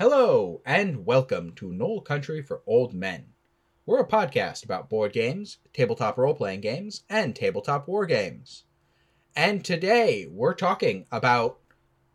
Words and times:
Hello, 0.00 0.62
and 0.64 1.04
welcome 1.04 1.52
to 1.56 1.74
Knoll 1.74 2.00
Country 2.00 2.40
for 2.40 2.62
Old 2.66 2.94
Men. 2.94 3.34
We're 3.84 4.00
a 4.00 4.08
podcast 4.08 4.64
about 4.64 4.88
board 4.88 5.12
games, 5.12 5.58
tabletop 5.74 6.16
role 6.16 6.32
playing 6.32 6.62
games, 6.62 7.02
and 7.10 7.36
tabletop 7.36 7.86
war 7.86 8.06
games. 8.06 8.64
And 9.36 9.62
today 9.62 10.26
we're 10.30 10.54
talking 10.54 11.04
about 11.12 11.58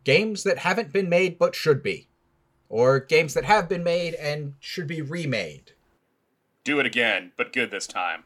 games 0.04 0.42
that 0.46 0.58
haven't 0.58 0.94
been 0.94 1.10
made 1.10 1.38
but 1.38 1.54
should 1.54 1.84
be, 1.84 2.10
or 2.70 3.00
games 3.00 3.36
that 3.36 3.45
have 3.45 3.70
been 3.70 3.84
made 3.84 4.15
and 4.15 4.55
should 4.59 4.88
be 4.88 5.04
remade. 5.04 5.73
Do 6.63 6.79
it 6.79 6.88
again, 6.88 7.33
but 7.38 7.54
good 7.54 7.70
this 7.70 7.86
time. 7.86 8.23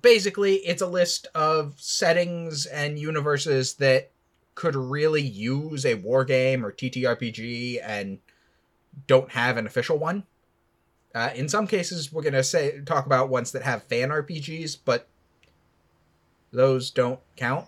Basically, 0.00 0.54
it's 0.54 0.80
a 0.80 0.86
list 0.86 1.26
of 1.34 1.74
settings 1.76 2.64
and 2.64 2.98
universes 2.98 3.74
that 3.74 4.10
could 4.54 4.74
really 4.74 5.20
use 5.20 5.84
a 5.84 5.96
war 5.96 6.24
game 6.24 6.64
or 6.64 6.72
TTRPG 6.72 7.78
and 7.84 8.18
don't 9.06 9.30
have 9.32 9.56
an 9.56 9.66
official 9.66 9.98
one. 9.98 10.24
Uh, 11.14 11.30
in 11.34 11.48
some 11.48 11.66
cases, 11.66 12.12
we're 12.12 12.22
gonna 12.22 12.42
say 12.42 12.80
talk 12.84 13.06
about 13.06 13.28
ones 13.28 13.52
that 13.52 13.62
have 13.62 13.82
fan 13.84 14.08
RPGs, 14.08 14.78
but 14.84 15.08
those 16.52 16.90
don't 16.90 17.20
count. 17.36 17.66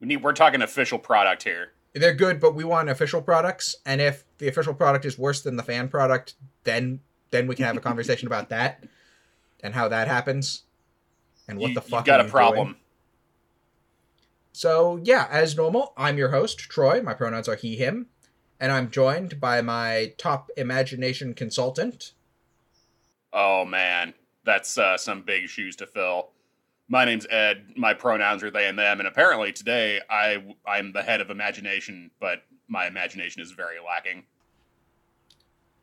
We 0.00 0.08
need. 0.08 0.22
We're 0.22 0.32
talking 0.32 0.62
official 0.62 0.98
product 0.98 1.44
here. 1.44 1.72
They're 1.94 2.14
good, 2.14 2.40
but 2.40 2.54
we 2.54 2.64
want 2.64 2.88
official 2.88 3.22
products. 3.22 3.76
And 3.86 4.00
if 4.00 4.24
the 4.38 4.48
official 4.48 4.74
product 4.74 5.04
is 5.04 5.16
worse 5.16 5.42
than 5.42 5.56
the 5.56 5.62
fan 5.62 5.88
product, 5.88 6.34
then 6.64 7.00
then 7.30 7.46
we 7.46 7.54
can 7.54 7.64
have 7.64 7.76
a 7.76 7.80
conversation 7.80 8.26
about 8.26 8.48
that 8.50 8.84
and 9.62 9.74
how 9.74 9.88
that 9.88 10.06
happens 10.08 10.62
and 11.48 11.58
what 11.58 11.68
you, 11.68 11.74
the 11.74 11.80
fuck. 11.80 12.06
You 12.06 12.12
got 12.12 12.20
a 12.20 12.24
problem. 12.24 12.68
doing. 12.68 12.76
So 14.54 15.00
yeah, 15.02 15.26
as 15.32 15.56
normal, 15.56 15.92
I'm 15.96 16.16
your 16.16 16.30
host 16.30 16.60
Troy. 16.60 17.02
My 17.02 17.12
pronouns 17.12 17.48
are 17.48 17.56
he 17.56 17.74
him, 17.74 18.06
and 18.60 18.70
I'm 18.70 18.88
joined 18.88 19.40
by 19.40 19.60
my 19.62 20.14
top 20.16 20.48
imagination 20.56 21.34
consultant. 21.34 22.12
Oh 23.32 23.64
man, 23.64 24.14
that's 24.44 24.78
uh, 24.78 24.96
some 24.96 25.22
big 25.22 25.48
shoes 25.48 25.74
to 25.76 25.88
fill. 25.88 26.30
My 26.86 27.04
name's 27.04 27.26
Ed. 27.30 27.72
My 27.76 27.94
pronouns 27.94 28.44
are 28.44 28.50
they 28.50 28.68
and 28.68 28.78
them, 28.78 29.00
and 29.00 29.08
apparently 29.08 29.52
today 29.52 30.00
I 30.08 30.44
I'm 30.64 30.92
the 30.92 31.02
head 31.02 31.20
of 31.20 31.30
imagination, 31.30 32.12
but 32.20 32.44
my 32.68 32.86
imagination 32.86 33.42
is 33.42 33.50
very 33.50 33.78
lacking. 33.84 34.22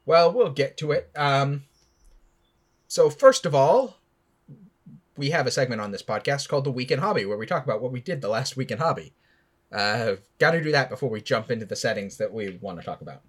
Well, 0.06 0.32
we'll 0.32 0.52
get 0.52 0.78
to 0.78 0.94
it. 0.94 1.12
Um, 1.18 1.64
so 2.88 3.10
first 3.10 3.46
of 3.46 3.54
all, 3.54 3.98
we 5.18 5.30
have 5.32 5.48
a 5.48 5.52
segment 5.52 5.82
on 5.82 5.92
this 5.92 6.04
podcast 6.04 6.48
called 6.48 6.64
the 6.64 6.72
Weekend 6.72 7.02
Hobby, 7.02 7.26
where 7.26 7.38
we 7.38 7.46
talk 7.46 7.64
about 7.64 7.82
what 7.82 7.92
we 7.92 8.00
did 8.02 8.22
the 8.22 8.30
last 8.30 8.56
week 8.58 8.72
in 8.72 8.78
hobby. 8.78 9.14
Uh, 9.72 10.16
Got 10.40 10.52
to 10.52 10.62
do 10.62 10.72
that 10.72 10.90
before 10.90 11.10
we 11.10 11.22
jump 11.22 11.52
into 11.52 11.66
the 11.66 11.76
settings 11.76 12.18
that 12.18 12.34
we 12.34 12.58
want 12.62 12.80
to 12.80 12.86
talk 12.86 13.02
about. 13.02 13.22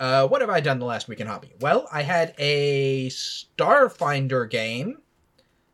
Uh, 0.00 0.26
what 0.28 0.40
have 0.40 0.50
I 0.50 0.60
done 0.60 0.78
the 0.78 0.86
last 0.86 1.08
week 1.08 1.20
in 1.20 1.26
hobby? 1.26 1.52
Well, 1.60 1.88
I 1.92 2.02
had 2.02 2.34
a 2.38 3.08
Starfinder 3.08 4.48
game. 4.48 4.98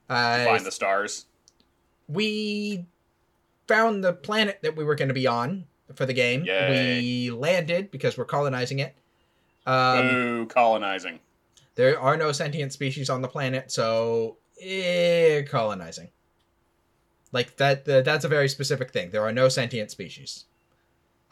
Uh, 0.08 0.44
Find 0.44 0.64
the 0.64 0.72
stars. 0.72 1.26
we 2.08 2.86
found 3.66 4.04
the 4.04 4.12
planet 4.12 4.58
that 4.62 4.76
we 4.76 4.84
were 4.84 4.94
going 4.94 5.08
to 5.08 5.14
be 5.14 5.26
on 5.26 5.64
for 5.94 6.06
the 6.06 6.12
game. 6.12 6.44
Yay. 6.44 7.00
We 7.00 7.30
landed 7.30 7.90
because 7.90 8.16
we're 8.18 8.24
colonizing 8.24 8.78
it. 8.78 8.94
Um, 9.66 10.06
Ooh, 10.06 10.46
colonizing. 10.46 11.20
There 11.74 11.98
are 11.98 12.16
no 12.16 12.32
sentient 12.32 12.72
species 12.72 13.10
on 13.10 13.22
the 13.22 13.28
planet, 13.28 13.72
so 13.72 14.36
eh, 14.64 15.42
colonizing. 15.42 16.08
Like 17.32 17.56
that, 17.56 17.84
th- 17.84 18.04
that's 18.04 18.24
a 18.24 18.28
very 18.28 18.48
specific 18.48 18.90
thing. 18.92 19.10
There 19.10 19.22
are 19.24 19.32
no 19.32 19.48
sentient 19.48 19.90
species. 19.90 20.44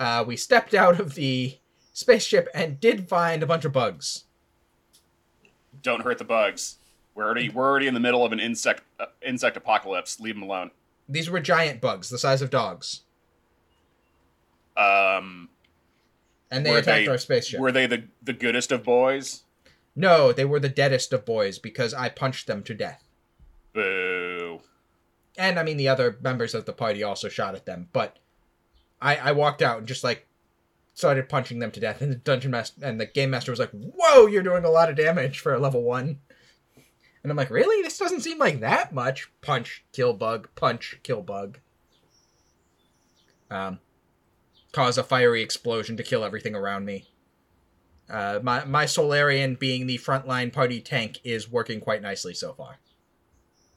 Uh, 0.00 0.24
we 0.27 0.36
stepped 0.36 0.74
out 0.74 0.98
of 1.00 1.14
the 1.14 1.58
spaceship 1.92 2.48
and 2.55 2.80
did 2.80 3.08
find 3.08 3.42
a 3.42 3.47
bunch 3.47 3.64
of 3.64 3.72
bugs. 3.72 4.24
Don't 5.83 6.02
hurt 6.02 6.19
the 6.19 6.24
bugs. 6.24 6.77
We're 7.14 7.24
already 7.27 7.48
we're 7.50 7.69
already 7.69 7.86
in 7.86 7.94
the 7.94 8.00
middle 8.00 8.24
of 8.24 8.33
an 8.33 8.40
insect 8.40 8.83
uh, 8.98 9.06
insect 9.24 9.56
apocalypse. 9.56 10.18
Leave 10.18 10.35
them 10.35 10.42
alone. 10.42 10.70
These 11.08 11.29
were 11.30 11.40
giant 11.40 11.80
bugs, 11.80 12.08
the 12.08 12.18
size 12.18 12.40
of 12.42 12.48
dogs, 12.51 13.02
Um, 14.77 15.51
and 16.51 16.64
they 16.64 16.70
attacked 16.74 17.05
they- 17.05 17.08
our 17.08 17.18
spaceship. 17.18 17.61
were 17.61 17.73
they 17.73 17.86
the 17.86 18.05
the 18.23 18.33
goodest 18.33 18.73
of 18.73 18.83
boys? 18.83 19.42
No, 19.95 20.33
they 20.33 20.45
were 20.46 20.58
the 20.61 20.68
deadest 20.70 21.12
of 21.12 21.24
boys 21.27 21.58
because 21.58 21.92
I 21.92 22.08
punched 22.08 22.46
them 22.46 22.62
to 22.64 22.74
death. 22.74 23.05
Boo. 23.72 24.60
and 25.36 25.58
I 25.58 25.62
mean 25.62 25.77
the 25.77 25.88
other 25.88 26.18
members 26.20 26.55
of 26.55 26.66
the 26.66 26.72
party 26.72 27.02
also 27.02 27.28
shot 27.28 27.55
at 27.55 27.66
them, 27.66 27.88
but 27.92 28.18
I 29.00 29.16
I 29.16 29.33
walked 29.33 29.62
out 29.62 29.78
and 29.78 29.86
just 29.86 30.05
like 30.05 30.27
started 30.94 31.28
punching 31.28 31.58
them 31.58 31.70
to 31.72 31.80
death, 31.80 32.02
and 32.02 32.12
the 32.12 32.16
dungeon 32.16 32.50
master 32.50 32.84
and 32.84 33.00
the 33.00 33.06
game 33.06 33.30
master 33.30 33.50
was 33.52 33.58
like, 33.58 33.70
"Whoa, 33.70 34.27
you're 34.27 34.42
doing 34.42 34.64
a 34.64 34.70
lot 34.70 34.90
of 34.90 34.96
damage 34.96 35.38
for 35.40 35.55
a 35.55 35.58
level 35.58 35.82
one." 35.82 36.20
And 37.22 37.30
I'm 37.30 37.36
like, 37.36 37.50
"Really? 37.50 37.82
This 37.82 37.98
doesn't 37.98 38.20
seem 38.22 38.38
like 38.38 38.61
that 38.61 38.92
much." 38.92 39.30
Punch, 39.40 39.84
kill 39.92 40.12
bug, 40.12 40.48
punch, 40.55 40.98
kill 41.02 41.22
bug. 41.22 41.58
Um, 43.50 43.80
cause 44.72 44.96
a 44.98 45.05
fiery 45.05 45.42
explosion 45.42 45.96
to 45.98 46.02
kill 46.02 46.24
everything 46.24 46.55
around 46.55 46.84
me. 46.84 47.08
Uh, 48.11 48.40
my 48.42 48.64
my 48.64 48.86
Solarian 48.86 49.55
being 49.55 49.86
the 49.86 49.98
frontline 49.98 50.52
party 50.52 50.80
tank 50.80 51.20
is 51.24 51.50
working 51.50 51.80
quite 51.80 52.02
nicely 52.02 52.34
so 52.34 52.52
far. 52.52 52.78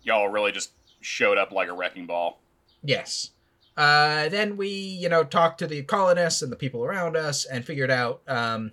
Y'all 0.05 0.29
really 0.29 0.53
just 0.53 0.71
showed 1.01 1.38
up 1.38 1.51
like 1.51 1.67
a 1.67 1.73
wrecking 1.73 2.05
ball. 2.05 2.39
Yes. 2.83 3.31
Uh, 3.75 4.29
then 4.29 4.55
we, 4.55 4.69
you 4.69 5.09
know, 5.09 5.23
talked 5.23 5.59
to 5.59 5.67
the 5.67 5.83
colonists 5.83 6.41
and 6.41 6.51
the 6.51 6.55
people 6.55 6.85
around 6.85 7.17
us 7.17 7.43
and 7.43 7.66
figured 7.66 7.91
out, 7.91 8.21
um, 8.27 8.71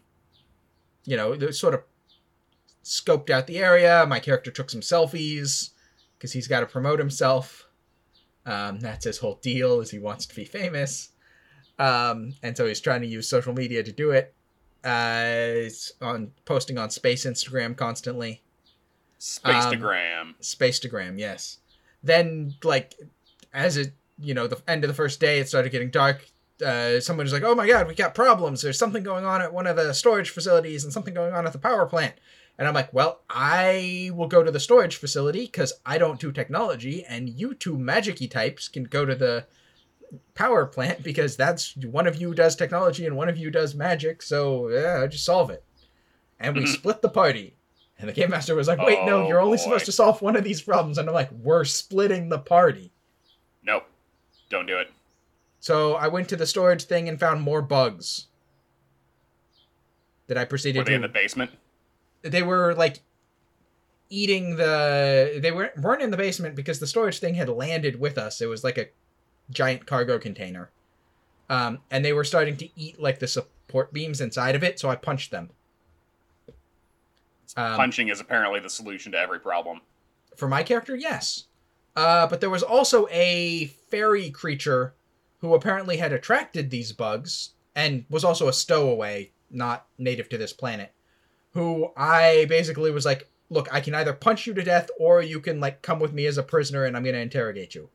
you 1.05 1.17
know, 1.17 1.51
sort 1.51 1.75
of 1.75 1.83
scoped 2.85 3.31
out 3.31 3.47
the 3.47 3.59
area. 3.59 4.07
My 4.07 4.21
character 4.21 4.51
took 4.51 4.71
some 4.71 4.81
selfies 4.81 5.71
because 6.17 6.33
he's 6.33 6.47
got 6.47 6.61
to 6.61 6.67
promote 6.67 7.01
himself. 7.01 7.67
Um, 8.47 8.79
that's 8.81 9.05
his 9.05 9.19
whole 9.19 9.39
deal 9.43 9.81
is 9.81 9.91
he 9.91 9.99
wants 9.99 10.27
to 10.27 10.37
be 10.37 10.45
famous. 10.45 11.11
Um, 11.79 12.35
and 12.43 12.57
so 12.57 12.67
he's 12.67 12.81
trying 12.81 13.01
to 13.01 13.07
use 13.09 13.29
social 13.29 13.53
media 13.53 13.83
to 13.83 13.93
do 13.93 14.11
it. 14.11 14.35
Uh, 14.85 15.63
he's 15.63 15.93
on 16.01 16.33
posting 16.45 16.79
on 16.79 16.91
space 16.91 17.25
Instagram 17.25 17.77
constantly. 17.77 18.43
Spacetogram. 19.23 20.35
Spacetogram, 20.41 21.19
yes. 21.19 21.59
Then, 22.03 22.55
like, 22.65 22.95
as 23.55 23.77
it, 23.77 23.93
you 24.21 24.35
know, 24.35 24.49
the 24.49 24.61
end 24.67 24.83
of 24.83 24.89
the 24.89 24.95
first 24.95 25.21
day, 25.21 25.39
it 25.39 25.49
started 25.49 25.71
getting 25.71 25.91
dark. 25.91 26.27
Uh, 26.65 26.99
someone 27.01 27.25
was 27.25 27.33
like, 27.33 27.45
"Oh 27.45 27.55
my 27.55 27.67
god, 27.67 27.87
we 27.87 27.95
got 27.95 28.15
problems. 28.15 28.63
There's 28.63 28.79
something 28.79 29.03
going 29.03 29.25
on 29.25 29.41
at 29.41 29.53
one 29.53 29.67
of 29.67 29.77
the 29.77 29.93
storage 29.95 30.31
facilities, 30.31 30.83
and 30.85 30.93
something 30.93 31.15
going 31.15 31.33
on 31.33 31.47
at 31.47 31.53
the 31.53 31.59
power 31.59 31.87
plant." 31.87 32.15
And 32.59 32.67
I'm 32.69 32.75
like, 32.75 32.93
"Well, 32.93 33.21
I 33.31 34.11
will 34.13 34.27
go 34.29 34.43
to 34.43 34.51
the 34.51 34.61
storage 34.61 34.97
facility 34.97 35.47
because 35.47 35.73
I 35.87 35.99
don't 35.99 36.21
do 36.21 36.31
technology, 36.33 37.05
and 37.05 37.29
you 37.29 37.55
two 37.55 37.77
magicy 37.77 38.29
types 38.31 38.69
can 38.69 38.85
go 38.85 39.05
to 39.05 39.15
the 39.15 39.47
power 40.35 40.67
plant 40.67 41.03
because 41.05 41.37
that's 41.37 41.77
one 41.77 42.07
of 42.09 42.17
you 42.21 42.35
does 42.35 42.57
technology 42.57 43.07
and 43.07 43.17
one 43.17 43.29
of 43.29 43.39
you 43.39 43.51
does 43.51 43.75
magic. 43.75 44.21
So 44.23 44.69
yeah, 44.69 45.07
just 45.07 45.25
solve 45.25 45.51
it." 45.51 45.63
And 46.41 46.57
we 46.57 46.65
Mhm. 46.65 46.75
split 46.75 47.03
the 47.03 47.09
party. 47.09 47.55
And 48.03 48.09
the 48.09 48.13
game 48.13 48.31
master 48.31 48.55
was 48.57 48.67
like, 48.69 48.81
"Wait, 48.81 49.05
no, 49.07 49.23
Oh, 49.25 49.29
you're 49.29 49.41
only 49.41 49.57
boy. 49.59 49.63
supposed 49.63 49.85
to 49.87 49.93
solve 49.93 50.21
one 50.21 50.35
of 50.37 50.43
these 50.45 50.61
problems." 50.61 50.99
And 50.99 51.09
I'm 51.09 51.15
like, 51.15 51.31
"We're 51.31 51.65
splitting 51.65 52.29
the 52.29 52.39
party." 52.39 52.93
Nope. 53.63 53.85
Don't 54.51 54.67
do 54.67 54.77
it. 54.77 54.91
So 55.61 55.95
I 55.95 56.09
went 56.09 56.29
to 56.31 56.37
the 56.37 56.47
storage 56.47 56.83
thing 56.85 57.09
and 57.09 57.19
found 57.21 57.41
more 57.43 57.63
bugs. 57.63 58.27
That 60.27 60.37
I 60.37 60.45
proceeded 60.45 60.79
Were 60.81 60.85
they 60.85 60.91
to. 60.91 60.97
in 60.97 61.03
the 61.03 61.09
basement? 61.09 61.53
they 62.23 62.43
were 62.43 62.75
like 62.75 63.01
eating 64.11 64.57
the. 64.57 65.39
They 65.41 65.53
weren't 65.53 65.77
weren't 65.79 66.03
in 66.03 66.11
the 66.11 66.17
basement 66.17 66.55
because 66.57 66.79
the 66.81 66.87
storage 66.87 67.19
thing 67.21 67.35
had 67.35 67.49
landed 67.49 67.99
with 68.01 68.19
us. 68.19 68.41
It 68.41 68.47
was 68.47 68.65
like 68.65 68.79
a 68.79 68.89
giant 69.51 69.87
cargo 69.87 70.19
container, 70.19 70.71
um, 71.49 71.79
and 71.91 72.05
they 72.05 72.13
were 72.13 72.25
starting 72.25 72.57
to 72.59 72.69
eat 72.77 73.01
like 73.01 73.19
the 73.21 73.27
support 73.29 73.93
beams 73.93 74.21
inside 74.21 74.55
of 74.57 74.65
it. 74.65 74.79
So 74.81 74.89
I 74.91 74.97
punched 74.97 75.31
them. 75.31 75.51
Um, 77.57 77.77
Punching 77.77 78.09
is 78.09 78.21
apparently 78.21 78.61
the 78.61 78.71
solution 78.71 79.13
to 79.13 79.19
every 79.19 79.41
problem. 79.41 79.81
For 80.37 80.49
my 80.49 80.63
character, 80.63 80.97
yes. 80.97 81.45
Uh, 81.95 82.27
but 82.27 82.41
there 82.41 82.51
was 82.51 82.63
also 82.63 83.07
a 83.11 83.67
fairy 83.91 84.31
creature 84.31 84.95
who 85.41 85.55
apparently 85.55 85.99
had 85.99 86.13
attracted 86.13 86.71
these 86.71 86.93
bugs 86.93 87.51
and 87.75 88.05
was 88.09 88.25
also 88.25 88.49
a 88.49 88.53
stowaway, 88.53 89.33
not 89.51 89.87
native 89.99 90.29
to 90.31 90.39
this 90.39 90.53
planet. 90.53 90.93
Who 91.53 91.91
I 91.97 92.47
basically 92.49 92.91
was 92.91 93.05
like, 93.05 93.29
look, 93.51 93.69
I 93.73 93.81
can 93.81 93.95
either 93.95 94.15
punch 94.15 94.47
you 94.47 94.55
to 94.55 94.63
death 94.63 94.89
or 94.99 95.21
you 95.21 95.41
can 95.41 95.61
like 95.61 95.83
come 95.83 96.01
with 96.01 96.13
me 96.13 96.25
as 96.27 96.39
a 96.39 96.43
prisoner 96.43 96.85
and 96.85 96.97
I'm 96.97 97.05
gonna 97.05 97.19
interrogate 97.19 97.75
you. 97.75 97.91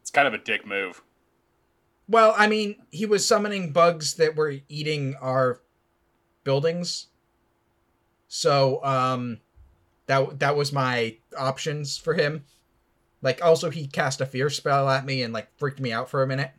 It's 0.00 0.10
kind 0.10 0.28
of 0.28 0.34
a 0.34 0.38
dick 0.38 0.64
move. 0.64 1.02
Well, 2.08 2.34
I 2.36 2.46
mean, 2.46 2.76
he 2.90 3.06
was 3.06 3.26
summoning 3.26 3.72
bugs 3.72 4.14
that 4.14 4.36
were 4.36 4.56
eating 4.68 5.16
our 5.20 5.60
buildings. 6.44 7.06
So, 8.32 8.82
um 8.84 9.40
that 10.06 10.38
that 10.38 10.56
was 10.56 10.72
my 10.72 11.16
options 11.36 11.98
for 11.98 12.14
him. 12.14 12.44
Like 13.22 13.44
also 13.44 13.70
he 13.70 13.86
cast 13.86 14.20
a 14.20 14.26
fear 14.26 14.48
spell 14.48 14.88
at 14.88 15.04
me 15.04 15.22
and 15.22 15.34
like 15.34 15.48
freaked 15.58 15.80
me 15.80 15.92
out 15.92 16.08
for 16.08 16.22
a 16.22 16.26
minute. 16.26 16.52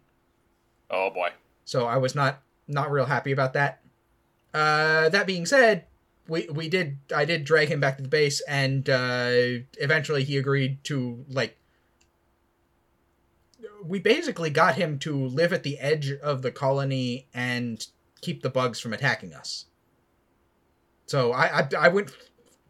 Oh 0.89 1.09
boy. 1.09 1.29
So 1.65 1.87
I 1.87 1.97
was 1.97 2.13
not 2.13 2.41
not 2.67 2.91
real 2.91 3.05
happy 3.05 3.31
about 3.31 3.53
that. 3.53 3.81
Uh, 4.53 5.09
that 5.09 5.25
being 5.25 5.45
said, 5.45 5.85
we 6.27 6.47
we 6.49 6.69
did 6.69 6.97
I 7.15 7.25
did 7.25 7.45
drag 7.45 7.69
him 7.69 7.79
back 7.79 7.97
to 7.97 8.03
the 8.03 8.09
base, 8.09 8.41
and 8.41 8.89
uh, 8.89 9.63
eventually 9.79 10.23
he 10.23 10.37
agreed 10.37 10.83
to 10.85 11.25
like. 11.29 11.57
We 13.83 13.99
basically 13.99 14.49
got 14.49 14.75
him 14.75 14.99
to 14.99 15.25
live 15.25 15.53
at 15.53 15.63
the 15.63 15.79
edge 15.79 16.11
of 16.11 16.41
the 16.41 16.51
colony 16.51 17.27
and 17.33 17.85
keep 18.21 18.43
the 18.43 18.49
bugs 18.49 18.79
from 18.79 18.93
attacking 18.93 19.33
us. 19.33 19.65
So 21.11 21.33
I 21.33 21.59
I, 21.59 21.67
I 21.77 21.87
went 21.89 22.11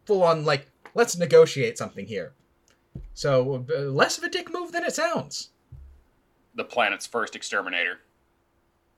full 0.04 0.24
on 0.24 0.44
like 0.44 0.66
let's 0.94 1.16
negotiate 1.16 1.78
something 1.78 2.06
here. 2.06 2.32
So 3.14 3.64
uh, 3.72 3.82
less 3.82 4.18
of 4.18 4.24
a 4.24 4.28
dick 4.28 4.52
move 4.52 4.72
than 4.72 4.82
it 4.82 4.96
sounds. 4.96 5.50
The 6.56 6.64
planet's 6.64 7.06
first 7.06 7.36
exterminator. 7.36 8.00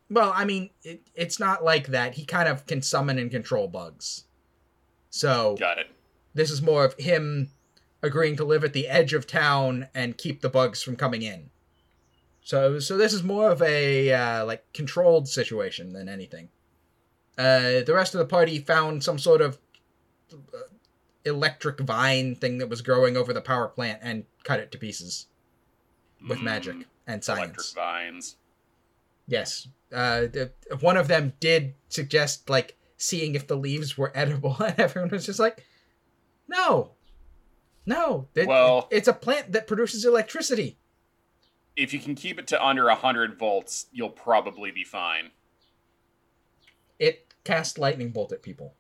Well, 0.08 0.32
I 0.34 0.46
mean, 0.46 0.70
it, 0.82 1.02
it's 1.14 1.38
not 1.38 1.62
like 1.62 1.88
that. 1.88 2.14
He 2.14 2.24
kind 2.24 2.48
of 2.48 2.64
can 2.64 2.80
summon 2.80 3.18
and 3.18 3.30
control 3.30 3.68
bugs. 3.68 4.24
So 5.10 5.56
Got 5.60 5.78
it. 5.78 5.88
this 6.32 6.50
is 6.50 6.62
more 6.62 6.86
of 6.86 6.94
him 6.94 7.50
agreeing 8.02 8.36
to 8.36 8.44
live 8.44 8.64
at 8.64 8.72
the 8.72 8.88
edge 8.88 9.12
of 9.12 9.26
town 9.26 9.88
and 9.94 10.16
keep 10.16 10.40
the 10.40 10.48
bugs 10.48 10.82
from 10.82 10.96
coming 10.96 11.20
in. 11.20 11.50
So 12.40 12.78
so 12.78 12.96
this 12.96 13.12
is 13.12 13.22
more 13.22 13.50
of 13.50 13.60
a 13.60 14.10
uh, 14.10 14.46
like 14.46 14.64
controlled 14.72 15.28
situation 15.28 15.92
than 15.92 16.08
anything. 16.08 16.48
Uh, 17.36 17.82
the 17.82 17.92
rest 17.94 18.14
of 18.14 18.18
the 18.18 18.26
party 18.26 18.58
found 18.58 19.02
some 19.02 19.18
sort 19.18 19.40
of 19.40 19.58
uh, 20.32 20.58
electric 21.24 21.80
vine 21.80 22.34
thing 22.34 22.58
that 22.58 22.68
was 22.68 22.80
growing 22.82 23.16
over 23.16 23.32
the 23.32 23.40
power 23.40 23.66
plant 23.68 23.98
and 24.02 24.24
cut 24.44 24.60
it 24.60 24.70
to 24.72 24.78
pieces 24.78 25.26
with 26.28 26.40
magic 26.40 26.74
Mm, 26.76 26.84
and 27.06 27.28
Electric 27.28 27.66
vines. 27.74 28.36
Yes. 29.26 29.68
Uh, 29.92 30.26
one 30.80 30.96
of 30.96 31.08
them 31.08 31.32
did 31.40 31.74
suggest 31.88 32.48
like 32.48 32.76
seeing 32.96 33.34
if 33.34 33.46
the 33.46 33.56
leaves 33.56 33.98
were 33.98 34.12
edible, 34.14 34.56
and 34.60 34.78
everyone 34.78 35.10
was 35.10 35.26
just 35.26 35.38
like, 35.38 35.64
"No, 36.48 36.92
no. 37.86 38.28
It- 38.34 38.46
Well- 38.46 38.88
it's 38.90 39.08
a 39.08 39.12
plant 39.12 39.52
that 39.52 39.66
produces 39.66 40.04
electricity." 40.04 40.78
If 41.76 41.92
you 41.92 41.98
can 41.98 42.14
keep 42.14 42.38
it 42.38 42.46
to 42.48 42.64
under 42.64 42.84
100 42.86 43.36
volts, 43.38 43.86
you'll 43.92 44.08
probably 44.10 44.70
be 44.70 44.84
fine. 44.84 45.30
It 47.44 47.48
casts 47.48 47.78
lightning 47.78 48.10
bolt 48.10 48.32
at 48.32 48.42
people. 48.42 48.74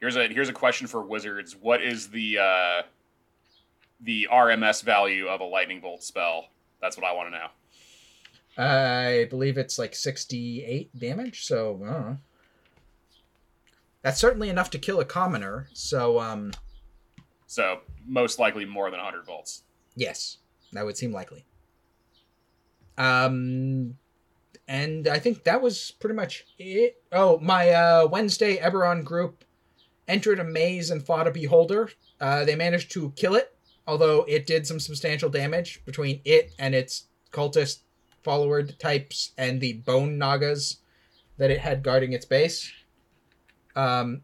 Here's 0.00 0.16
a 0.16 0.28
here's 0.28 0.48
a 0.48 0.52
question 0.54 0.86
for 0.86 1.02
wizards. 1.02 1.54
What 1.54 1.82
is 1.82 2.08
the 2.08 2.38
uh, 2.38 2.82
the 4.00 4.28
RMS 4.32 4.82
value 4.82 5.26
of 5.26 5.40
a 5.40 5.44
lightning 5.44 5.80
bolt 5.80 6.02
spell? 6.02 6.46
That's 6.80 6.96
what 6.96 7.06
I 7.06 7.12
want 7.12 7.32
to 7.32 7.38
know. 7.38 7.48
I 8.58 9.26
believe 9.28 9.58
it's 9.58 9.78
like 9.78 9.94
sixty-eight 9.94 10.98
damage. 10.98 11.44
So 11.44 11.80
I 11.86 11.92
don't 11.92 12.02
know. 12.02 12.18
That's 14.02 14.20
certainly 14.20 14.48
enough 14.48 14.70
to 14.70 14.78
kill 14.78 15.00
a 15.00 15.04
commoner. 15.04 15.68
So 15.72 16.20
um, 16.20 16.52
So 17.46 17.80
most 18.06 18.38
likely 18.38 18.64
more 18.64 18.88
than 18.90 19.00
100 19.00 19.26
volts. 19.26 19.64
Yes, 19.96 20.38
that 20.72 20.84
would 20.84 20.96
seem 20.96 21.12
likely. 21.12 21.44
Um, 22.96 23.96
and 24.68 25.06
I 25.06 25.18
think 25.18 25.44
that 25.44 25.62
was 25.62 25.92
pretty 25.92 26.16
much 26.16 26.44
it. 26.58 27.02
Oh, 27.12 27.38
my 27.38 27.70
uh, 27.70 28.08
Wednesday 28.10 28.56
Eberron 28.56 29.04
group 29.04 29.44
entered 30.08 30.40
a 30.40 30.44
maze 30.44 30.90
and 30.90 31.04
fought 31.04 31.28
a 31.28 31.30
beholder. 31.30 31.90
Uh, 32.20 32.44
they 32.44 32.56
managed 32.56 32.90
to 32.92 33.12
kill 33.16 33.34
it, 33.34 33.56
although 33.86 34.24
it 34.28 34.46
did 34.46 34.66
some 34.66 34.80
substantial 34.80 35.28
damage 35.28 35.84
between 35.84 36.20
it 36.24 36.52
and 36.58 36.74
its 36.74 37.06
cultist 37.32 37.80
follower 38.24 38.62
types 38.64 39.32
and 39.38 39.60
the 39.60 39.74
bone 39.74 40.18
nagas 40.18 40.78
that 41.38 41.50
it 41.50 41.60
had 41.60 41.82
guarding 41.82 42.12
its 42.12 42.24
base. 42.24 42.72
Um, 43.76 44.22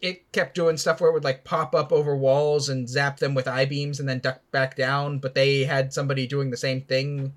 it 0.00 0.30
kept 0.32 0.54
doing 0.54 0.76
stuff 0.76 1.00
where 1.00 1.10
it 1.10 1.14
would 1.14 1.24
like 1.24 1.44
pop 1.44 1.74
up 1.74 1.92
over 1.92 2.16
walls 2.16 2.68
and 2.68 2.88
zap 2.88 3.18
them 3.18 3.34
with 3.34 3.46
eye 3.46 3.66
beams 3.66 4.00
and 4.00 4.08
then 4.08 4.18
duck 4.18 4.40
back 4.50 4.76
down. 4.76 5.18
But 5.18 5.34
they 5.34 5.64
had 5.64 5.92
somebody 5.92 6.26
doing 6.26 6.50
the 6.50 6.56
same 6.56 6.82
thing 6.82 7.34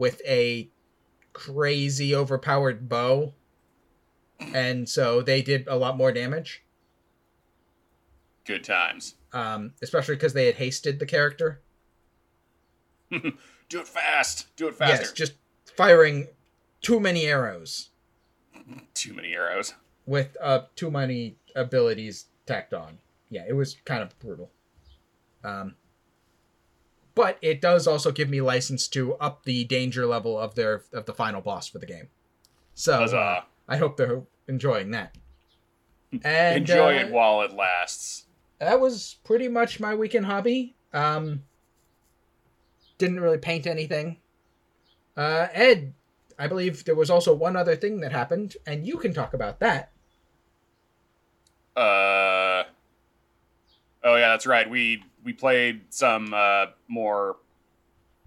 with 0.00 0.22
a 0.26 0.70
crazy 1.34 2.14
overpowered 2.14 2.88
bow. 2.88 3.34
And 4.54 4.88
so 4.88 5.20
they 5.20 5.42
did 5.42 5.68
a 5.68 5.76
lot 5.76 5.98
more 5.98 6.10
damage, 6.10 6.64
Good 8.46 8.64
times. 8.64 9.16
um, 9.34 9.74
especially 9.82 10.14
because 10.14 10.32
they 10.32 10.46
had 10.46 10.54
hasted 10.54 10.98
the 10.98 11.04
character. 11.04 11.60
Do 13.10 13.20
it 13.80 13.86
fast. 13.86 14.46
Do 14.56 14.68
it 14.68 14.74
faster. 14.74 15.02
Yes, 15.02 15.12
just 15.12 15.34
firing 15.76 16.28
too 16.80 16.98
many 16.98 17.26
arrows 17.26 17.90
Too 18.94 19.12
many 19.12 19.34
arrows. 19.34 19.74
with 20.06 20.34
uh, 20.40 20.60
too 20.76 20.90
many 20.90 21.36
abilities 21.54 22.24
tacked 22.46 22.72
on. 22.72 22.96
Yeah, 23.28 23.44
it 23.46 23.52
was 23.52 23.76
kind 23.84 24.02
of 24.02 24.18
brutal. 24.18 24.50
Um, 25.44 25.74
but 27.14 27.38
it 27.42 27.60
does 27.60 27.86
also 27.86 28.10
give 28.12 28.28
me 28.28 28.40
license 28.40 28.88
to 28.88 29.14
up 29.14 29.44
the 29.44 29.64
danger 29.64 30.06
level 30.06 30.38
of 30.38 30.54
their 30.54 30.84
of 30.92 31.06
the 31.06 31.14
final 31.14 31.40
boss 31.40 31.68
for 31.68 31.78
the 31.78 31.86
game. 31.86 32.08
So 32.74 33.04
uh. 33.04 33.42
I 33.68 33.76
hope 33.76 33.96
they're 33.96 34.22
enjoying 34.48 34.90
that. 34.92 35.16
And 36.24 36.56
Enjoy 36.58 36.96
uh, 36.96 37.00
it 37.00 37.12
while 37.12 37.42
it 37.42 37.52
lasts. 37.52 38.26
that 38.58 38.80
was 38.80 39.16
pretty 39.22 39.46
much 39.48 39.78
my 39.78 39.94
weekend 39.94 40.26
hobby. 40.26 40.74
Um, 40.92 41.44
didn't 42.98 43.20
really 43.20 43.38
paint 43.38 43.66
anything. 43.66 44.16
Uh, 45.16 45.46
Ed, 45.52 45.94
I 46.36 46.48
believe 46.48 46.84
there 46.84 46.96
was 46.96 47.10
also 47.10 47.32
one 47.32 47.54
other 47.54 47.76
thing 47.76 48.00
that 48.00 48.10
happened, 48.10 48.56
and 48.66 48.86
you 48.86 48.96
can 48.96 49.14
talk 49.14 49.34
about 49.34 49.60
that. 49.60 49.92
Uh 51.76 52.39
Oh 54.02 54.16
yeah, 54.16 54.30
that's 54.30 54.46
right. 54.46 54.68
We 54.68 55.04
we 55.24 55.32
played 55.32 55.82
some 55.90 56.32
uh 56.34 56.66
more 56.88 57.36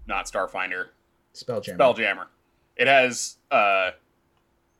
not 0.06 0.26
Starfinder, 0.26 0.88
Spelljammer. 1.34 1.76
Spelljammer. 1.76 2.26
It 2.76 2.86
has 2.86 3.36
uh 3.50 3.90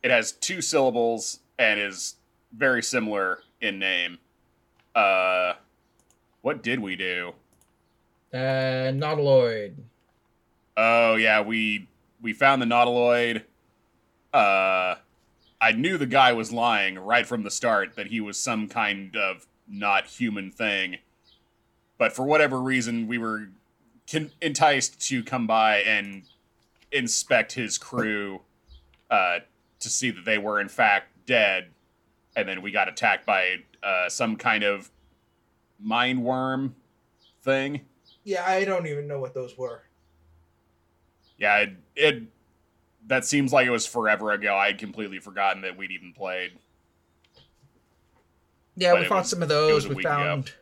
it 0.02 0.10
has 0.10 0.32
two 0.32 0.60
syllables 0.60 1.40
and 1.58 1.80
is 1.80 2.16
very 2.52 2.82
similar 2.82 3.40
in 3.60 3.78
name. 3.78 4.18
Uh 4.94 5.54
what 6.42 6.62
did 6.62 6.80
we 6.80 6.94
do? 6.94 7.32
Uh, 8.34 8.90
Nautiloid. 8.92 9.74
Oh 10.76 11.14
yeah, 11.14 11.40
we 11.40 11.88
we 12.20 12.32
found 12.32 12.60
the 12.60 12.66
Nautiloid. 12.66 13.44
Uh, 14.32 14.96
I 15.60 15.72
knew 15.72 15.96
the 15.96 16.06
guy 16.06 16.32
was 16.32 16.52
lying 16.52 16.98
right 16.98 17.26
from 17.26 17.44
the 17.44 17.50
start 17.50 17.94
that 17.94 18.08
he 18.08 18.20
was 18.20 18.38
some 18.38 18.68
kind 18.68 19.16
of 19.16 19.46
not 19.68 20.06
human 20.06 20.50
thing, 20.50 20.98
but 21.98 22.12
for 22.12 22.24
whatever 22.24 22.60
reason, 22.60 23.06
we 23.06 23.18
were 23.18 23.48
con- 24.10 24.30
enticed 24.40 25.00
to 25.08 25.22
come 25.22 25.46
by 25.46 25.78
and 25.78 26.24
inspect 26.92 27.52
his 27.52 27.78
crew 27.78 28.40
uh, 29.10 29.38
to 29.80 29.88
see 29.88 30.10
that 30.10 30.24
they 30.24 30.38
were 30.38 30.60
in 30.60 30.68
fact 30.68 31.08
dead, 31.26 31.70
and 32.36 32.48
then 32.48 32.62
we 32.62 32.70
got 32.70 32.88
attacked 32.88 33.26
by 33.26 33.56
uh, 33.82 34.08
some 34.08 34.36
kind 34.36 34.64
of 34.64 34.90
mind 35.80 36.22
worm 36.22 36.74
thing. 37.42 37.82
Yeah, 38.24 38.44
I 38.46 38.64
don't 38.64 38.86
even 38.86 39.06
know 39.06 39.20
what 39.20 39.34
those 39.34 39.56
were. 39.56 39.82
Yeah, 41.36 41.58
it, 41.58 41.70
it 41.94 42.22
that 43.06 43.24
seems 43.24 43.52
like 43.52 43.66
it 43.66 43.70
was 43.70 43.86
forever 43.86 44.32
ago. 44.32 44.54
I 44.54 44.68
had 44.68 44.78
completely 44.78 45.18
forgotten 45.18 45.62
that 45.62 45.76
we'd 45.76 45.90
even 45.90 46.12
played. 46.12 46.52
Yeah, 48.76 48.92
But 48.92 49.00
we 49.02 49.06
fought 49.06 49.18
was- 49.22 49.30
some 49.30 49.42
of 49.42 49.48
those. 49.48 49.86
We 49.88 50.02
found 50.02 50.52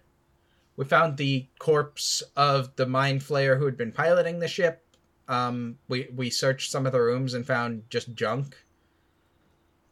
we 0.77 0.85
found 0.85 1.17
the 1.17 1.47
corpse 1.59 2.23
of 2.37 2.75
the 2.77 2.87
mind 2.87 3.21
flayer 3.21 3.59
who 3.59 3.67
had 3.67 3.77
been 3.77 3.93
piloting 3.93 4.39
the 4.39 4.49
ship. 4.49 4.85
Um, 5.29 5.79
we 5.89 6.09
we 6.15 6.31
searched 6.31 6.71
some 6.71 6.87
of 6.87 6.93
the 6.93 7.01
rooms 7.01 7.35
and 7.35 7.47
found 7.47 7.85
just 7.91 8.15
junk. 8.15 8.57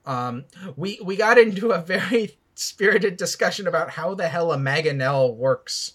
Um, 0.07 0.45
we 0.77 0.99
we 1.05 1.17
got 1.17 1.39
into 1.39 1.71
a 1.73 1.81
very 1.81 2.39
spirited 2.55 3.17
discussion 3.17 3.67
about 3.67 3.91
how 3.91 4.15
the 4.15 4.29
hell 4.29 4.53
a 4.53 4.57
mangonel 4.59 5.35
works 5.37 5.95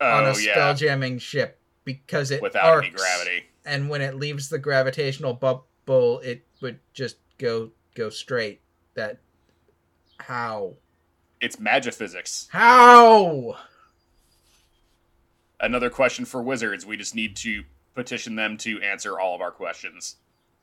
on 0.00 0.24
Oh 0.24 0.30
a 0.32 0.40
yeah, 0.40 0.54
spelljamming 0.56 1.20
ship 1.20 1.58
because 1.84 2.30
it 2.30 2.42
without 2.42 2.64
any 2.78 2.88
arcs, 2.88 3.02
gravity. 3.02 3.44
and 3.64 3.88
when 3.88 4.00
it 4.00 4.14
leaves 4.16 4.48
the 4.48 4.58
gravitational 4.58 5.34
bubble, 5.34 6.20
it 6.20 6.44
would 6.60 6.78
just 6.92 7.16
go 7.38 7.70
go 7.94 8.10
straight. 8.10 8.60
That 8.94 9.18
how 10.18 10.74
It's 11.44 11.56
magiphysics. 11.56 12.48
how 12.50 13.56
Another 15.60 15.90
question 15.90 16.24
for 16.24 16.42
wizards. 16.42 16.84
We 16.86 16.96
just 16.96 17.14
need 17.14 17.36
to 17.36 17.64
petition 17.94 18.34
them 18.36 18.56
to 18.58 18.80
answer 18.82 19.18
all 19.20 19.34
of 19.34 19.40
our 19.40 19.50
questions. 19.50 20.16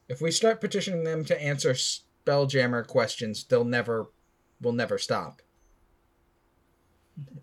If 0.09 0.21
we 0.21 0.31
start 0.31 0.59
petitioning 0.59 1.03
them 1.03 1.23
to 1.25 1.41
answer 1.41 1.73
spelljammer 1.73 2.85
questions, 2.85 3.43
they'll 3.43 3.63
never 3.63 4.09
will 4.59 4.73
never 4.73 4.97
stop. 4.97 5.41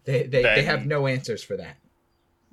They 0.05 0.25
they, 0.25 0.43
they 0.43 0.63
have 0.63 0.87
no 0.87 1.07
answers 1.07 1.43
for 1.43 1.57
that. 1.57 1.77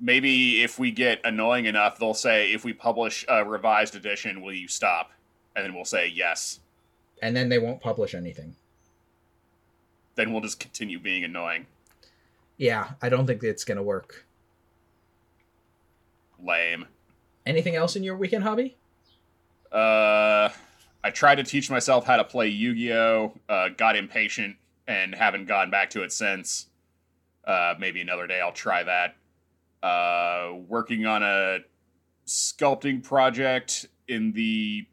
maybe 0.00 0.62
if 0.62 0.78
we 0.78 0.90
get 0.90 1.20
annoying 1.24 1.66
enough, 1.66 1.98
they'll 1.98 2.14
say, 2.14 2.52
if 2.52 2.64
we 2.64 2.72
publish 2.72 3.24
a 3.28 3.44
revised 3.44 3.94
edition, 3.96 4.42
will 4.42 4.54
you 4.54 4.68
stop? 4.68 5.10
And 5.54 5.64
then 5.64 5.74
we'll 5.74 5.84
say 5.84 6.06
yes. 6.08 6.60
And 7.22 7.34
then 7.36 7.48
they 7.48 7.58
won't 7.58 7.80
publish 7.80 8.14
anything. 8.14 8.56
Then 10.16 10.32
we'll 10.32 10.42
just 10.42 10.58
continue 10.58 10.98
being 10.98 11.24
annoying. 11.24 11.66
Yeah, 12.56 12.92
I 13.00 13.08
don't 13.08 13.26
think 13.26 13.42
it's 13.42 13.64
gonna 13.64 13.82
work. 13.82 14.26
Lame. 16.42 16.86
Anything 17.44 17.76
else 17.76 17.96
in 17.96 18.02
your 18.02 18.16
weekend 18.16 18.42
hobby? 18.42 18.76
Uh, 19.70 20.48
I 21.04 21.10
tried 21.12 21.36
to 21.36 21.44
teach 21.44 21.70
myself 21.70 22.06
how 22.06 22.16
to 22.16 22.24
play 22.24 22.48
Yu 22.48 22.74
Gi 22.74 22.92
Oh! 22.92 23.32
Uh, 23.48 23.68
got 23.68 23.96
impatient 23.96 24.56
and 24.88 25.14
haven't 25.14 25.46
gone 25.46 25.70
back 25.70 25.90
to 25.90 26.02
it 26.02 26.12
since. 26.12 26.66
Uh, 27.44 27.74
maybe 27.78 28.00
another 28.00 28.26
day 28.26 28.40
I'll 28.40 28.52
try 28.52 28.82
that. 28.82 29.16
Uh, 29.82 30.54
working 30.68 31.06
on 31.06 31.22
a 31.22 31.58
sculpting 32.26 33.02
project 33.02 33.86
in 34.08 34.32
the 34.32 34.86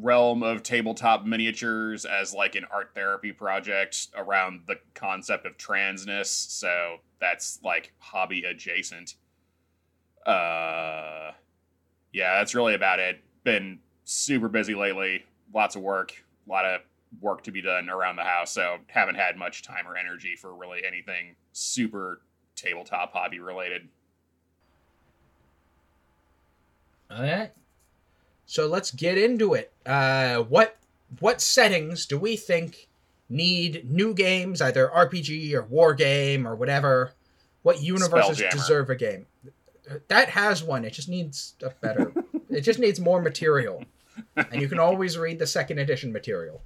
realm 0.00 0.42
of 0.42 0.62
tabletop 0.62 1.24
miniatures 1.24 2.04
as 2.04 2.34
like 2.34 2.54
an 2.54 2.66
art 2.70 2.90
therapy 2.94 3.32
project 3.32 4.08
around 4.16 4.60
the 4.66 4.76
concept 4.94 5.46
of 5.46 5.56
transness. 5.56 6.26
So 6.26 6.98
that's 7.20 7.58
like 7.64 7.92
hobby 7.98 8.44
adjacent. 8.44 9.14
Uh, 10.26 11.32
yeah, 12.12 12.38
that's 12.38 12.54
really 12.54 12.74
about 12.74 12.98
it. 12.98 13.20
Been 13.44 13.78
super 14.04 14.48
busy 14.48 14.74
lately. 14.74 15.24
Lots 15.54 15.76
of 15.76 15.82
work. 15.82 16.12
A 16.46 16.50
lot 16.50 16.64
of 16.64 16.80
work 17.20 17.42
to 17.44 17.50
be 17.50 17.62
done 17.62 17.88
around 17.88 18.16
the 18.16 18.24
house. 18.24 18.52
So 18.52 18.78
haven't 18.88 19.14
had 19.14 19.36
much 19.36 19.62
time 19.62 19.86
or 19.86 19.96
energy 19.96 20.36
for 20.36 20.54
really 20.54 20.82
anything 20.86 21.36
super 21.52 22.20
tabletop 22.54 23.12
hobby 23.12 23.38
related. 23.38 23.88
All 27.10 27.22
right. 27.22 27.52
So 28.46 28.66
let's 28.66 28.90
get 28.92 29.18
into 29.18 29.54
it. 29.54 29.72
Uh, 29.84 30.38
what 30.38 30.76
what 31.20 31.40
settings 31.40 32.06
do 32.06 32.18
we 32.18 32.36
think 32.36 32.88
need 33.28 33.90
new 33.90 34.14
games, 34.14 34.62
either 34.62 34.88
RPG 34.88 35.52
or 35.52 35.62
war 35.62 35.94
game 35.94 36.46
or 36.46 36.54
whatever? 36.54 37.12
What 37.62 37.82
universes 37.82 38.42
deserve 38.50 38.90
a 38.90 38.94
game? 38.94 39.26
That 40.08 40.28
has 40.30 40.62
one. 40.62 40.84
It 40.84 40.92
just 40.92 41.08
needs 41.08 41.54
a 41.62 41.70
better. 41.70 42.12
it 42.50 42.60
just 42.60 42.78
needs 42.78 43.00
more 43.00 43.20
material, 43.20 43.84
and 44.36 44.60
you 44.60 44.68
can 44.68 44.78
always 44.78 45.18
read 45.18 45.38
the 45.38 45.46
second 45.46 45.78
edition 45.78 46.12
material. 46.12 46.62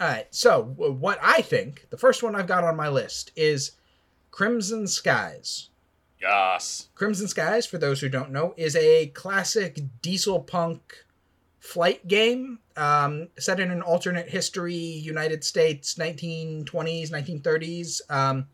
All 0.00 0.08
right. 0.08 0.26
So 0.30 0.62
what 0.62 1.18
I 1.22 1.42
think, 1.42 1.86
the 1.90 1.96
first 1.96 2.22
one 2.22 2.34
I've 2.34 2.46
got 2.46 2.64
on 2.64 2.76
my 2.76 2.88
list 2.88 3.30
is 3.36 3.72
Crimson 4.30 4.86
Skies. 4.86 5.68
Yes. 6.24 6.88
Crimson 6.94 7.28
Skies, 7.28 7.66
for 7.66 7.76
those 7.76 8.00
who 8.00 8.08
don't 8.08 8.32
know, 8.32 8.54
is 8.56 8.74
a 8.76 9.08
classic 9.08 9.78
diesel 10.00 10.40
punk 10.40 11.04
flight 11.60 12.08
game 12.08 12.60
um, 12.76 13.28
set 13.38 13.60
in 13.60 13.70
an 13.70 13.82
alternate 13.82 14.28
history, 14.28 14.74
United 14.74 15.44
States, 15.44 15.96
1920s, 15.96 17.10
1930s. 17.10 18.00
Um, 18.10 18.46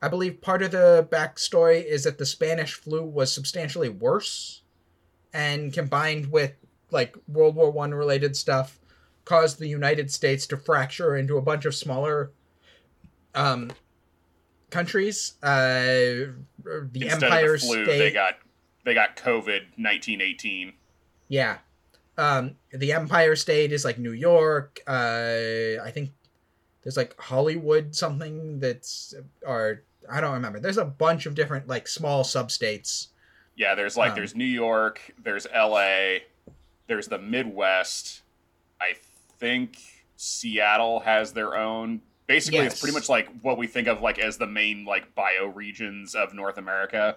I 0.00 0.08
believe 0.08 0.40
part 0.40 0.62
of 0.62 0.70
the 0.70 1.06
backstory 1.10 1.84
is 1.84 2.04
that 2.04 2.16
the 2.16 2.24
Spanish 2.24 2.72
flu 2.74 3.04
was 3.04 3.32
substantially 3.32 3.90
worse, 3.90 4.62
and 5.34 5.72
combined 5.72 6.32
with 6.32 6.54
like 6.90 7.16
World 7.28 7.54
War 7.54 7.70
One 7.70 7.92
related 7.92 8.34
stuff, 8.34 8.80
caused 9.26 9.58
the 9.58 9.68
United 9.68 10.10
States 10.10 10.46
to 10.46 10.56
fracture 10.56 11.16
into 11.16 11.36
a 11.36 11.42
bunch 11.42 11.66
of 11.66 11.74
smaller 11.74 12.30
um, 13.34 13.70
countries. 14.70 15.34
Uh, 15.42 16.32
the 16.64 16.90
Instead 16.94 17.24
Empire 17.24 17.54
of 17.54 17.60
the 17.60 17.66
flu, 17.66 17.84
State. 17.84 17.98
they 17.98 18.10
got 18.12 18.34
they 18.84 18.94
got 18.94 19.16
COVID 19.16 19.60
nineteen 19.76 20.20
eighteen. 20.20 20.72
Yeah. 21.28 21.58
Um, 22.18 22.56
the 22.72 22.92
Empire 22.92 23.36
State 23.36 23.72
is 23.72 23.84
like 23.84 23.98
New 23.98 24.12
York. 24.12 24.80
Uh, 24.86 25.80
I 25.82 25.90
think 25.92 26.10
there's 26.82 26.96
like 26.96 27.18
Hollywood 27.18 27.94
something 27.94 28.60
that's 28.60 29.14
or 29.46 29.82
I 30.10 30.20
don't 30.20 30.32
remember. 30.32 30.60
There's 30.60 30.78
a 30.78 30.84
bunch 30.84 31.26
of 31.26 31.34
different 31.34 31.68
like 31.68 31.88
small 31.88 32.24
substates. 32.24 33.08
Yeah, 33.56 33.74
there's 33.74 33.96
like 33.96 34.10
Um, 34.10 34.16
there's 34.16 34.34
New 34.34 34.44
York, 34.44 35.14
there's 35.22 35.46
L.A., 35.52 36.24
there's 36.86 37.08
the 37.08 37.18
Midwest. 37.18 38.22
I 38.80 38.94
think 39.38 39.78
Seattle 40.16 41.00
has 41.00 41.32
their 41.32 41.56
own. 41.56 42.00
Basically, 42.30 42.60
Yes. 42.60 42.74
it's 42.74 42.80
pretty 42.80 42.94
much 42.94 43.08
like 43.08 43.28
what 43.42 43.58
we 43.58 43.66
think 43.66 43.88
of 43.88 44.02
like 44.02 44.20
as 44.20 44.36
the 44.38 44.46
main 44.46 44.84
like 44.84 45.16
bioregions 45.16 46.14
of 46.14 46.32
North 46.32 46.58
America 46.58 47.16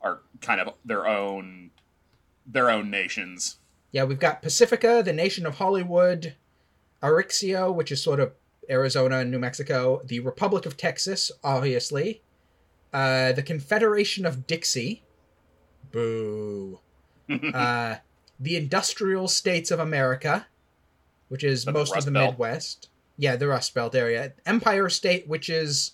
are 0.00 0.20
kind 0.40 0.60
of 0.60 0.74
their 0.84 1.04
own 1.04 1.72
their 2.46 2.70
own 2.70 2.88
nations. 2.88 3.56
Yeah, 3.90 4.04
we've 4.04 4.20
got 4.20 4.40
Pacifica, 4.40 5.02
the 5.04 5.12
nation 5.12 5.46
of 5.46 5.56
Hollywood, 5.56 6.36
Arixo, 7.02 7.74
which 7.74 7.90
is 7.90 8.00
sort 8.00 8.20
of 8.20 8.34
Arizona 8.70 9.18
and 9.18 9.32
New 9.32 9.40
Mexico, 9.40 10.00
the 10.04 10.20
Republic 10.20 10.64
of 10.64 10.76
Texas, 10.76 11.32
obviously, 11.42 12.22
uh, 12.92 13.32
the 13.32 13.42
Confederation 13.42 14.24
of 14.24 14.46
Dixie, 14.46 15.02
boo, 15.90 16.78
uh, 17.52 17.96
the 18.38 18.56
Industrial 18.56 19.26
States 19.26 19.72
of 19.72 19.80
America, 19.80 20.46
which 21.28 21.42
is 21.42 21.64
The 21.64 21.72
most 21.72 21.96
of 21.96 22.04
the 22.04 22.12
Belt? 22.12 22.34
Midwest. 22.34 22.88
Yeah, 23.22 23.36
the 23.36 23.46
Rust 23.46 23.72
Belt 23.72 23.94
area. 23.94 24.32
Empire 24.44 24.88
State, 24.88 25.28
which 25.28 25.48
is 25.48 25.92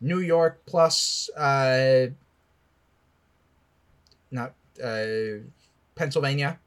New 0.00 0.20
York 0.20 0.60
plus 0.64 1.28
uh, 1.36 2.06
not 4.30 4.54
uh, 4.82 5.42
Pennsylvania. 5.96 6.60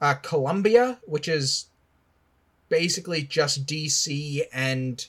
Uh, 0.00 0.14
Columbia, 0.14 0.98
which 1.06 1.28
is 1.28 1.66
basically 2.68 3.22
just 3.22 3.64
DC 3.64 4.42
and 4.52 5.06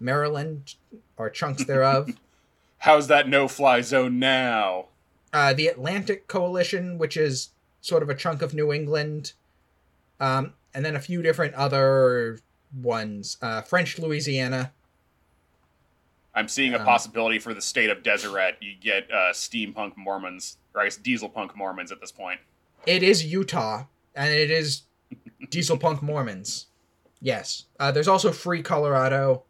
Maryland 0.00 0.74
or 1.16 1.30
chunks 1.30 1.64
thereof. 1.64 2.10
How's 2.78 3.06
that 3.06 3.28
no-fly 3.28 3.82
zone 3.82 4.18
now? 4.18 4.86
uh, 5.32 5.52
the 5.52 5.66
Atlantic 5.68 6.26
Coalition, 6.26 6.98
which 6.98 7.16
is 7.16 7.50
sort 7.80 8.02
of 8.02 8.08
a 8.08 8.14
chunk 8.14 8.42
of 8.42 8.54
New 8.54 8.72
England, 8.72 9.32
um, 10.20 10.54
and 10.74 10.84
then 10.84 10.96
a 10.96 11.00
few 11.00 11.22
different 11.22 11.54
other 11.54 12.38
ones. 12.74 13.36
Uh, 13.42 13.62
French 13.62 13.98
Louisiana. 13.98 14.72
I'm 16.34 16.48
seeing 16.48 16.74
a 16.74 16.78
Um, 16.78 16.84
possibility 16.84 17.38
for 17.38 17.52
the 17.54 17.60
state 17.62 17.90
of 17.90 18.02
Deseret. 18.02 18.56
You 18.60 18.74
get 18.80 19.10
uh, 19.10 19.32
steampunk 19.32 19.96
Mormons, 19.96 20.58
or 20.74 20.82
I 20.82 20.84
guess 20.84 20.96
diesel 20.96 21.28
punk 21.28 21.56
Mormons 21.56 21.90
at 21.90 22.00
this 22.00 22.12
point. 22.12 22.40
It 22.86 23.02
is 23.02 23.24
Utah, 23.24 23.84
and 24.14 24.32
it 24.32 24.50
is 24.50 24.82
diesel 25.50 25.76
punk 25.78 26.02
Mormons. 26.02 26.66
Yes. 27.20 27.64
Uh, 27.80 27.90
there's 27.90 28.06
also 28.08 28.30
Free 28.30 28.62
Colorado. 28.62 29.42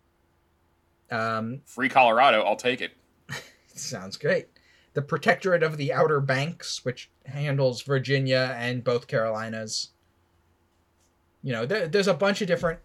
Um, 1.10 1.60
Free 1.66 1.88
Colorado, 1.90 2.42
I'll 2.42 2.56
take 2.56 2.80
it. 2.80 2.92
sounds 3.74 4.16
great. 4.16 4.46
The 4.94 5.02
Protectorate 5.02 5.62
of 5.62 5.76
the 5.76 5.92
Outer 5.92 6.20
Banks, 6.20 6.84
which 6.84 7.10
handles 7.26 7.82
Virginia 7.82 8.56
and 8.58 8.82
both 8.82 9.06
Carolinas. 9.06 9.90
You 11.42 11.52
know, 11.52 11.66
there, 11.66 11.86
there's 11.86 12.08
a 12.08 12.14
bunch 12.14 12.40
of 12.40 12.48
different 12.48 12.80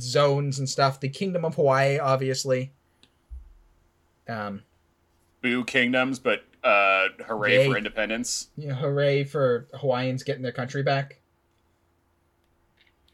zones 0.00 0.58
and 0.58 0.68
stuff. 0.68 1.00
The 1.00 1.08
Kingdom 1.08 1.44
of 1.44 1.54
Hawaii, 1.56 1.98
obviously. 1.98 2.72
Um, 4.28 4.62
Boo 5.42 5.64
kingdoms, 5.64 6.18
but 6.18 6.44
uh, 6.62 7.08
hooray 7.26 7.68
for 7.68 7.76
independence. 7.76 8.48
you 8.56 8.68
know, 8.68 8.74
hooray 8.74 9.24
for 9.24 9.66
Hawaiians 9.74 10.22
getting 10.22 10.42
their 10.42 10.52
country 10.52 10.82
back. 10.82 11.20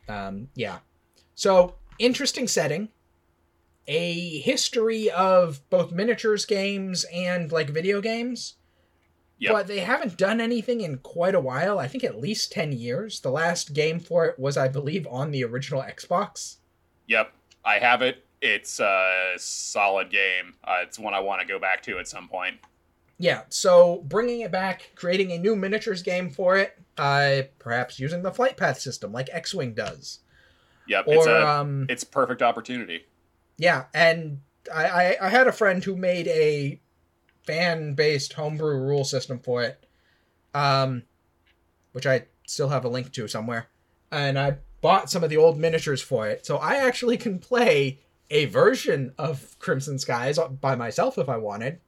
Um, 0.08 0.48
yeah. 0.54 0.78
So, 1.34 1.76
interesting 1.98 2.48
setting. 2.48 2.88
A 3.86 4.40
history 4.40 5.10
of 5.10 5.60
both 5.70 5.92
miniatures 5.92 6.44
games 6.44 7.06
and 7.12 7.50
like 7.50 7.70
video 7.70 8.02
games. 8.02 8.54
Yep. 9.38 9.52
But 9.52 9.66
they 9.68 9.78
haven't 9.80 10.18
done 10.18 10.40
anything 10.40 10.80
in 10.80 10.98
quite 10.98 11.34
a 11.34 11.40
while. 11.40 11.78
I 11.78 11.88
think 11.88 12.04
at 12.04 12.20
least 12.20 12.52
10 12.52 12.72
years. 12.72 13.20
The 13.20 13.30
last 13.30 13.72
game 13.72 14.00
for 14.00 14.26
it 14.26 14.38
was, 14.38 14.56
I 14.56 14.68
believe, 14.68 15.06
on 15.08 15.30
the 15.30 15.44
original 15.44 15.80
Xbox. 15.80 16.56
Yep, 17.08 17.32
I 17.64 17.78
have 17.78 18.02
it. 18.02 18.24
It's 18.40 18.78
a 18.78 19.32
solid 19.36 20.10
game. 20.10 20.54
Uh, 20.62 20.76
it's 20.82 20.98
one 20.98 21.14
I 21.14 21.20
want 21.20 21.40
to 21.40 21.46
go 21.46 21.58
back 21.58 21.82
to 21.84 21.98
at 21.98 22.06
some 22.06 22.28
point. 22.28 22.58
Yeah, 23.18 23.42
so 23.48 24.04
bringing 24.06 24.42
it 24.42 24.52
back, 24.52 24.92
creating 24.94 25.32
a 25.32 25.38
new 25.38 25.56
miniatures 25.56 26.02
game 26.02 26.30
for 26.30 26.56
it, 26.56 26.78
uh, 26.96 27.42
perhaps 27.58 27.98
using 27.98 28.22
the 28.22 28.30
flight 28.30 28.56
path 28.56 28.78
system 28.78 29.12
like 29.12 29.28
X 29.32 29.52
Wing 29.52 29.74
does. 29.74 30.20
Yep, 30.86 31.08
or, 31.08 31.14
it's 31.14 31.26
a 31.26 31.48
um, 31.48 31.86
it's 31.88 32.04
perfect 32.04 32.42
opportunity. 32.42 33.06
Yeah, 33.56 33.86
and 33.92 34.40
I, 34.72 34.84
I, 34.84 35.16
I 35.22 35.28
had 35.30 35.48
a 35.48 35.52
friend 35.52 35.82
who 35.82 35.96
made 35.96 36.28
a 36.28 36.80
fan 37.44 37.94
based 37.94 38.34
homebrew 38.34 38.78
rule 38.78 39.04
system 39.04 39.40
for 39.40 39.64
it, 39.64 39.84
um, 40.54 41.02
which 41.92 42.06
I 42.06 42.26
still 42.46 42.68
have 42.68 42.84
a 42.84 42.88
link 42.88 43.12
to 43.14 43.26
somewhere. 43.26 43.68
And 44.12 44.38
I 44.38 44.58
bought 44.80 45.10
some 45.10 45.24
of 45.24 45.30
the 45.30 45.36
old 45.36 45.58
miniatures 45.58 46.02
for 46.02 46.28
it, 46.28 46.46
so 46.46 46.56
I 46.56 46.76
actually 46.76 47.16
can 47.16 47.38
play 47.38 48.00
a 48.30 48.44
version 48.46 49.12
of 49.18 49.58
Crimson 49.58 49.98
Skies 49.98 50.38
by 50.60 50.76
myself 50.76 51.18
if 51.18 51.28
I 51.28 51.36
wanted. 51.36 51.80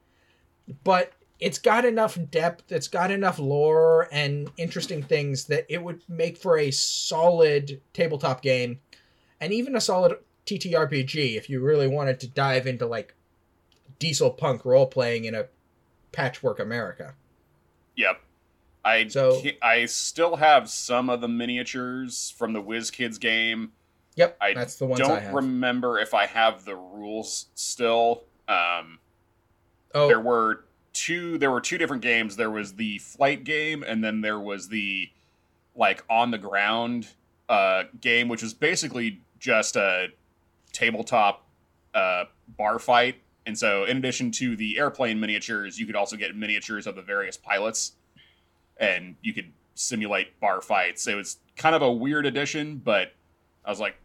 But 0.83 1.13
it's 1.39 1.57
got 1.59 1.85
enough 1.85 2.17
depth, 2.29 2.71
it's 2.71 2.87
got 2.87 3.11
enough 3.11 3.39
lore 3.39 4.07
and 4.11 4.49
interesting 4.57 5.01
things 5.01 5.45
that 5.45 5.65
it 5.69 5.83
would 5.83 6.01
make 6.07 6.37
for 6.37 6.57
a 6.57 6.71
solid 6.71 7.81
tabletop 7.93 8.41
game 8.41 8.79
and 9.39 9.51
even 9.51 9.75
a 9.75 9.81
solid 9.81 10.17
TTRPG 10.45 11.35
if 11.35 11.49
you 11.49 11.59
really 11.59 11.87
wanted 11.87 12.19
to 12.19 12.27
dive 12.27 12.67
into 12.67 12.85
like 12.85 13.15
diesel 13.99 14.29
punk 14.29 14.65
role 14.65 14.85
playing 14.85 15.25
in 15.25 15.35
a 15.35 15.47
patchwork 16.11 16.59
America. 16.59 17.15
Yep. 17.95 18.21
I 18.83 19.07
So- 19.07 19.41
I 19.61 19.85
still 19.85 20.37
have 20.37 20.69
some 20.69 21.09
of 21.09 21.21
the 21.21 21.27
miniatures 21.27 22.33
from 22.37 22.53
the 22.53 22.61
WizKids 22.61 23.19
game. 23.19 23.73
Yep, 24.15 24.37
I 24.41 24.53
that's 24.53 24.75
the 24.75 24.85
ones 24.85 25.01
I 25.01 25.07
Don't 25.07 25.21
have. 25.21 25.33
remember 25.33 25.99
if 25.99 26.13
I 26.13 26.25
have 26.25 26.65
the 26.65 26.75
rules 26.75 27.47
still. 27.55 28.23
Um, 28.47 28.99
oh, 29.95 30.07
there 30.07 30.19
were 30.19 30.65
two 30.93 31.37
there 31.37 31.49
were 31.51 31.61
two 31.61 31.77
different 31.77 32.01
games 32.01 32.35
there 32.35 32.51
was 32.51 32.73
the 32.73 32.97
flight 32.97 33.45
game 33.45 33.81
and 33.81 34.03
then 34.03 34.19
there 34.19 34.37
was 34.39 34.67
the 34.67 35.09
like 35.73 36.03
on 36.09 36.31
the 36.31 36.37
ground 36.37 37.07
uh 37.47 37.83
game 38.01 38.27
which 38.27 38.41
was 38.43 38.53
basically 38.53 39.21
just 39.39 39.77
a 39.77 40.07
tabletop 40.73 41.45
uh 41.93 42.25
bar 42.57 42.77
fight 42.77 43.15
and 43.45 43.57
so 43.57 43.85
in 43.85 43.95
addition 43.95 44.31
to 44.31 44.57
the 44.57 44.77
airplane 44.77 45.17
miniatures 45.17 45.79
you 45.79 45.85
could 45.85 45.95
also 45.95 46.17
get 46.17 46.35
miniatures 46.35 46.85
of 46.85 46.95
the 46.97 47.01
various 47.01 47.37
pilots 47.37 47.93
and 48.81 49.15
you 49.21 49.33
could 49.33 49.53
simulate 49.75 50.37
bar 50.41 50.59
fights. 50.61 51.07
It 51.07 51.15
was 51.15 51.37
kind 51.55 51.75
of 51.75 51.81
a 51.81 51.91
weird 51.91 52.25
addition 52.25 52.77
but 52.77 53.13
i 53.63 53.69
was 53.69 53.79
like 53.79 53.95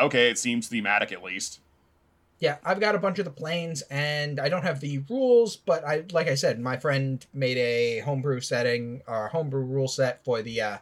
okay 0.00 0.30
it 0.30 0.38
seems 0.38 0.68
thematic 0.68 1.12
at 1.12 1.22
least. 1.22 1.60
Yeah, 2.40 2.58
I've 2.64 2.78
got 2.78 2.94
a 2.94 3.00
bunch 3.00 3.18
of 3.18 3.24
the 3.24 3.32
planes, 3.32 3.82
and 3.90 4.38
I 4.38 4.48
don't 4.48 4.62
have 4.62 4.78
the 4.78 4.98
rules, 5.10 5.56
but 5.56 5.84
I, 5.84 6.04
like 6.12 6.28
I 6.28 6.36
said, 6.36 6.60
my 6.60 6.76
friend 6.76 7.26
made 7.34 7.58
a 7.58 7.98
homebrew 7.98 8.40
setting 8.40 9.02
or 9.08 9.26
homebrew 9.26 9.64
rule 9.64 9.88
set 9.88 10.24
for 10.24 10.40
the 10.40 10.60
uh, 10.60 10.78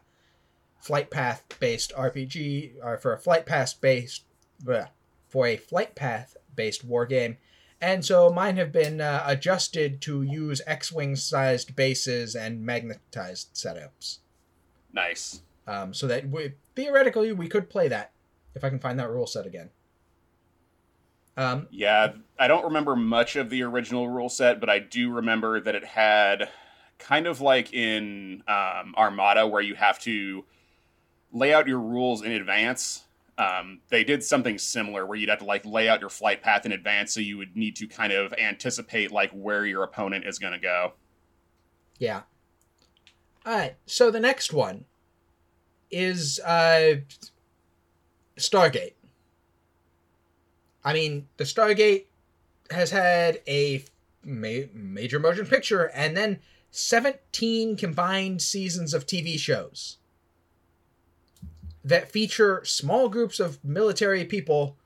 flight 0.79 1.11
path 1.11 1.45
based 1.59 1.95
RPG, 1.97 2.75
or 2.83 2.99
for 2.99 3.15
a 3.15 3.19
flight 3.19 3.47
path 3.47 3.81
based, 3.81 4.25
bleh, 4.63 4.89
for 5.29 5.47
a 5.47 5.57
flight 5.57 5.95
path 5.95 6.37
based 6.55 6.85
war 6.85 7.07
game, 7.07 7.39
and 7.81 8.05
so 8.05 8.31
mine 8.31 8.57
have 8.57 8.73
been 8.73 9.01
uh, 9.01 9.23
adjusted 9.27 10.01
to 10.03 10.23
use 10.23 10.61
X-wing 10.67 11.17
sized 11.17 11.77
bases 11.77 12.35
and 12.35 12.65
magnetized 12.65 13.55
setups, 13.55 14.19
nice 14.93 15.41
um, 15.67 15.93
so 15.93 16.07
that 16.07 16.29
we, 16.29 16.53
theoretically 16.75 17.33
we 17.33 17.49
could 17.49 17.69
play 17.69 17.89
that 17.89 18.13
if 18.55 18.65
I 18.65 18.71
can 18.71 18.79
find 18.79 18.99
that 18.99 19.11
rule 19.11 19.27
set 19.27 19.47
again. 19.47 19.71
Um, 21.37 21.67
Yeah, 21.71 22.13
I 22.39 22.49
don't 22.49 22.65
remember 22.65 22.97
much 22.97 23.37
of 23.37 23.51
the 23.51 23.63
original 23.63 24.09
rule 24.09 24.29
set, 24.29 24.61
but 24.61 24.71
I 24.71 24.79
do 24.79 25.13
remember 25.13 25.61
that 25.61 25.75
it 25.75 25.85
had 25.85 26.49
kind 26.99 27.27
of 27.27 27.41
like 27.41 27.75
in 27.75 28.43
um, 28.49 28.95
Armada, 28.97 29.47
where 29.47 29.61
you 29.61 29.75
have 29.75 29.99
to 30.01 30.45
lay 31.33 31.53
out 31.53 31.67
your 31.67 31.81
rules 31.81 32.23
in 32.23 32.33
advance. 32.33 33.05
Um, 33.39 33.81
they 33.91 34.03
did 34.03 34.25
something 34.25 34.59
similar 34.59 35.05
where 35.05 35.19
you'd 35.19 35.29
have 35.29 35.41
to 35.41 35.45
like 35.45 35.67
lay 35.67 35.89
out 35.89 36.01
your 36.01 36.09
flight 36.09 36.43
path 36.43 36.65
in 36.65 36.73
advance, 36.73 37.13
so 37.13 37.21
you 37.21 37.37
would 37.37 37.57
need 37.57 37.77
to 37.77 37.87
kind 37.87 38.13
of 38.13 38.33
anticipate 38.35 39.11
like 39.11 39.31
where 39.33 39.67
your 39.67 39.83
opponent 39.83 40.25
is 40.27 40.39
going 40.39 40.55
to 40.55 40.59
go. 40.59 40.93
Yeah. 41.99 42.23
All 43.45 43.53
right. 43.53 43.77
So 43.85 44.11
the 44.11 44.21
next 44.21 44.53
one 44.53 44.87
is 45.91 46.41
uh 46.41 46.97
Stargate. 48.37 48.95
I 50.85 50.93
mean, 50.93 51.29
the 51.37 51.45
Stargate 51.45 52.05
has 52.71 52.91
had 52.91 53.41
a 53.47 53.85
ma- 54.25 54.69
major 54.73 55.19
motion 55.19 55.47
picture 55.47 55.91
and 55.95 56.17
then 56.17 56.41
17 56.71 57.77
combined 57.77 58.43
seasons 58.43 58.93
of 58.95 59.07
TV 59.07 59.39
shows 59.39 59.99
that 61.87 62.11
feature 62.11 62.63
small 62.65 63.09
groups 63.09 63.39
of 63.39 63.65
military 63.65 64.25
people 64.25 64.77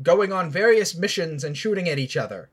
going 0.00 0.32
on 0.32 0.48
various 0.50 0.94
missions 0.96 1.42
and 1.42 1.56
shooting 1.56 1.88
at 1.88 1.98
each 1.98 2.16
other. 2.16 2.48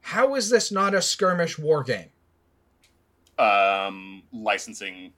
How 0.00 0.36
is 0.36 0.48
this 0.48 0.70
not 0.70 0.94
a 0.94 1.02
skirmish 1.02 1.58
war 1.58 1.82
game? 1.82 2.10
Um, 3.36 4.22
licensing. 4.32 5.12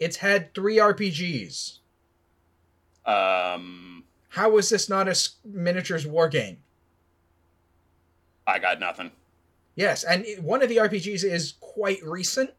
It's 0.00 0.16
had 0.16 0.54
three 0.54 0.78
RPGs. 0.78 1.78
Um, 3.04 4.04
How 4.30 4.56
is 4.56 4.70
this 4.70 4.88
not 4.88 5.06
a 5.06 5.14
miniatures 5.44 6.06
war 6.06 6.28
game? 6.28 6.58
I 8.46 8.58
got 8.58 8.80
nothing. 8.80 9.10
Yes, 9.76 10.02
and 10.02 10.24
one 10.40 10.62
of 10.62 10.70
the 10.70 10.78
RPGs 10.78 11.24
is 11.24 11.54
quite 11.60 12.02
recent, 12.02 12.50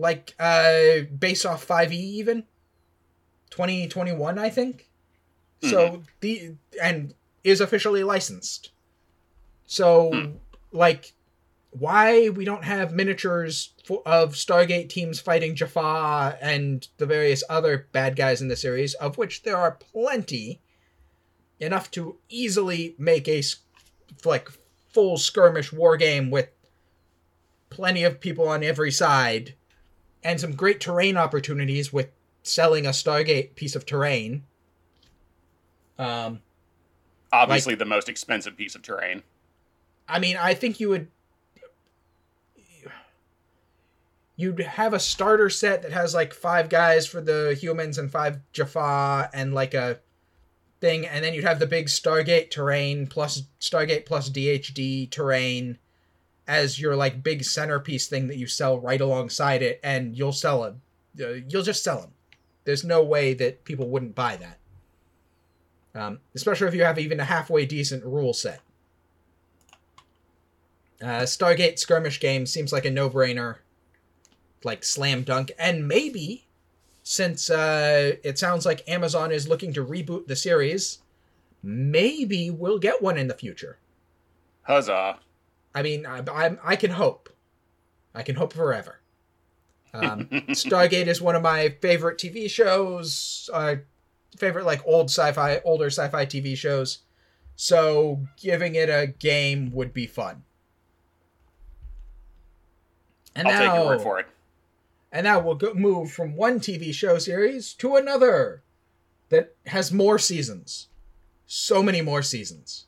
like 0.00 0.34
uh, 0.38 1.02
based 1.18 1.44
off 1.46 1.62
Five 1.62 1.92
E 1.92 1.96
even, 1.96 2.44
twenty 3.50 3.86
twenty 3.86 4.12
one, 4.12 4.38
I 4.38 4.48
think. 4.50 4.88
So 5.62 6.02
the 6.20 6.54
and 6.82 7.14
is 7.44 7.60
officially 7.60 8.02
licensed. 8.02 8.70
So 9.66 10.10
Hmm. 10.10 10.30
like, 10.72 11.12
why 11.70 12.30
we 12.30 12.44
don't 12.44 12.64
have 12.64 12.92
miniatures 12.92 13.72
for, 13.84 14.02
of 14.06 14.32
Stargate 14.34 14.88
teams 14.88 15.20
fighting 15.20 15.54
Jaffa 15.54 16.36
and 16.40 16.88
the 16.96 17.06
various 17.06 17.44
other 17.48 17.88
bad 17.92 18.16
guys 18.16 18.40
in 18.40 18.48
the 18.48 18.56
series, 18.56 18.94
of 18.94 19.18
which 19.18 19.42
there 19.42 19.56
are 19.56 19.72
plenty, 19.92 20.60
enough 21.60 21.90
to 21.92 22.16
easily 22.28 22.94
make 22.98 23.28
a 23.28 23.42
like 24.24 24.48
full 24.92 25.18
skirmish 25.18 25.72
war 25.72 25.96
game 25.96 26.30
with 26.30 26.48
plenty 27.68 28.02
of 28.02 28.20
people 28.20 28.48
on 28.48 28.64
every 28.64 28.90
side 28.90 29.54
and 30.22 30.40
some 30.40 30.52
great 30.52 30.80
terrain 30.80 31.16
opportunities 31.16 31.92
with 31.92 32.08
selling 32.42 32.86
a 32.86 32.90
Stargate 32.90 33.54
piece 33.54 33.76
of 33.76 33.86
terrain. 33.86 34.44
Um, 35.98 36.40
Obviously, 37.32 37.74
the 37.74 37.84
most 37.84 38.08
expensive 38.08 38.56
piece 38.56 38.74
of 38.74 38.82
terrain. 38.82 39.22
I 40.08 40.18
mean, 40.18 40.36
I 40.36 40.54
think 40.54 40.80
you 40.80 40.88
would 40.88 41.08
you'd 44.40 44.58
have 44.58 44.94
a 44.94 44.98
starter 44.98 45.50
set 45.50 45.82
that 45.82 45.92
has 45.92 46.14
like 46.14 46.32
five 46.32 46.70
guys 46.70 47.06
for 47.06 47.20
the 47.20 47.56
humans 47.60 47.98
and 47.98 48.10
five 48.10 48.40
Jaffa 48.52 49.28
and 49.34 49.52
like 49.54 49.74
a 49.74 50.00
thing, 50.80 51.06
and 51.06 51.22
then 51.22 51.34
you'd 51.34 51.44
have 51.44 51.58
the 51.58 51.66
big 51.66 51.86
Stargate 51.86 52.50
terrain 52.50 53.06
plus 53.06 53.42
Stargate 53.60 54.06
plus 54.06 54.30
DHD 54.30 55.10
terrain 55.10 55.78
as 56.46 56.80
your 56.80 56.96
like 56.96 57.22
big 57.22 57.44
centerpiece 57.44 58.06
thing 58.08 58.26
that 58.28 58.36
you 58.36 58.46
sell 58.46 58.78
right 58.78 59.00
alongside 59.00 59.62
it, 59.62 59.80
and 59.82 60.16
you'll 60.16 60.32
sell 60.32 60.62
them. 60.62 60.80
Uh, 61.20 61.40
you'll 61.48 61.62
just 61.62 61.84
sell 61.84 62.00
them. 62.00 62.12
There's 62.64 62.84
no 62.84 63.02
way 63.02 63.34
that 63.34 63.64
people 63.64 63.88
wouldn't 63.88 64.14
buy 64.14 64.36
that. 64.36 64.58
Um, 65.94 66.20
especially 66.34 66.68
if 66.68 66.74
you 66.74 66.84
have 66.84 66.98
even 66.98 67.18
a 67.20 67.24
halfway 67.24 67.66
decent 67.66 68.04
rule 68.04 68.32
set. 68.32 68.60
Uh, 71.02 71.22
Stargate 71.22 71.78
skirmish 71.78 72.20
game 72.20 72.46
seems 72.46 72.72
like 72.72 72.84
a 72.84 72.90
no-brainer, 72.90 73.56
like 74.62 74.84
slam 74.84 75.22
dunk, 75.22 75.50
and 75.58 75.88
maybe 75.88 76.46
since 77.02 77.50
uh, 77.50 78.16
it 78.22 78.38
sounds 78.38 78.66
like 78.66 78.88
Amazon 78.88 79.32
is 79.32 79.48
looking 79.48 79.72
to 79.72 79.84
reboot 79.84 80.26
the 80.26 80.36
series, 80.36 80.98
maybe 81.62 82.50
we'll 82.50 82.78
get 82.78 83.02
one 83.02 83.16
in 83.16 83.26
the 83.26 83.34
future. 83.34 83.78
Huzzah! 84.62 85.18
I 85.74 85.82
mean, 85.82 86.04
I, 86.06 86.22
I, 86.30 86.56
I 86.64 86.76
can 86.76 86.90
hope. 86.92 87.28
I 88.14 88.22
can 88.22 88.36
hope 88.36 88.52
forever. 88.52 89.00
Um, 89.94 90.26
Stargate 90.50 91.06
is 91.06 91.20
one 91.22 91.36
of 91.36 91.42
my 91.42 91.68
favorite 91.80 92.18
TV 92.18 92.48
shows. 92.50 93.48
Uh, 93.52 93.76
favorite 94.36 94.64
like 94.66 94.80
old 94.86 95.06
sci-fi, 95.10 95.60
older 95.64 95.86
sci-fi 95.86 96.26
TV 96.26 96.56
shows. 96.56 96.98
So 97.56 98.20
giving 98.36 98.74
it 98.74 98.88
a 98.88 99.06
game 99.06 99.70
would 99.72 99.92
be 99.92 100.06
fun. 100.06 100.44
And 103.34 103.46
I'll 103.46 103.54
now, 103.54 103.60
take 103.60 103.74
your 103.74 103.86
word 103.86 104.00
for 104.02 104.18
it. 104.18 104.26
and 105.12 105.24
now 105.24 105.38
we'll 105.40 105.54
go, 105.54 105.72
move 105.74 106.10
from 106.10 106.34
one 106.34 106.58
TV 106.60 106.92
show 106.92 107.18
series 107.18 107.74
to 107.74 107.96
another 107.96 108.62
that 109.28 109.54
has 109.66 109.92
more 109.92 110.18
seasons. 110.18 110.88
So 111.46 111.82
many 111.82 112.00
more 112.00 112.22
seasons. 112.22 112.86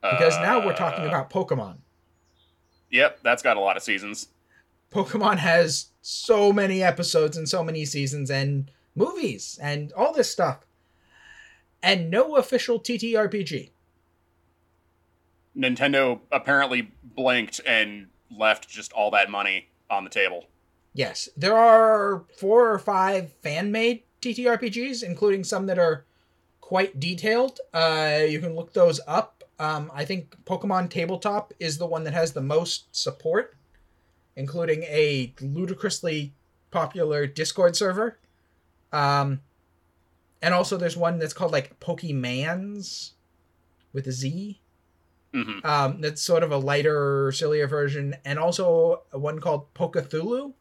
Because 0.00 0.36
now 0.38 0.64
we're 0.64 0.76
talking 0.76 1.04
Uh, 1.04 1.08
about 1.08 1.30
Pokemon. 1.30 1.78
Yep, 2.90 3.20
that's 3.22 3.42
got 3.42 3.56
a 3.56 3.60
lot 3.60 3.76
of 3.76 3.82
seasons. 3.82 4.28
Pokemon 4.92 5.38
has 5.38 5.86
so 6.02 6.52
many 6.52 6.82
episodes 6.82 7.36
and 7.36 7.48
so 7.48 7.64
many 7.64 7.84
seasons 7.84 8.30
and 8.30 8.70
movies 8.94 9.58
and 9.60 9.92
all 9.92 10.12
this 10.12 10.30
stuff. 10.30 10.66
And 11.82 12.10
no 12.10 12.36
official 12.36 12.80
TTRPG. 12.80 13.70
Nintendo 15.56 16.20
apparently 16.32 16.90
blinked 17.02 17.60
and 17.66 18.08
left 18.30 18.68
just 18.68 18.92
all 18.92 19.10
that 19.10 19.30
money 19.30 19.68
on 19.90 20.04
the 20.04 20.10
table. 20.10 20.46
Yes, 20.92 21.28
there 21.36 21.56
are 21.56 22.24
four 22.36 22.70
or 22.70 22.78
five 22.78 23.32
fan 23.42 23.72
made 23.72 24.04
TTRPGs, 24.22 25.02
including 25.02 25.44
some 25.44 25.66
that 25.66 25.78
are 25.78 26.04
quite 26.60 26.98
detailed. 26.98 27.60
Uh, 27.72 28.20
you 28.26 28.40
can 28.40 28.54
look 28.54 28.72
those 28.72 29.00
up. 29.06 29.43
Um, 29.58 29.90
I 29.94 30.04
think 30.04 30.36
Pokemon 30.44 30.90
Tabletop 30.90 31.52
is 31.60 31.78
the 31.78 31.86
one 31.86 32.04
that 32.04 32.14
has 32.14 32.32
the 32.32 32.40
most 32.40 32.94
support, 32.94 33.56
including 34.36 34.82
a 34.84 35.32
ludicrously 35.40 36.32
popular 36.70 37.26
Discord 37.26 37.76
server. 37.76 38.18
Um, 38.92 39.40
and 40.42 40.52
also 40.54 40.76
there's 40.76 40.96
one 40.96 41.18
that's 41.18 41.32
called 41.32 41.52
like 41.52 41.78
Pokemans 41.80 43.12
with 43.92 44.06
a 44.08 44.12
Z. 44.12 44.60
hmm 45.32 45.60
Um, 45.64 46.00
that's 46.00 46.20
sort 46.20 46.42
of 46.42 46.50
a 46.52 46.58
lighter, 46.58 47.30
sillier 47.32 47.66
version, 47.68 48.16
and 48.24 48.38
also 48.38 49.02
one 49.12 49.38
called 49.40 49.72
Pokethulhu 49.74 50.52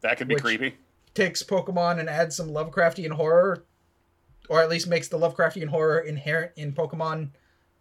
That 0.00 0.16
could 0.18 0.28
be 0.28 0.36
creepy. 0.36 0.76
takes 1.14 1.42
Pokemon 1.42 1.98
and 1.98 2.08
adds 2.08 2.36
some 2.36 2.50
Lovecraftian 2.50 3.10
horror, 3.12 3.64
or 4.48 4.62
at 4.62 4.68
least 4.68 4.86
makes 4.88 5.08
the 5.08 5.18
Lovecraftian 5.18 5.68
horror 5.68 5.98
inherent 5.98 6.52
in 6.56 6.72
Pokemon 6.72 7.30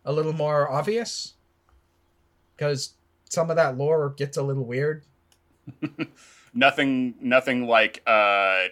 a 0.04 0.12
little 0.14 0.34
more 0.34 0.70
obvious. 0.70 1.34
Because 2.56 2.94
some 3.30 3.50
of 3.50 3.56
that 3.56 3.78
lore 3.78 4.10
gets 4.10 4.38
a 4.38 4.44
little 4.44 4.66
weird. 4.66 5.04
Nothing, 6.58 7.16
nothing 7.20 7.68
like 7.68 8.02
uh, 8.08 8.68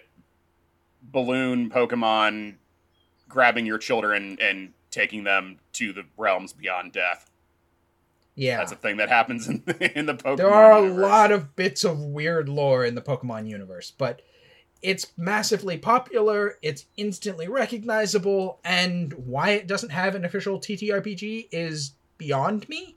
balloon 1.02 1.68
Pokemon 1.68 2.54
grabbing 3.28 3.66
your 3.66 3.76
children 3.76 4.38
and 4.40 4.72
taking 4.90 5.24
them 5.24 5.58
to 5.74 5.92
the 5.92 6.04
realms 6.16 6.54
beyond 6.54 6.92
death. 6.92 7.30
Yeah. 8.36 8.56
That's 8.56 8.72
a 8.72 8.76
thing 8.76 8.96
that 8.96 9.10
happens 9.10 9.48
in, 9.48 9.62
in 9.94 10.06
the 10.06 10.14
Pokemon. 10.14 10.36
there 10.38 10.50
are 10.50 10.78
a 10.78 10.82
universe. 10.82 11.02
lot 11.02 11.30
of 11.30 11.54
bits 11.56 11.84
of 11.84 12.00
weird 12.00 12.48
lore 12.48 12.86
in 12.86 12.94
the 12.94 13.02
Pokemon 13.02 13.48
universe, 13.48 13.90
but 13.90 14.22
it's 14.84 15.12
massively 15.16 15.78
popular, 15.78 16.58
it's 16.60 16.84
instantly 16.98 17.48
recognizable, 17.48 18.60
and 18.62 19.14
why 19.14 19.52
it 19.52 19.66
doesn't 19.66 19.88
have 19.88 20.14
an 20.14 20.26
official 20.26 20.60
TTRPG 20.60 21.48
is 21.50 21.92
beyond 22.18 22.68
me. 22.68 22.94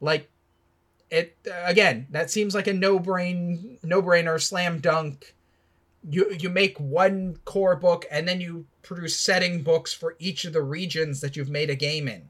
Like 0.00 0.30
it 1.10 1.36
again, 1.64 2.06
that 2.10 2.30
seems 2.30 2.54
like 2.54 2.68
a 2.68 2.72
no-brain 2.72 3.78
no-brainer 3.82 4.40
slam 4.40 4.78
dunk. 4.78 5.34
You 6.08 6.32
you 6.38 6.48
make 6.48 6.78
one 6.78 7.40
core 7.44 7.74
book 7.74 8.06
and 8.08 8.28
then 8.28 8.40
you 8.40 8.66
produce 8.82 9.18
setting 9.18 9.62
books 9.62 9.92
for 9.92 10.14
each 10.20 10.44
of 10.44 10.52
the 10.52 10.62
regions 10.62 11.20
that 11.22 11.34
you've 11.34 11.50
made 11.50 11.70
a 11.70 11.74
game 11.74 12.06
in. 12.06 12.28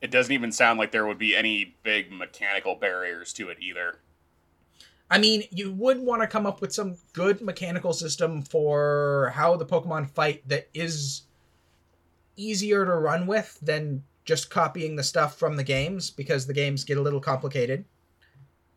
It 0.00 0.12
doesn't 0.12 0.32
even 0.32 0.52
sound 0.52 0.78
like 0.78 0.92
there 0.92 1.06
would 1.06 1.18
be 1.18 1.34
any 1.34 1.74
big 1.82 2.12
mechanical 2.12 2.76
barriers 2.76 3.32
to 3.34 3.48
it 3.48 3.58
either. 3.60 3.98
I 5.12 5.18
mean, 5.18 5.44
you 5.50 5.70
would 5.72 6.00
want 6.00 6.22
to 6.22 6.26
come 6.26 6.46
up 6.46 6.62
with 6.62 6.72
some 6.72 6.96
good 7.12 7.42
mechanical 7.42 7.92
system 7.92 8.40
for 8.40 9.30
how 9.34 9.56
the 9.56 9.66
Pokemon 9.66 10.08
fight 10.08 10.48
that 10.48 10.70
is 10.72 11.24
easier 12.34 12.86
to 12.86 12.94
run 12.94 13.26
with 13.26 13.58
than 13.60 14.04
just 14.24 14.48
copying 14.48 14.96
the 14.96 15.02
stuff 15.02 15.38
from 15.38 15.56
the 15.56 15.64
games 15.64 16.10
because 16.10 16.46
the 16.46 16.54
games 16.54 16.84
get 16.84 16.96
a 16.96 17.02
little 17.02 17.20
complicated 17.20 17.84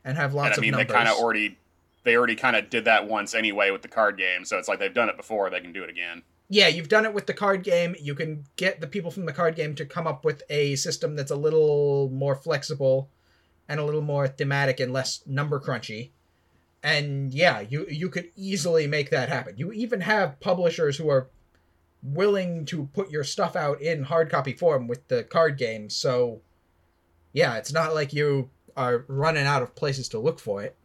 and 0.04 0.18
have 0.18 0.34
lots 0.34 0.58
and 0.58 0.66
I 0.66 0.68
mean, 0.68 0.74
of 0.74 0.80
they 0.80 0.94
kind 0.94 1.08
of 1.08 1.16
already, 1.16 1.58
they 2.04 2.18
already 2.18 2.36
kind 2.36 2.58
of 2.58 2.70
did 2.70 2.84
that 2.84 3.08
once 3.08 3.34
anyway 3.34 3.72
with 3.72 3.82
the 3.82 3.88
card 3.88 4.18
game. 4.18 4.44
So 4.44 4.58
it's 4.58 4.68
like 4.68 4.80
they've 4.80 4.94
done 4.94 5.08
it 5.08 5.16
before; 5.16 5.50
they 5.50 5.62
can 5.62 5.72
do 5.72 5.84
it 5.84 5.90
again. 5.90 6.22
yeah, 6.50 6.68
you've 6.68 6.90
done 6.90 7.06
it 7.06 7.14
with 7.14 7.28
the 7.28 7.34
card 7.34 7.64
game. 7.64 7.96
You 7.98 8.14
can 8.14 8.44
get 8.58 8.82
the 8.82 8.88
people 8.88 9.10
from 9.10 9.26
the 9.26 9.32
card 9.32 9.56
game 9.56 9.74
to 9.76 9.86
come 9.86 10.06
up 10.06 10.26
with 10.26 10.44
a 10.50 10.76
system 10.76 11.16
that's 11.16 11.32
a 11.32 11.36
little 11.38 12.10
more 12.10 12.36
flexible 12.36 13.10
and 13.70 13.80
a 13.80 13.86
little 13.86 14.02
more 14.02 14.28
thematic 14.28 14.82
and 14.82 14.92
less 14.92 15.22
number 15.26 15.62
crunchy. 15.62 16.10
And 16.86 17.34
yeah, 17.34 17.62
you 17.62 17.88
you 17.90 18.10
could 18.10 18.30
easily 18.36 18.86
make 18.86 19.10
that 19.10 19.28
happen. 19.28 19.56
You 19.58 19.72
even 19.72 20.02
have 20.02 20.40
publishers 20.40 20.98
who 20.98 21.10
are 21.10 21.28
willing 22.04 22.64
to 22.66 22.86
put 22.94 23.10
your 23.10 23.24
stuff 23.24 23.56
out 23.56 23.82
in 23.82 24.04
hard 24.04 24.30
copy 24.30 24.54
form 24.54 24.88
with 24.88 25.08
the 25.08 25.24
card 25.24 25.58
game. 25.58 25.90
So 25.90 26.42
yeah, 27.34 27.56
it's 27.56 27.74
not 27.74 27.96
like 27.96 28.14
you 28.14 28.52
are 28.78 29.04
running 29.08 29.48
out 29.48 29.64
of 29.64 29.74
places 29.74 30.08
to 30.10 30.20
look 30.20 30.38
for 30.40 30.62
it. 30.62 30.76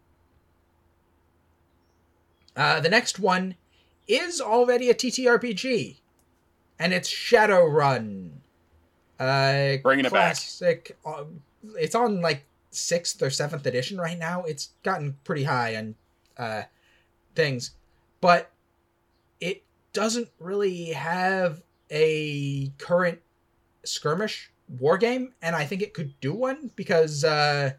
Uh, 2.55 2.79
the 2.79 2.89
next 2.89 3.19
one 3.19 3.53
is 4.07 4.41
already 4.41 4.89
a 4.89 4.95
TTRPG, 4.95 5.97
and 6.79 6.93
it's 6.93 7.09
Shadowrun. 7.09 8.31
Uh, 9.19 9.77
Bringing 9.83 10.05
it 10.05 10.11
back. 10.11 10.33
classic. 10.35 10.97
uh, 11.05 11.25
It's 11.77 11.93
on 11.93 12.21
like 12.21 12.43
sixth 12.71 13.21
or 13.21 13.29
seventh 13.29 13.65
edition 13.65 13.99
right 13.99 14.17
now. 14.17 14.43
It's 14.43 14.69
gotten 14.83 15.17
pretty 15.23 15.43
high 15.43 15.75
on 15.75 15.95
uh, 16.37 16.63
things, 17.35 17.71
but 18.19 18.51
it 19.39 19.63
doesn't 19.93 20.29
really 20.39 20.87
have 20.87 21.61
a 21.91 22.69
current 22.77 23.19
skirmish 23.83 24.51
war 24.79 24.97
game, 24.97 25.33
and 25.41 25.55
I 25.55 25.65
think 25.65 25.81
it 25.81 25.93
could 25.93 26.19
do 26.21 26.33
one 26.33 26.71
because 26.75 27.23
uh, 27.23 27.73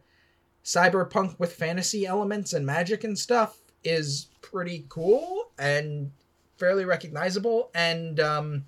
cyberpunk 0.64 1.38
with 1.38 1.52
fantasy 1.52 2.06
elements 2.06 2.52
and 2.52 2.64
magic 2.64 3.04
and 3.04 3.18
stuff 3.18 3.58
is 3.84 4.28
pretty 4.40 4.84
cool 4.88 5.50
and 5.58 6.10
fairly 6.56 6.84
recognizable 6.84 7.70
and 7.74 8.20
um 8.20 8.64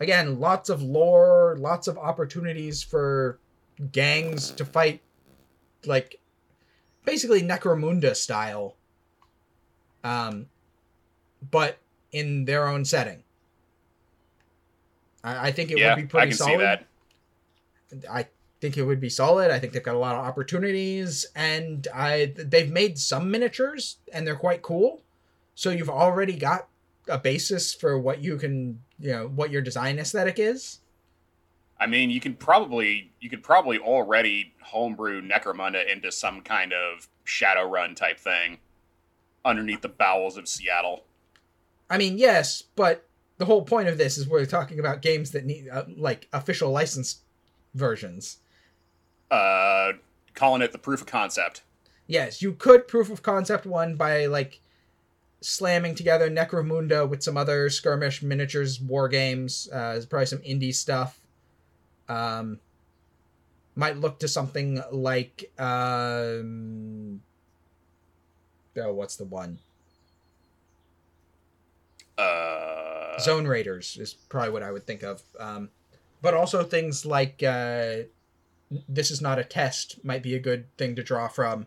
again 0.00 0.38
lots 0.38 0.68
of 0.68 0.82
lore 0.82 1.56
lots 1.58 1.88
of 1.88 1.96
opportunities 1.96 2.82
for 2.82 3.38
gangs 3.92 4.50
to 4.50 4.64
fight 4.64 5.00
like 5.86 6.20
basically 7.04 7.42
necromunda 7.42 8.14
style 8.14 8.76
um 10.02 10.46
but 11.50 11.78
in 12.12 12.44
their 12.44 12.66
own 12.66 12.84
setting 12.84 13.22
i, 15.22 15.48
I 15.48 15.52
think 15.52 15.70
it 15.70 15.78
yeah, 15.78 15.94
would 15.94 16.02
be 16.02 16.08
pretty 16.08 16.26
I 16.26 16.28
can 16.28 16.36
solid 16.36 16.50
see 16.52 16.56
that. 16.58 16.86
I 18.10 18.26
think 18.64 18.78
it 18.78 18.82
would 18.84 19.00
be 19.00 19.10
solid. 19.10 19.50
I 19.50 19.58
think 19.58 19.74
they've 19.74 19.82
got 19.82 19.94
a 19.94 19.98
lot 19.98 20.14
of 20.14 20.24
opportunities, 20.24 21.26
and 21.34 21.86
I 21.94 22.32
they've 22.34 22.70
made 22.70 22.98
some 22.98 23.30
miniatures, 23.30 23.98
and 24.12 24.26
they're 24.26 24.36
quite 24.36 24.62
cool. 24.62 25.02
So 25.54 25.68
you've 25.70 25.90
already 25.90 26.36
got 26.36 26.68
a 27.06 27.18
basis 27.18 27.74
for 27.74 27.98
what 27.98 28.22
you 28.22 28.38
can, 28.38 28.80
you 28.98 29.12
know, 29.12 29.26
what 29.28 29.50
your 29.50 29.60
design 29.60 29.98
aesthetic 29.98 30.38
is. 30.38 30.80
I 31.78 31.86
mean, 31.86 32.10
you 32.10 32.20
can 32.20 32.34
probably 32.34 33.12
you 33.20 33.28
could 33.28 33.42
probably 33.42 33.78
already 33.78 34.54
homebrew 34.62 35.22
Necromunda 35.22 35.90
into 35.90 36.12
some 36.12 36.40
kind 36.40 36.72
of 36.72 37.08
Shadowrun 37.26 37.96
type 37.96 38.18
thing 38.18 38.58
underneath 39.44 39.82
the 39.82 39.88
bowels 39.88 40.36
of 40.36 40.48
Seattle. 40.48 41.04
I 41.90 41.98
mean, 41.98 42.16
yes, 42.16 42.62
but 42.62 43.06
the 43.38 43.44
whole 43.44 43.62
point 43.62 43.88
of 43.88 43.98
this 43.98 44.16
is 44.16 44.28
we're 44.28 44.46
talking 44.46 44.78
about 44.78 45.02
games 45.02 45.32
that 45.32 45.44
need 45.44 45.68
uh, 45.68 45.84
like 45.96 46.28
official 46.32 46.70
licensed 46.70 47.20
versions. 47.74 48.38
Uh, 49.30 49.92
calling 50.34 50.62
it 50.62 50.72
the 50.72 50.78
proof 50.78 51.00
of 51.00 51.06
concept. 51.06 51.62
Yes, 52.06 52.42
you 52.42 52.52
could 52.52 52.86
proof 52.86 53.10
of 53.10 53.22
concept 53.22 53.66
one 53.66 53.96
by 53.96 54.26
like 54.26 54.60
slamming 55.40 55.94
together 55.94 56.30
Necromunda 56.30 57.08
with 57.08 57.22
some 57.22 57.36
other 57.36 57.68
skirmish 57.68 58.22
miniatures 58.22 58.80
war 58.80 59.08
games. 59.08 59.68
Uh, 59.72 59.92
there's 59.92 60.06
probably 60.06 60.26
some 60.26 60.38
indie 60.40 60.74
stuff. 60.74 61.20
Um, 62.08 62.60
might 63.74 63.96
look 63.96 64.18
to 64.20 64.28
something 64.28 64.82
like 64.92 65.52
um, 65.58 67.22
oh, 68.76 68.92
what's 68.92 69.16
the 69.16 69.24
one? 69.24 69.58
Uh, 72.16 73.18
Zone 73.18 73.46
Raiders 73.46 73.96
is 74.00 74.14
probably 74.14 74.50
what 74.50 74.62
I 74.62 74.70
would 74.70 74.86
think 74.86 75.02
of. 75.02 75.22
Um, 75.38 75.70
but 76.22 76.34
also 76.34 76.62
things 76.62 77.04
like 77.04 77.42
uh, 77.42 78.04
this 78.88 79.10
is 79.10 79.20
not 79.20 79.38
a 79.38 79.44
test 79.44 80.04
might 80.04 80.22
be 80.22 80.34
a 80.34 80.40
good 80.40 80.74
thing 80.76 80.96
to 80.96 81.02
draw 81.02 81.28
from. 81.28 81.66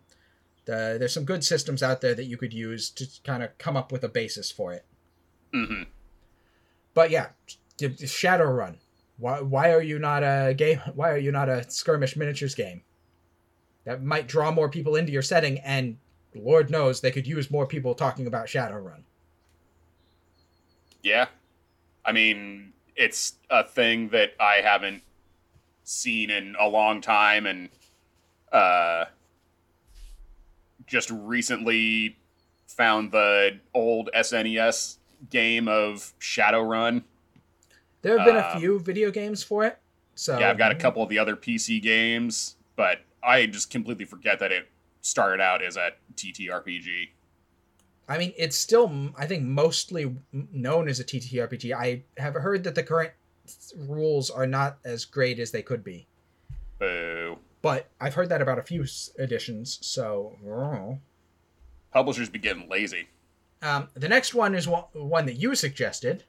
The, 0.65 0.97
there's 0.99 1.13
some 1.13 1.25
good 1.25 1.43
systems 1.43 1.81
out 1.81 2.01
there 2.01 2.15
that 2.15 2.25
you 2.25 2.37
could 2.37 2.53
use 2.53 2.89
to 2.91 3.07
kind 3.23 3.43
of 3.43 3.57
come 3.57 3.77
up 3.77 3.91
with 3.91 4.03
a 4.03 4.09
basis 4.09 4.51
for 4.51 4.73
it. 4.73 4.85
hmm 5.53 5.83
But 6.93 7.09
yeah, 7.09 7.27
Shadowrun. 7.79 8.77
Why 9.17 9.41
why 9.41 9.71
are 9.71 9.81
you 9.81 9.99
not 9.99 10.23
a 10.23 10.53
game? 10.55 10.79
Why 10.93 11.11
are 11.11 11.17
you 11.17 11.31
not 11.31 11.49
a 11.49 11.69
skirmish 11.69 12.15
miniatures 12.15 12.55
game? 12.55 12.81
That 13.85 14.03
might 14.03 14.27
draw 14.27 14.51
more 14.51 14.69
people 14.69 14.95
into 14.95 15.11
your 15.11 15.21
setting, 15.21 15.59
and 15.59 15.97
Lord 16.35 16.69
knows 16.69 17.01
they 17.01 17.11
could 17.11 17.25
use 17.25 17.49
more 17.49 17.65
people 17.65 17.95
talking 17.95 18.27
about 18.27 18.47
Shadowrun. 18.47 19.03
Yeah, 21.01 21.27
I 22.05 22.11
mean, 22.11 22.73
it's 22.95 23.35
a 23.49 23.63
thing 23.63 24.09
that 24.09 24.33
I 24.39 24.55
haven't 24.63 25.03
seen 25.83 26.29
in 26.29 26.55
a 26.59 26.67
long 26.67 27.01
time, 27.01 27.45
and 27.45 27.69
uh, 28.51 29.05
just 30.85 31.09
recently 31.11 32.17
found 32.67 33.11
the 33.11 33.59
old 33.73 34.09
SNES 34.13 34.97
game 35.29 35.67
of 35.67 36.13
Shadowrun. 36.19 37.03
There 38.01 38.17
have 38.17 38.25
been 38.25 38.35
a 38.35 38.39
Uh, 38.39 38.59
few 38.59 38.79
video 38.79 39.11
games 39.11 39.43
for 39.43 39.65
it. 39.65 39.79
So 40.15 40.39
Yeah, 40.39 40.49
I've 40.49 40.57
got 40.57 40.71
a 40.71 40.75
couple 40.75 41.03
of 41.03 41.09
the 41.09 41.19
other 41.19 41.35
PC 41.35 41.81
games, 41.81 42.55
but 42.75 43.01
I 43.23 43.45
just 43.45 43.69
completely 43.69 44.05
forget 44.05 44.39
that 44.39 44.51
it 44.51 44.67
started 45.01 45.41
out 45.41 45.61
as 45.63 45.77
a 45.77 45.91
TTRPG. 46.15 47.09
I 48.09 48.17
mean, 48.17 48.33
it's 48.37 48.55
still, 48.57 49.11
I 49.17 49.25
think, 49.25 49.43
mostly 49.43 50.15
known 50.31 50.87
as 50.87 50.99
a 50.99 51.03
TTRPG. 51.03 51.73
I 51.75 52.03
have 52.17 52.35
heard 52.35 52.63
that 52.63 52.73
the 52.75 52.83
current 52.83 53.11
rules 53.75 54.29
are 54.29 54.47
not 54.47 54.77
as 54.85 55.03
great 55.05 55.39
as 55.39 55.51
they 55.51 55.61
could 55.61 55.83
be, 55.83 56.07
Boo. 56.79 57.37
but 57.61 57.89
I've 57.99 58.13
heard 58.13 58.29
that 58.29 58.41
about 58.41 58.59
a 58.59 58.63
few 58.63 58.85
editions. 59.19 59.77
So, 59.81 60.37
oh. 60.47 60.99
Publishers 61.91 62.29
be 62.29 62.39
getting 62.39 62.69
lazy. 62.69 63.09
um, 63.61 63.89
the 63.93 64.07
next 64.07 64.33
one 64.33 64.53
is 64.55 64.67
one 64.67 65.25
that 65.25 65.33
you 65.35 65.55
suggested. 65.55 66.23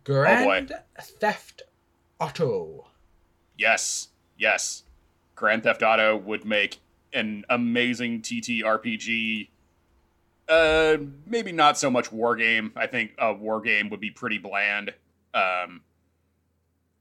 Oh. 0.00 0.04
Grand 0.04 0.72
Theft 0.98 1.62
Auto. 2.18 2.86
Yes, 3.56 4.08
yes. 4.36 4.84
Grand 5.34 5.62
Theft 5.62 5.82
Auto 5.82 6.16
would 6.16 6.44
make 6.44 6.78
an 7.12 7.44
amazing 7.48 8.22
TTRPG. 8.22 9.48
Uh, 10.48 10.96
maybe 11.26 11.52
not 11.52 11.76
so 11.76 11.90
much 11.90 12.10
war 12.10 12.34
game. 12.36 12.72
I 12.74 12.86
think 12.86 13.12
a 13.18 13.32
war 13.32 13.60
game 13.60 13.90
would 13.90 14.00
be 14.00 14.10
pretty 14.10 14.38
bland. 14.38 14.94
Um, 15.34 15.82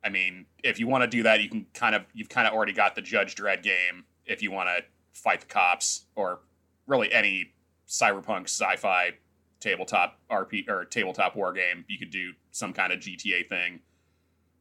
I 0.03 0.09
mean, 0.09 0.45
if 0.63 0.79
you 0.79 0.87
want 0.87 1.03
to 1.03 1.07
do 1.07 1.23
that, 1.23 1.41
you 1.41 1.49
can 1.49 1.65
kind 1.73 1.95
of 1.95 2.03
you've 2.13 2.29
kind 2.29 2.47
of 2.47 2.53
already 2.53 2.73
got 2.73 2.95
the 2.95 3.01
Judge 3.01 3.35
Dredd 3.35 3.63
game. 3.63 4.03
If 4.25 4.41
you 4.41 4.51
want 4.51 4.69
to 4.69 4.83
fight 5.13 5.41
the 5.41 5.47
cops, 5.47 6.05
or 6.15 6.39
really 6.87 7.11
any 7.11 7.53
cyberpunk 7.87 8.43
sci-fi 8.43 9.11
tabletop 9.59 10.19
RP 10.29 10.67
or 10.67 10.85
tabletop 10.85 11.35
war 11.35 11.53
game, 11.53 11.85
you 11.87 11.97
could 11.97 12.11
do 12.11 12.33
some 12.51 12.73
kind 12.73 12.91
of 12.93 12.99
GTA 12.99 13.47
thing. 13.47 13.79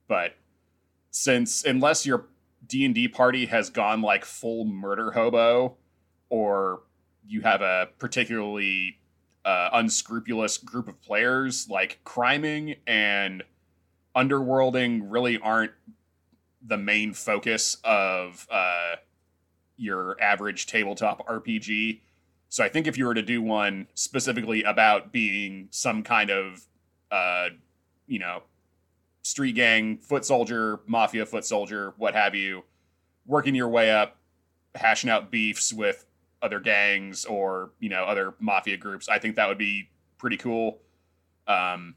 But 0.09 0.37
since 1.11 1.65
unless 1.65 2.07
your 2.07 2.27
D&D 2.67 3.09
party 3.09 3.47
has 3.47 3.71
gone 3.71 4.03
like 4.03 4.25
full 4.25 4.65
murder 4.65 5.13
hobo 5.13 5.77
or 6.29 6.83
you 7.27 7.43
have 7.43 7.63
a 7.63 7.89
particularly 7.99 8.99
uh, 9.45 9.71
unscrupulous 9.73 10.59
group 10.59 10.89
of 10.89 11.01
players 11.01 11.69
like 11.69 12.01
criming 12.05 12.77
and 12.87 13.43
underworlding 14.17 15.03
really 15.05 15.39
aren't 15.39 15.73
the 16.67 16.77
main 16.77 17.13
focus 17.13 17.77
of 17.85 18.47
uh, 18.51 18.97
your 19.77 20.21
average 20.21 20.67
tabletop 20.67 21.27
RPG. 21.29 22.01
So 22.49 22.65
I 22.65 22.69
think 22.69 22.87
if 22.87 22.97
you 22.97 23.07
were 23.07 23.15
to 23.15 23.23
do 23.23 23.43
one 23.43 23.89
specifically 23.95 24.63
about 24.63 25.13
being 25.13 25.69
some 25.71 26.03
kind 26.03 26.31
of 26.31 26.67
uh, 27.11 27.49
you 28.07 28.19
know 28.19 28.43
street 29.23 29.55
gang, 29.55 29.99
foot 29.99 30.25
soldier, 30.25 30.81
mafia 30.87 31.27
foot 31.27 31.45
soldier, 31.45 31.95
what 31.97 32.15
have 32.15 32.35
you, 32.35 32.65
working 33.27 33.55
your 33.55 33.69
way 33.69 33.91
up, 33.91 34.19
hashing 34.75 35.11
out 35.11 35.31
beefs 35.31 35.73
with 35.73 36.07
other 36.43 36.61
gangs 36.61 37.25
or 37.25 37.73
you 37.81 37.89
know 37.89 38.05
other 38.05 38.35
mafia 38.39 38.77
groups. 38.77 39.09
I 39.09 39.19
think 39.19 39.37
that 39.37 39.49
would 39.49 39.59
be 39.59 39.89
pretty 40.19 40.37
cool. 40.37 40.79
Um, 41.47 41.95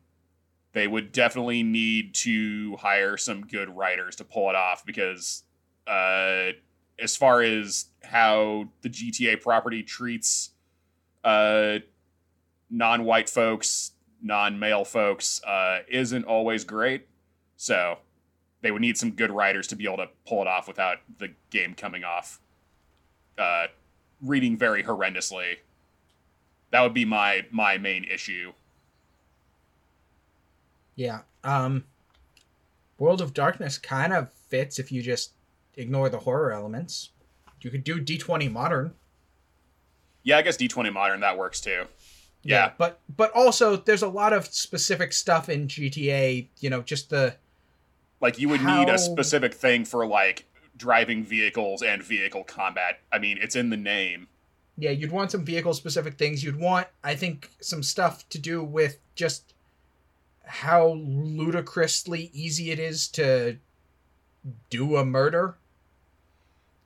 they 0.74 0.88
would 0.88 1.12
definitely 1.12 1.64
need 1.64 2.14
to 2.16 2.76
hire 2.78 3.18
some 3.18 3.42
good 3.42 3.70
writers 3.70 4.16
to 4.18 4.24
pull 4.24 4.50
it 4.50 4.56
off 4.56 4.86
because, 4.86 5.44
uh, 5.88 6.52
as 7.02 7.16
far 7.16 7.42
as 7.42 7.86
how 8.04 8.70
the 8.82 8.90
GTA 8.90 9.42
property 9.42 9.84
treats 9.84 10.52
uh, 11.24 11.80
non-white 12.70 13.30
folks, 13.30 13.92
non-male 14.22 14.86
folks, 14.86 15.42
uh, 15.44 15.80
isn't 15.88 16.26
always 16.26 16.64
great. 16.64 17.08
So 17.58 18.00
they 18.62 18.72
would 18.72 18.82
need 18.82 18.98
some 18.98 19.12
good 19.12 19.32
writers 19.32 19.68
to 19.68 19.76
be 19.76 19.86
able 19.86 19.98
to 19.98 20.10
pull 20.28 20.42
it 20.42 20.48
off 20.48 20.68
without 20.68 20.98
the 21.18 21.34
game 21.50 21.74
coming 21.74 22.04
off 22.04 22.40
uh, 23.38 23.68
reading 24.22 24.58
very 24.58 24.84
horrendously. 24.84 25.58
That 26.72 26.82
would 26.82 26.94
be 26.94 27.06
my 27.06 27.46
my 27.52 27.78
main 27.78 28.04
issue. 28.04 28.54
Yeah. 30.96 31.22
Um, 31.44 31.86
World 32.98 33.22
of 33.22 33.34
Darkness 33.34 33.78
kind 33.78 34.12
of 34.14 34.32
fits 34.32 34.78
if 34.78 34.92
you 34.92 35.02
just 35.02 35.32
ignore 35.80 36.10
the 36.10 36.20
horror 36.20 36.52
elements. 36.52 37.10
You 37.62 37.72
could 37.72 37.84
do 37.84 38.00
D20 38.00 38.52
Modern. 38.52 38.94
Yeah, 40.24 40.38
I 40.38 40.42
guess 40.42 40.58
D20 40.58 40.94
Modern 40.94 41.22
that 41.22 41.38
works 41.38 41.60
too. 41.62 41.86
Yeah. 42.44 42.72
But 42.78 43.00
but 43.16 43.32
also 43.32 43.76
there's 43.76 44.02
a 44.02 44.08
lot 44.08 44.32
of 44.34 44.48
specific 44.48 45.12
stuff 45.14 45.50
in 45.50 45.68
GTA, 45.68 46.48
you 46.60 46.70
know, 46.70 46.82
just 46.82 47.10
the 47.10 47.36
Like 48.22 48.40
you 48.40 48.48
would 48.50 48.64
need 48.64 48.90
a 48.90 48.98
specific 48.98 49.54
thing 49.54 49.84
for 49.86 50.06
like 50.06 50.46
driving 50.78 51.24
vehicles 51.24 51.82
and 51.82 52.02
vehicle 52.02 52.44
combat. 52.44 53.00
I 53.12 53.20
mean, 53.20 53.38
it's 53.42 53.56
in 53.56 53.70
the 53.70 53.78
name. 53.78 54.28
yeah, 54.78 54.92
you'd 54.92 55.12
want 55.12 55.32
some 55.32 55.44
vehicle 55.44 55.74
specific 55.74 56.18
things. 56.18 56.44
You'd 56.44 56.60
want 56.60 56.88
I 57.04 57.16
think 57.16 57.50
some 57.60 57.84
stuff 57.84 58.28
to 58.30 58.40
do 58.40 58.64
with 58.64 59.00
just 59.16 59.54
how 60.46 60.94
ludicrously 60.94 62.32
easy 62.34 62.72
it 62.72 62.80
is 62.80 63.08
to 63.10 63.58
do 64.70 64.96
a 64.96 65.04
murder. 65.06 65.58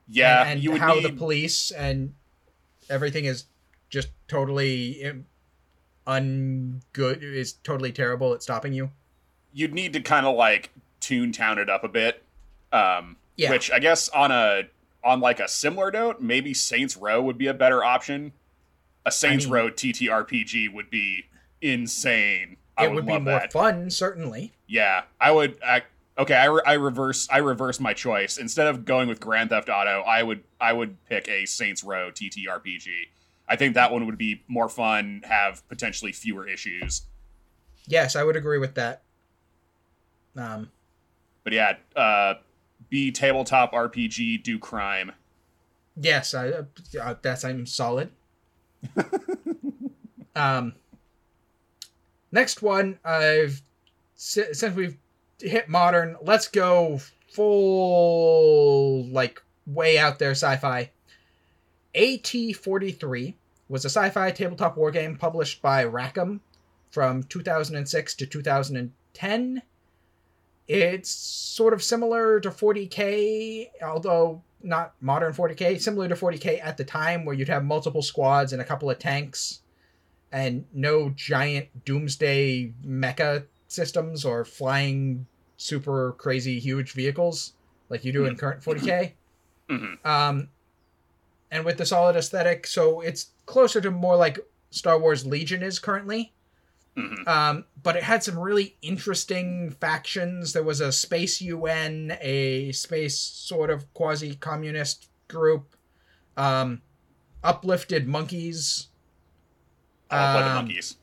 Yeah, 0.07 0.41
and, 0.41 0.51
and 0.51 0.63
you 0.63 0.71
would 0.71 0.81
how 0.81 0.95
need 0.95 1.05
the 1.05 1.13
police 1.13 1.71
and 1.71 2.13
everything 2.89 3.25
is 3.25 3.45
just 3.89 4.09
totally 4.27 5.23
ungood 6.07 7.21
is 7.23 7.53
totally 7.53 7.91
terrible 7.91 8.33
at 8.33 8.43
stopping 8.43 8.73
you. 8.73 8.91
you'd 9.53 9.73
need 9.73 9.93
to 9.93 10.01
kind 10.01 10.25
of 10.25 10.35
like 10.35 10.71
tune 10.99 11.31
town 11.31 11.59
it 11.59 11.69
up 11.69 11.83
a 11.83 11.87
bit. 11.87 12.23
Um, 12.71 13.17
Yeah. 13.35 13.51
Which 13.51 13.71
I 13.71 13.79
guess 13.79 14.09
on 14.09 14.31
a 14.31 14.63
on 15.03 15.19
like 15.19 15.39
a 15.39 15.47
similar 15.47 15.91
note, 15.91 16.21
maybe 16.21 16.53
Saints 16.53 16.95
Row 16.97 17.21
would 17.21 17.37
be 17.37 17.47
a 17.47 17.53
better 17.53 17.83
option. 17.83 18.31
A 19.05 19.11
Saints 19.11 19.45
mean- 19.45 19.53
Row 19.53 19.69
TTRPG 19.69 20.73
would 20.73 20.89
be 20.89 21.25
insane. 21.61 22.57
I 22.77 22.85
it 22.85 22.87
would, 22.89 22.95
would, 22.95 23.05
be 23.05 23.11
more 23.13 23.39
that. 23.39 23.53
fun, 23.53 23.91
certainly. 23.91 24.53
Yeah, 24.67 25.03
I 25.21 25.31
would. 25.31 25.59
I, 25.63 25.83
okay, 26.17 26.35
I, 26.35 26.45
re- 26.45 26.61
I 26.65 26.73
reverse. 26.73 27.27
I 27.31 27.37
reverse 27.39 27.79
my 27.79 27.93
choice. 27.93 28.37
Instead 28.37 28.67
of 28.67 28.85
going 28.85 29.07
with 29.07 29.19
Grand 29.19 29.49
Theft 29.49 29.69
Auto, 29.69 30.01
I 30.01 30.23
would. 30.23 30.43
I 30.59 30.73
would 30.73 31.03
pick 31.05 31.27
a 31.27 31.45
Saints 31.45 31.83
Row 31.83 32.11
TTRPG. 32.11 32.87
I 33.47 33.55
think 33.55 33.73
that 33.75 33.91
one 33.91 34.05
would 34.05 34.17
be 34.17 34.41
more 34.47 34.69
fun, 34.69 35.21
have 35.25 35.67
potentially 35.67 36.11
fewer 36.13 36.47
issues. 36.47 37.03
Yes, 37.87 38.15
I 38.15 38.23
would 38.23 38.35
agree 38.37 38.57
with 38.57 38.75
that. 38.75 39.01
Um, 40.37 40.69
But 41.43 41.53
yeah, 41.53 41.73
uh, 41.95 42.35
be 42.89 43.11
tabletop 43.11 43.73
RPG, 43.73 44.41
do 44.43 44.57
crime. 44.57 45.11
yes, 45.97 46.33
I 46.33 46.51
uh, 47.01 47.15
that's 47.21 47.43
I'm 47.43 47.65
solid. 47.65 48.09
um, 50.35 50.73
next 52.31 52.61
one, 52.61 52.97
I've 53.03 53.61
si- 54.15 54.53
since 54.53 54.75
we've 54.75 54.97
hit 55.43 55.69
modern, 55.69 56.15
let's 56.21 56.47
go 56.47 56.99
full 57.31 59.05
like 59.07 59.41
way 59.65 59.97
out 59.97 60.19
there 60.19 60.31
sci-fi. 60.31 60.89
AT43 61.95 63.35
was 63.69 63.85
a 63.85 63.89
sci-fi 63.89 64.31
tabletop 64.31 64.77
war 64.77 64.91
game 64.91 65.15
published 65.15 65.61
by 65.61 65.83
Rackham 65.83 66.41
from 66.91 67.23
2006 67.23 68.15
to 68.15 68.25
2010. 68.25 69.61
It's 70.67 71.09
sort 71.09 71.73
of 71.73 71.83
similar 71.83 72.39
to 72.39 72.49
40k, 72.49 73.69
although 73.85 74.41
not 74.61 74.93
modern 75.01 75.33
40k, 75.33 75.81
similar 75.81 76.07
to 76.07 76.15
40k 76.15 76.63
at 76.63 76.77
the 76.77 76.85
time, 76.85 77.25
where 77.25 77.35
you'd 77.35 77.49
have 77.49 77.65
multiple 77.65 78.01
squads 78.01 78.53
and 78.53 78.61
a 78.61 78.65
couple 78.65 78.89
of 78.89 78.97
tanks, 78.97 79.59
and 80.31 80.65
no 80.73 81.09
giant 81.09 81.83
doomsday 81.83 82.73
mecha 82.85 83.45
systems 83.67 84.23
or 84.23 84.45
flying 84.45 85.25
super 85.63 86.11
crazy 86.13 86.59
huge 86.59 86.91
vehicles 86.91 87.53
like 87.89 88.03
you 88.03 88.11
do 88.11 88.25
in 88.25 88.35
current 88.35 88.61
40k. 88.61 89.13
hmm 89.69 89.93
Um, 90.03 90.49
and 91.51 91.63
with 91.63 91.77
the 91.77 91.85
solid 91.85 92.15
aesthetic, 92.15 92.67
so 92.67 92.99
it's 93.01 93.31
closer 93.45 93.79
to 93.79 93.91
more 93.91 94.15
like 94.17 94.39
Star 94.71 94.99
Wars 94.99 95.25
Legion 95.25 95.63
is 95.63 95.79
currently. 95.79 96.33
hmm 96.97 97.27
Um, 97.27 97.65
but 97.81 97.95
it 97.95 98.03
had 98.03 98.23
some 98.23 98.37
really 98.37 98.75
interesting 98.81 99.71
factions. 99.71 100.53
There 100.53 100.63
was 100.63 100.81
a 100.81 100.91
space 100.91 101.41
UN, 101.41 102.17
a 102.21 102.71
space 102.73 103.17
sort 103.17 103.69
of 103.69 103.91
quasi 103.93 104.35
communist 104.35 105.09
group, 105.27 105.75
um, 106.35 106.81
uplifted 107.43 108.07
monkeys, 108.07 108.87
the 110.09 110.17
Um, 110.17 110.55
monkeys. 110.55 110.97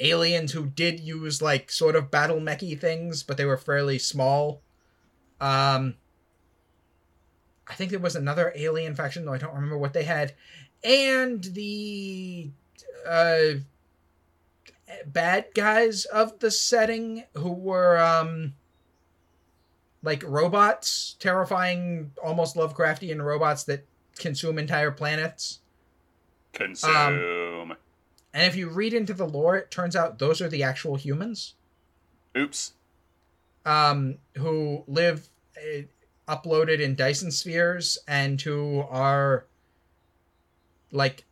Aliens 0.00 0.52
who 0.52 0.66
did 0.66 1.00
use 1.00 1.40
like 1.40 1.70
sort 1.70 1.96
of 1.96 2.10
battle 2.10 2.40
mechy 2.40 2.78
things, 2.78 3.22
but 3.22 3.36
they 3.36 3.44
were 3.44 3.56
fairly 3.56 3.98
small. 3.98 4.62
Um, 5.40 5.94
I 7.66 7.74
think 7.74 7.90
there 7.90 8.00
was 8.00 8.16
another 8.16 8.52
alien 8.54 8.94
faction, 8.94 9.24
though 9.24 9.32
I 9.32 9.38
don't 9.38 9.54
remember 9.54 9.78
what 9.78 9.92
they 9.92 10.04
had, 10.04 10.34
and 10.82 11.42
the 11.42 12.50
uh, 13.08 13.44
bad 15.06 15.46
guys 15.54 16.04
of 16.06 16.38
the 16.40 16.50
setting 16.50 17.24
who 17.34 17.52
were 17.52 17.98
um, 17.98 18.54
like 20.02 20.22
robots, 20.26 21.16
terrifying, 21.18 22.12
almost 22.22 22.56
Lovecraftian 22.56 23.22
robots 23.22 23.64
that 23.64 23.86
consume 24.18 24.58
entire 24.58 24.90
planets. 24.90 25.60
Consume. 26.52 26.92
And 28.34 28.42
if 28.42 28.56
you 28.56 28.68
read 28.68 28.92
into 28.92 29.14
the 29.14 29.26
lore, 29.26 29.56
it 29.56 29.70
turns 29.70 29.94
out 29.94 30.18
those 30.18 30.42
are 30.42 30.48
the 30.48 30.64
actual 30.64 30.96
humans 30.96 31.54
Oops. 32.36 32.72
um, 33.64 34.18
who 34.36 34.82
live 34.88 35.28
uh, 35.56 35.82
uploaded 36.28 36.80
in 36.80 36.96
Dyson 36.96 37.30
spheres 37.30 37.96
and 38.08 38.40
who 38.40 38.84
are 38.90 39.46
like 40.90 41.24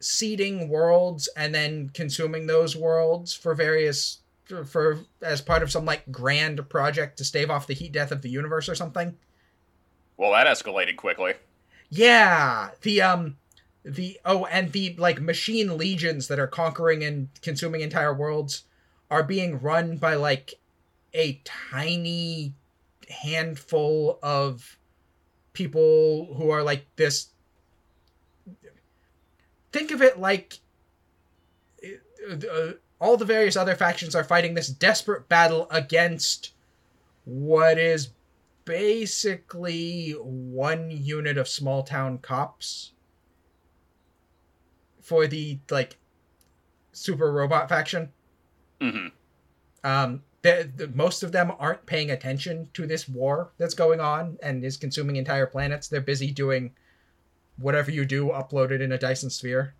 seeding 0.00 0.68
worlds 0.68 1.28
and 1.36 1.52
then 1.52 1.88
consuming 1.88 2.46
those 2.46 2.76
worlds 2.76 3.34
for 3.34 3.54
various 3.54 4.18
for, 4.44 4.64
for 4.64 5.00
as 5.22 5.40
part 5.40 5.64
of 5.64 5.72
some 5.72 5.84
like 5.84 6.10
grand 6.12 6.68
project 6.68 7.18
to 7.18 7.24
stave 7.24 7.50
off 7.50 7.66
the 7.66 7.74
heat 7.74 7.90
death 7.90 8.12
of 8.12 8.22
the 8.22 8.30
universe 8.30 8.68
or 8.68 8.76
something. 8.76 9.16
Well, 10.16 10.30
that 10.30 10.46
escalated 10.46 10.96
quickly. 10.96 11.34
Yeah, 11.90 12.70
the 12.82 13.02
um 13.02 13.36
the 13.86 14.18
oh 14.24 14.44
and 14.46 14.72
the 14.72 14.96
like 14.98 15.20
machine 15.20 15.78
legions 15.78 16.26
that 16.26 16.40
are 16.40 16.48
conquering 16.48 17.04
and 17.04 17.28
consuming 17.40 17.82
entire 17.82 18.12
worlds 18.12 18.64
are 19.12 19.22
being 19.22 19.60
run 19.60 19.96
by 19.96 20.14
like 20.14 20.54
a 21.14 21.40
tiny 21.44 22.52
handful 23.08 24.18
of 24.24 24.76
people 25.52 26.34
who 26.34 26.50
are 26.50 26.64
like 26.64 26.84
this 26.96 27.28
think 29.70 29.92
of 29.92 30.02
it 30.02 30.18
like 30.18 30.58
uh, 32.28 32.72
all 33.00 33.16
the 33.16 33.24
various 33.24 33.56
other 33.56 33.76
factions 33.76 34.16
are 34.16 34.24
fighting 34.24 34.54
this 34.54 34.66
desperate 34.66 35.28
battle 35.28 35.68
against 35.70 36.54
what 37.24 37.78
is 37.78 38.08
basically 38.64 40.10
one 40.10 40.90
unit 40.90 41.38
of 41.38 41.46
small 41.46 41.84
town 41.84 42.18
cops 42.18 42.90
for 45.06 45.28
the 45.28 45.60
like 45.70 45.96
super 46.92 47.30
robot 47.32 47.68
faction. 47.68 48.10
hmm 48.80 49.06
Um, 49.84 50.22
the, 50.42 50.68
the, 50.74 50.88
most 50.88 51.22
of 51.22 51.30
them 51.30 51.52
aren't 51.60 51.86
paying 51.86 52.10
attention 52.10 52.68
to 52.74 52.88
this 52.88 53.08
war 53.08 53.52
that's 53.56 53.74
going 53.74 54.00
on 54.00 54.36
and 54.42 54.64
is 54.64 54.76
consuming 54.76 55.14
entire 55.14 55.46
planets. 55.46 55.86
They're 55.86 56.00
busy 56.00 56.32
doing 56.32 56.72
whatever 57.56 57.92
you 57.92 58.04
do 58.04 58.30
uploaded 58.30 58.80
in 58.80 58.90
a 58.90 58.98
Dyson 58.98 59.30
sphere. 59.30 59.74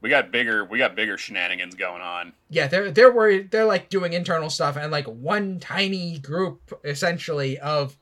We 0.00 0.08
got 0.08 0.32
bigger. 0.32 0.64
We 0.64 0.78
got 0.78 0.96
bigger 0.96 1.18
shenanigans 1.18 1.74
going 1.74 2.00
on. 2.00 2.32
Yeah, 2.48 2.66
they're 2.66 2.90
they're 2.90 3.12
worried. 3.12 3.50
They're 3.50 3.66
like 3.66 3.90
doing 3.90 4.14
internal 4.14 4.50
stuff, 4.50 4.76
and 4.76 4.90
like 4.90 5.06
one 5.06 5.60
tiny 5.60 6.18
group, 6.18 6.80
essentially, 6.82 7.58
of 7.58 7.96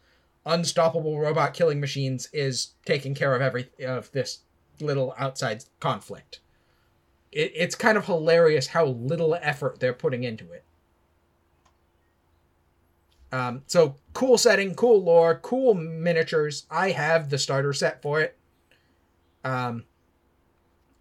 unstoppable 0.46 1.18
robot 1.20 1.52
killing 1.52 1.80
machines 1.80 2.28
is 2.32 2.74
taking 2.86 3.14
care 3.14 3.34
of 3.34 3.42
every 3.42 3.68
of 3.84 4.10
this 4.12 4.38
little 4.80 5.14
outside 5.18 5.64
conflict. 5.80 6.40
It, 7.32 7.52
it's 7.54 7.74
kind 7.74 7.96
of 7.96 8.06
hilarious 8.06 8.68
how 8.68 8.86
little 8.86 9.34
effort 9.40 9.80
they're 9.80 9.92
putting 9.92 10.24
into 10.24 10.50
it. 10.52 10.64
Um, 13.32 13.62
so 13.66 13.96
cool 14.12 14.38
setting, 14.38 14.74
cool 14.74 15.02
lore, 15.02 15.36
cool 15.36 15.74
miniatures. 15.74 16.66
I 16.70 16.90
have 16.90 17.30
the 17.30 17.38
starter 17.38 17.72
set 17.72 18.02
for 18.02 18.20
it. 18.20 18.36
Um, 19.44 19.84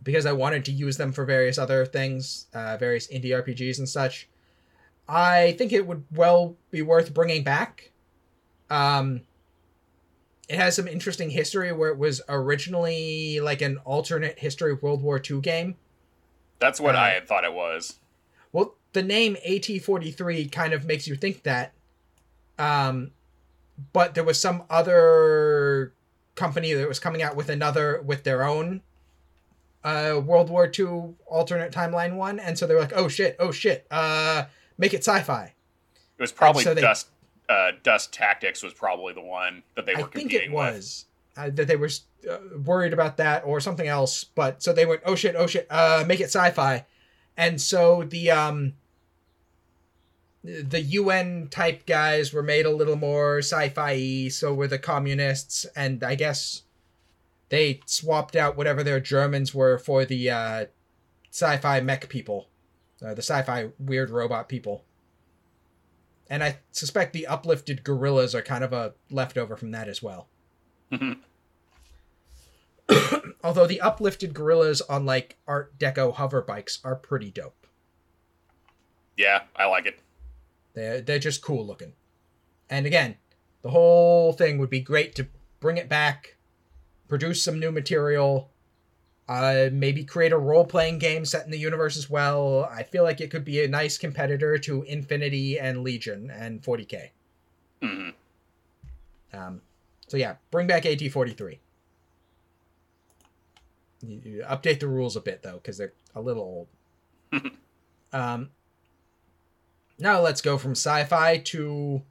because 0.04 0.26
I 0.26 0.32
wanted 0.32 0.66
to 0.66 0.72
use 0.72 0.98
them 0.98 1.12
for 1.12 1.26
various 1.26 1.58
other 1.58 1.86
things, 1.86 2.48
uh, 2.54 2.78
various 2.78 3.08
indie 3.08 3.32
RPGs 3.32 3.80
and 3.80 3.90
such. 3.90 4.30
I 5.08 5.56
think 5.58 5.74
it 5.74 5.86
would 5.88 6.06
well 6.12 6.56
be 6.72 6.82
worth 6.82 7.14
bringing 7.14 7.44
back. 7.44 7.92
Um, 8.70 9.22
it 10.48 10.58
has 10.58 10.76
some 10.76 10.88
interesting 10.88 11.30
history 11.30 11.72
where 11.72 11.90
it 11.90 11.98
was 11.98 12.22
originally 12.30 13.40
like 13.40 13.62
an 13.62 13.78
alternate 13.80 14.40
history 14.40 14.74
World 14.74 15.02
War 15.02 15.22
II 15.30 15.42
game. 15.42 15.76
That's 16.60 16.80
what 16.80 16.96
Uh, 16.96 17.00
I 17.00 17.10
had 17.12 17.28
thought 17.28 17.44
it 17.44 17.54
was. 17.54 17.96
Well, 18.52 18.76
the 18.94 19.04
name 19.04 19.38
AT43 19.48 20.52
kind 20.52 20.74
of 20.74 20.86
makes 20.86 21.08
you 21.08 21.16
think 21.16 21.44
that. 21.44 21.74
Um, 22.58 23.12
but 23.94 24.14
there 24.16 24.24
was 24.24 24.40
some 24.40 24.64
other 24.70 25.94
company 26.36 26.74
that 26.74 26.88
was 26.88 27.00
coming 27.00 27.22
out 27.22 27.36
with 27.36 27.50
another 27.50 28.02
with 28.02 28.24
their 28.24 28.44
own 28.44 28.82
uh 29.84 30.20
World 30.24 30.50
War 30.50 30.70
II 30.78 31.16
alternate 31.28 31.72
timeline 31.72 32.16
one, 32.16 32.40
and 32.40 32.58
so 32.58 32.68
they 32.68 32.74
were 32.74 32.82
like, 32.82 32.94
"Oh 32.96 33.08
shit, 33.08 33.36
oh 33.40 33.52
shit, 33.52 33.86
uh, 33.92 34.46
make 34.78 34.94
it 34.94 35.06
sci-fi." 35.06 35.54
It 36.18 36.22
was 36.22 36.32
probably 36.34 36.64
so 36.64 36.74
they- 36.74 36.82
Dust. 36.82 37.08
Uh, 37.48 37.72
Dust 37.82 38.14
Tactics 38.14 38.62
was 38.62 38.74
probably 38.76 39.12
the 39.14 39.22
one 39.22 39.64
that 39.76 39.86
they 39.88 39.94
I 39.96 40.02
were 40.02 40.08
think 40.10 40.30
competing 40.30 40.52
it 40.52 40.54
was 40.54 41.06
uh, 41.40 41.50
that 41.54 41.68
they 41.68 41.76
were 41.76 41.90
uh, 42.30 42.38
worried 42.64 42.94
about 42.94 43.18
that 43.18 43.44
or 43.46 43.60
something 43.60 43.88
else, 43.88 44.24
but 44.24 44.62
so 44.62 44.74
they 44.74 44.86
went, 44.86 45.02
"Oh 45.06 45.16
shit, 45.16 45.36
oh 45.36 45.48
shit, 45.48 45.68
uh, 45.70 46.04
make 46.06 46.20
it 46.20 46.26
sci-fi," 46.26 46.86
and 47.38 47.62
so 47.62 48.04
the 48.04 48.30
um 48.30 48.74
the 50.44 50.82
UN 50.82 51.48
type 51.50 51.86
guys 51.86 52.34
were 52.34 52.44
made 52.44 52.66
a 52.66 52.72
little 52.72 52.96
more 52.96 53.40
sci-fi 53.40 54.30
so 54.30 54.54
were 54.54 54.68
the 54.68 54.80
communists 54.80 55.66
and 55.76 56.02
I 56.02 56.16
guess 56.16 56.64
they 57.50 57.82
swapped 57.86 58.38
out 58.38 58.56
whatever 58.56 58.82
their 58.84 59.02
Germans 59.02 59.54
were 59.54 59.78
for 59.78 60.06
the 60.06 60.30
uh 60.30 60.66
sci-fi 61.32 61.82
mech 61.82 62.10
people. 62.10 62.50
Uh, 63.04 63.14
the 63.14 63.22
sci-fi 63.22 63.70
weird 63.80 64.10
robot 64.10 64.50
people. 64.50 64.84
And 66.30 66.44
I 66.44 66.60
suspect 66.72 67.14
the 67.14 67.28
uplifted 67.28 67.84
gorillas 67.84 68.36
are 68.36 68.42
kind 68.42 68.64
of 68.64 68.74
a 68.74 68.94
leftover 69.10 69.56
from 69.56 69.72
that 69.72 69.88
as 69.88 70.04
well. 70.04 70.28
Although 73.44 73.68
the 73.68 73.82
uplifted 73.82 74.34
gorillas 74.34 74.82
on 74.82 75.06
like 75.06 75.38
Art 75.48 75.78
Deco 75.78 76.14
hover 76.14 76.42
bikes 76.42 76.80
are 76.84 76.96
pretty 76.96 77.32
dope. 77.32 77.68
yeah, 79.18 79.44
I 79.56 79.66
like 79.66 79.86
it. 79.86 80.00
They're 80.74 81.02
they're 81.02 81.20
just 81.20 81.42
cool 81.42 81.66
looking. 81.66 81.94
And 82.70 82.86
again, 82.86 83.16
the 83.62 83.70
whole 83.72 84.34
thing 84.34 84.58
would 84.60 84.70
be 84.70 84.80
great 84.82 85.16
to 85.16 85.28
bring 85.60 85.78
it 85.78 85.90
back, 85.90 86.38
produce 87.08 87.44
some 87.44 87.60
new 87.60 87.72
material, 87.72 88.50
uh, 89.28 89.70
maybe 89.72 90.04
create 90.04 90.32
a 90.32 90.38
role 90.38 90.66
playing 90.66 91.00
game 91.00 91.26
set 91.26 91.46
in 91.46 91.52
the 91.52 91.58
universe 91.58 91.98
as 91.98 92.10
well. 92.10 92.70
I 92.72 92.84
feel 92.84 93.04
like 93.04 93.20
it 93.22 93.32
could 93.32 93.44
be 93.44 93.64
a 93.64 93.68
nice 93.68 93.98
competitor 93.98 94.58
to 94.60 94.84
Infinity 94.84 95.60
and 95.60 95.84
Legion 95.84 96.32
and 96.32 96.62
40k. 96.62 97.10
hmm 97.82 98.10
Um, 99.34 99.62
so 100.08 100.18
yeah, 100.18 100.36
bring 100.52 100.68
back 100.68 100.84
AT43. 100.84 101.58
You- 104.06 104.22
you 104.24 104.44
Update 104.48 104.80
the 104.80 104.88
rules 104.88 105.16
a 105.16 105.22
bit 105.22 105.42
though, 105.44 105.56
because 105.56 105.78
they're 105.78 105.94
a 106.16 106.22
little 106.22 106.68
old. 107.32 107.52
um, 108.14 108.50
now 109.98 110.22
let's 110.22 110.42
go 110.42 110.58
from 110.58 110.72
sci-fi 110.72 111.38
to 111.38 112.02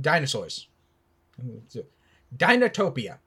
dinosaurs. 0.00 0.68
Dinotopia. 2.36 3.18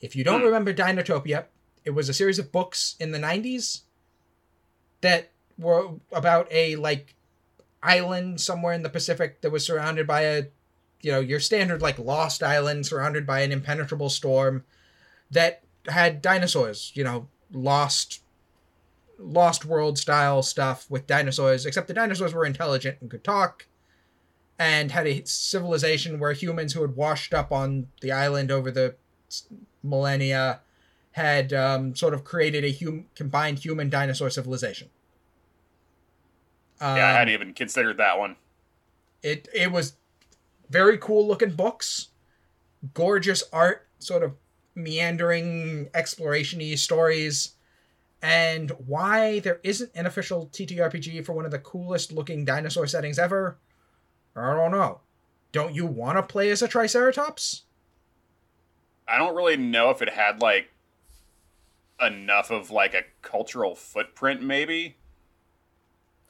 If 0.00 0.16
you 0.16 0.24
don't 0.24 0.40
Hmm. 0.40 0.46
remember 0.46 0.72
Dinotopia, 0.74 1.44
it 1.84 1.90
was 1.90 2.08
a 2.08 2.14
series 2.14 2.38
of 2.38 2.52
books 2.52 2.96
in 2.98 3.12
the 3.12 3.18
90s 3.18 3.82
that 5.02 5.30
were 5.58 5.90
about 6.12 6.48
a 6.50 6.76
like 6.76 7.14
island 7.82 8.40
somewhere 8.40 8.72
in 8.72 8.82
the 8.82 8.88
Pacific 8.90 9.40
that 9.42 9.50
was 9.50 9.64
surrounded 9.64 10.06
by 10.06 10.22
a 10.22 10.44
you 11.02 11.12
know 11.12 11.20
your 11.20 11.38
standard 11.38 11.80
like 11.82 11.98
lost 11.98 12.42
island 12.42 12.86
surrounded 12.86 13.26
by 13.26 13.40
an 13.40 13.52
impenetrable 13.52 14.08
storm 14.10 14.64
that 15.30 15.62
had 15.88 16.22
dinosaurs 16.22 16.92
you 16.94 17.04
know 17.04 17.28
lost 17.52 18.22
lost 19.18 19.64
world 19.64 19.98
style 19.98 20.42
stuff 20.42 20.90
with 20.90 21.06
dinosaurs 21.06 21.64
except 21.64 21.88
the 21.88 21.94
dinosaurs 21.94 22.34
were 22.34 22.44
intelligent 22.44 22.98
and 23.00 23.10
could 23.10 23.24
talk 23.24 23.66
and 24.58 24.90
had 24.92 25.06
a 25.06 25.24
civilization 25.26 26.18
where 26.18 26.32
humans 26.32 26.72
who 26.72 26.82
had 26.82 26.96
washed 26.96 27.32
up 27.34 27.52
on 27.52 27.86
the 28.00 28.10
island 28.12 28.50
over 28.50 28.70
the 28.70 28.94
millennia 29.82 30.60
had 31.12 31.52
um, 31.52 31.94
sort 31.96 32.12
of 32.14 32.24
created 32.24 32.64
a 32.64 32.72
hum- 32.72 33.06
combined 33.14 33.58
human 33.60 33.88
dinosaur 33.88 34.28
civilization 34.30 34.90
Yeah, 36.80 36.86
I 36.88 36.90
Um, 36.92 36.98
hadn't 37.16 37.34
even 37.34 37.54
considered 37.54 37.96
that 37.98 38.18
one. 38.18 38.36
it 39.22 39.48
it 39.54 39.72
was 39.72 39.94
very 40.68 40.98
cool 40.98 41.26
looking 41.26 41.50
books, 41.52 42.08
gorgeous 42.92 43.44
art, 43.52 43.86
sort 43.98 44.22
of 44.22 44.34
meandering 44.76 45.88
exploration-y 45.94 46.74
stories, 46.76 47.52
and 48.22 48.70
why 48.86 49.40
there 49.40 49.60
isn't 49.62 49.90
an 49.94 50.06
official 50.06 50.46
TTRPG 50.52 51.24
for 51.24 51.32
one 51.32 51.44
of 51.44 51.50
the 51.50 51.58
coolest 51.58 52.12
looking 52.12 52.44
dinosaur 52.44 52.86
settings 52.86 53.18
ever, 53.18 53.58
I 54.36 54.54
don't 54.54 54.70
know. 54.70 55.00
Don't 55.52 55.74
you 55.74 55.86
want 55.86 56.18
to 56.18 56.22
play 56.22 56.50
as 56.50 56.60
a 56.62 56.68
Triceratops? 56.68 57.62
I 59.08 59.18
don't 59.18 59.34
really 59.34 59.56
know 59.56 59.90
if 59.90 60.02
it 60.02 60.10
had 60.10 60.40
like 60.40 60.70
enough 62.00 62.50
of 62.50 62.70
like 62.70 62.92
a 62.94 63.02
cultural 63.22 63.74
footprint, 63.74 64.42
maybe. 64.42 64.96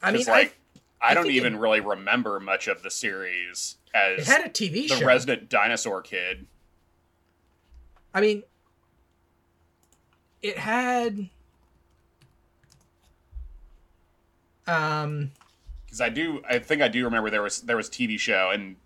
I 0.02 0.12
mean, 0.12 0.26
like 0.26 0.56
I, 1.00 1.10
I 1.10 1.14
don't 1.14 1.30
even 1.30 1.54
it- 1.54 1.58
really 1.58 1.80
remember 1.80 2.38
much 2.38 2.68
of 2.68 2.82
the 2.82 2.90
series 2.90 3.76
I, 3.94 3.98
it 4.10 4.20
as 4.20 4.26
had 4.28 4.46
a 4.46 4.50
TV 4.50 4.88
the 4.88 4.96
show. 4.96 5.06
resident 5.06 5.48
dinosaur 5.48 6.02
kid. 6.02 6.46
I 8.16 8.20
mean, 8.22 8.42
it 10.40 10.56
had. 10.56 11.28
Um, 14.66 15.32
Because 15.84 16.00
I 16.00 16.08
do, 16.08 16.42
I 16.48 16.58
think 16.58 16.80
I 16.80 16.88
do 16.88 17.04
remember 17.04 17.28
there 17.28 17.42
was 17.42 17.60
there 17.60 17.76
was 17.76 17.88
a 17.88 17.90
TV 17.90 18.18
show, 18.18 18.50
and 18.50 18.76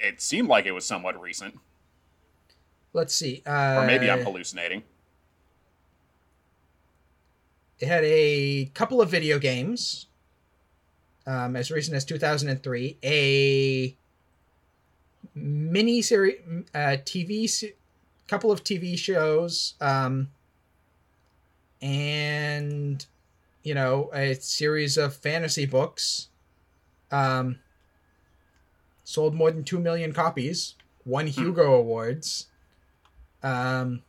it 0.00 0.20
seemed 0.20 0.48
like 0.48 0.66
it 0.66 0.72
was 0.72 0.84
somewhat 0.84 1.18
recent, 1.20 1.60
let's 2.92 3.14
see. 3.14 3.44
Uh, 3.46 3.76
or 3.78 3.86
maybe 3.86 4.10
I'm 4.10 4.24
hallucinating. 4.24 4.82
It 7.78 7.86
had 7.86 8.02
a 8.04 8.66
couple 8.74 9.00
of 9.00 9.08
video 9.08 9.38
games. 9.38 10.06
Um, 11.26 11.54
as 11.54 11.70
recent 11.70 11.96
as 11.96 12.04
2003, 12.06 12.96
a 13.04 13.94
mini 15.34 16.02
series, 16.02 16.40
uh, 16.74 16.96
TV, 17.04 17.72
couple 18.30 18.52
of 18.52 18.62
TV 18.62 18.96
shows, 18.96 19.74
um, 19.80 20.28
and 21.82 23.04
you 23.64 23.74
know 23.74 24.08
a 24.14 24.34
series 24.34 24.96
of 24.96 25.14
fantasy 25.14 25.66
books. 25.66 26.28
Um, 27.10 27.58
sold 29.02 29.34
more 29.34 29.50
than 29.50 29.64
two 29.64 29.80
million 29.80 30.12
copies, 30.12 30.76
won 31.04 31.26
Hugo 31.26 31.74
awards. 31.74 32.46
Um, 33.42 34.02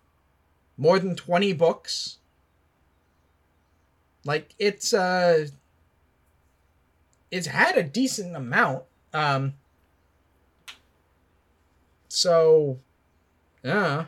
more 0.78 0.99
than 0.99 1.15
20 1.15 1.53
books. 1.53 2.19
Like 4.24 4.53
it's 4.59 4.93
uh 4.93 5.47
it's 7.32 7.47
had 7.47 7.76
a 7.76 7.84
decent 7.84 8.36
amount. 8.36 8.84
Um 9.13 9.53
so 12.07 12.78
yeah. 13.64 14.05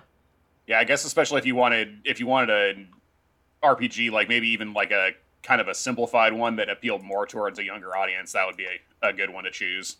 Yeah, 0.68 0.80
I 0.80 0.84
guess 0.86 1.04
especially 1.06 1.40
if 1.40 1.46
you 1.46 1.56
wanted 1.56 2.02
if 2.06 2.20
you 2.20 2.28
wanted 2.28 2.50
a 2.50 3.66
RPG, 3.66 4.12
like 4.12 4.30
maybe 4.30 4.48
even 4.50 4.74
like 4.74 4.92
a 4.92 5.12
kind 5.42 5.60
of 5.60 5.68
a 5.68 5.74
simplified 5.76 6.34
one 6.34 6.56
that 6.56 6.70
appealed 6.70 7.04
more 7.04 7.26
towards 7.26 7.60
a 7.60 7.64
younger 7.64 7.96
audience, 7.96 8.32
that 8.32 8.46
would 8.46 8.56
be 8.58 8.66
a, 8.66 9.08
a 9.10 9.14
good 9.14 9.30
one 9.30 9.44
to 9.44 9.52
choose. 9.52 9.98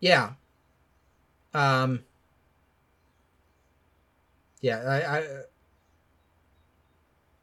Yeah. 0.00 0.32
Um 1.54 2.04
Yeah, 4.60 4.78
I, 4.78 5.18
I 5.18 5.26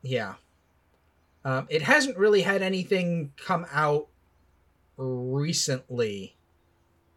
Yeah. 0.01 0.33
Um 1.45 1.67
it 1.69 1.81
hasn't 1.81 2.17
really 2.17 2.41
had 2.41 2.61
anything 2.61 3.31
come 3.37 3.65
out 3.71 4.07
recently. 4.97 6.35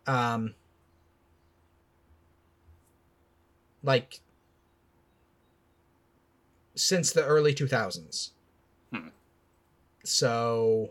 Um 0.06 0.54
like 3.82 4.20
since 6.74 7.12
the 7.12 7.24
early 7.24 7.54
2000s. 7.54 8.30
Hmm. 8.92 9.08
So 10.04 10.90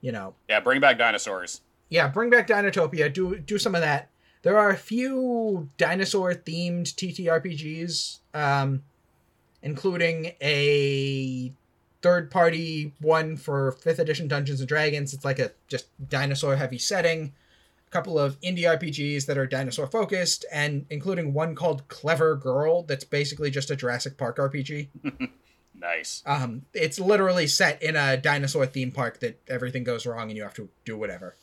you 0.00 0.12
know, 0.12 0.34
Yeah, 0.48 0.60
bring 0.60 0.80
back 0.80 0.98
dinosaurs. 0.98 1.60
yeah, 1.88 2.08
bring 2.08 2.30
back 2.30 2.46
Dinotopia. 2.46 3.12
Do 3.12 3.38
do 3.38 3.58
some 3.58 3.74
of 3.74 3.80
that. 3.80 4.10
There 4.42 4.56
are 4.58 4.70
a 4.70 4.76
few 4.76 5.68
dinosaur 5.76 6.32
themed 6.34 6.94
TTRPGs, 6.94 8.18
um, 8.32 8.84
including 9.62 10.34
a 10.40 11.52
third 12.00 12.30
party 12.30 12.92
one 13.00 13.36
for 13.36 13.72
fifth 13.72 13.98
edition 13.98 14.28
Dungeons 14.28 14.60
and 14.60 14.68
Dragons. 14.68 15.12
It's 15.12 15.24
like 15.24 15.40
a 15.40 15.50
just 15.66 15.86
dinosaur 16.08 16.54
heavy 16.56 16.78
setting. 16.78 17.32
A 17.88 17.90
couple 17.90 18.18
of 18.18 18.38
indie 18.42 18.64
RPGs 18.64 19.24
that 19.24 19.38
are 19.38 19.46
dinosaur 19.46 19.86
focused, 19.86 20.44
and 20.52 20.84
including 20.90 21.32
one 21.32 21.54
called 21.54 21.88
Clever 21.88 22.36
Girl 22.36 22.82
that's 22.82 23.04
basically 23.04 23.50
just 23.50 23.70
a 23.70 23.76
Jurassic 23.76 24.18
Park 24.18 24.36
RPG. 24.36 24.88
Nice. 25.80 26.24
Um, 26.26 26.62
it's 26.74 26.98
literally 26.98 27.46
set 27.46 27.80
in 27.82 27.94
a 27.94 28.16
dinosaur 28.16 28.66
theme 28.66 28.90
park 28.90 29.20
that 29.20 29.40
everything 29.46 29.84
goes 29.84 30.06
wrong 30.06 30.28
and 30.28 30.36
you 30.36 30.42
have 30.42 30.54
to 30.54 30.68
do 30.84 30.98
whatever. 30.98 31.36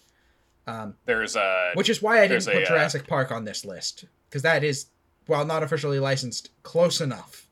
Um, 0.68 0.96
There's 1.06 1.38
a 1.38 1.72
which 1.76 1.90
is 1.90 2.02
why 2.02 2.22
I 2.22 2.28
didn't 2.28 2.44
put 2.46 2.56
a, 2.56 2.64
uh, 2.64 2.68
Jurassic 2.68 3.08
Park 3.08 3.32
on 3.32 3.46
this 3.46 3.64
list 3.64 4.04
because 4.28 4.42
that 4.42 4.62
is, 4.62 4.88
while 5.28 5.46
not 5.46 5.64
officially 5.64 6.00
licensed, 6.00 6.50
close 6.64 7.00
enough. 7.00 7.48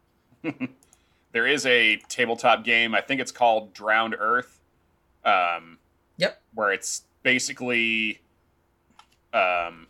there 1.31 1.47
is 1.47 1.65
a 1.65 1.97
tabletop 2.09 2.65
game. 2.65 2.93
I 2.93 2.99
think 3.01 3.21
it's 3.21 3.31
called 3.31 3.73
Drowned 3.73 4.15
Earth. 4.19 4.59
Um, 5.23 5.77
Yep. 6.17 6.41
where 6.53 6.73
it's 6.73 7.03
basically, 7.23 8.19
um, 9.33 9.87